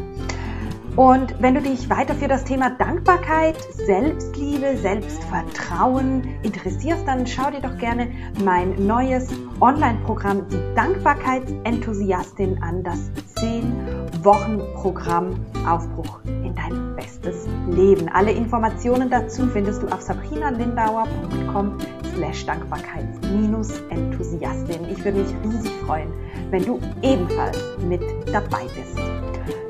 Und 0.96 1.34
wenn 1.40 1.56
du 1.56 1.60
dich 1.60 1.90
weiter 1.90 2.14
für 2.14 2.28
das 2.28 2.44
Thema 2.44 2.70
Dankbarkeit, 2.70 3.56
Selbstliebe, 3.72 4.76
Selbstvertrauen 4.76 6.22
interessierst, 6.44 7.08
dann 7.08 7.26
schau 7.26 7.50
dir 7.50 7.60
doch 7.60 7.76
gerne 7.78 8.12
mein 8.44 8.86
neues 8.86 9.26
Online-Programm, 9.60 10.46
die 10.48 10.60
Dankbarkeitsenthusiastin 10.76 12.62
an, 12.62 12.84
das 12.84 13.10
10-Wochen-Programm 13.36 15.34
Aufbruch 15.68 16.20
in 16.24 16.54
dein 16.54 16.94
bestes 16.94 17.48
Leben. 17.68 18.08
Alle 18.10 18.30
Informationen 18.30 19.10
dazu 19.10 19.48
findest 19.48 19.82
du 19.82 19.88
auf 19.88 20.00
sabrinalindauer.com 20.00 21.76
slash 22.14 22.46
Dankbarkeits-Enthusiastin. 22.46 24.84
Ich 24.92 25.04
würde 25.04 25.18
mich 25.18 25.34
riesig 25.44 25.72
freuen, 25.86 26.12
wenn 26.50 26.64
du 26.64 26.78
ebenfalls 27.02 27.58
mit 27.88 28.00
dabei 28.32 28.66
bist. 28.76 29.00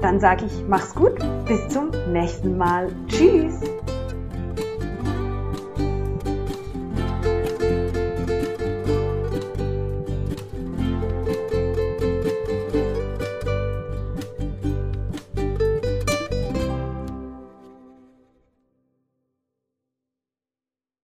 Dann 0.00 0.20
sage 0.20 0.44
ich, 0.46 0.64
mach's 0.68 0.94
gut, 0.94 1.14
bis 1.46 1.68
zum 1.68 1.90
nächsten 2.12 2.56
Mal. 2.56 2.88
Tschüss! 3.08 3.60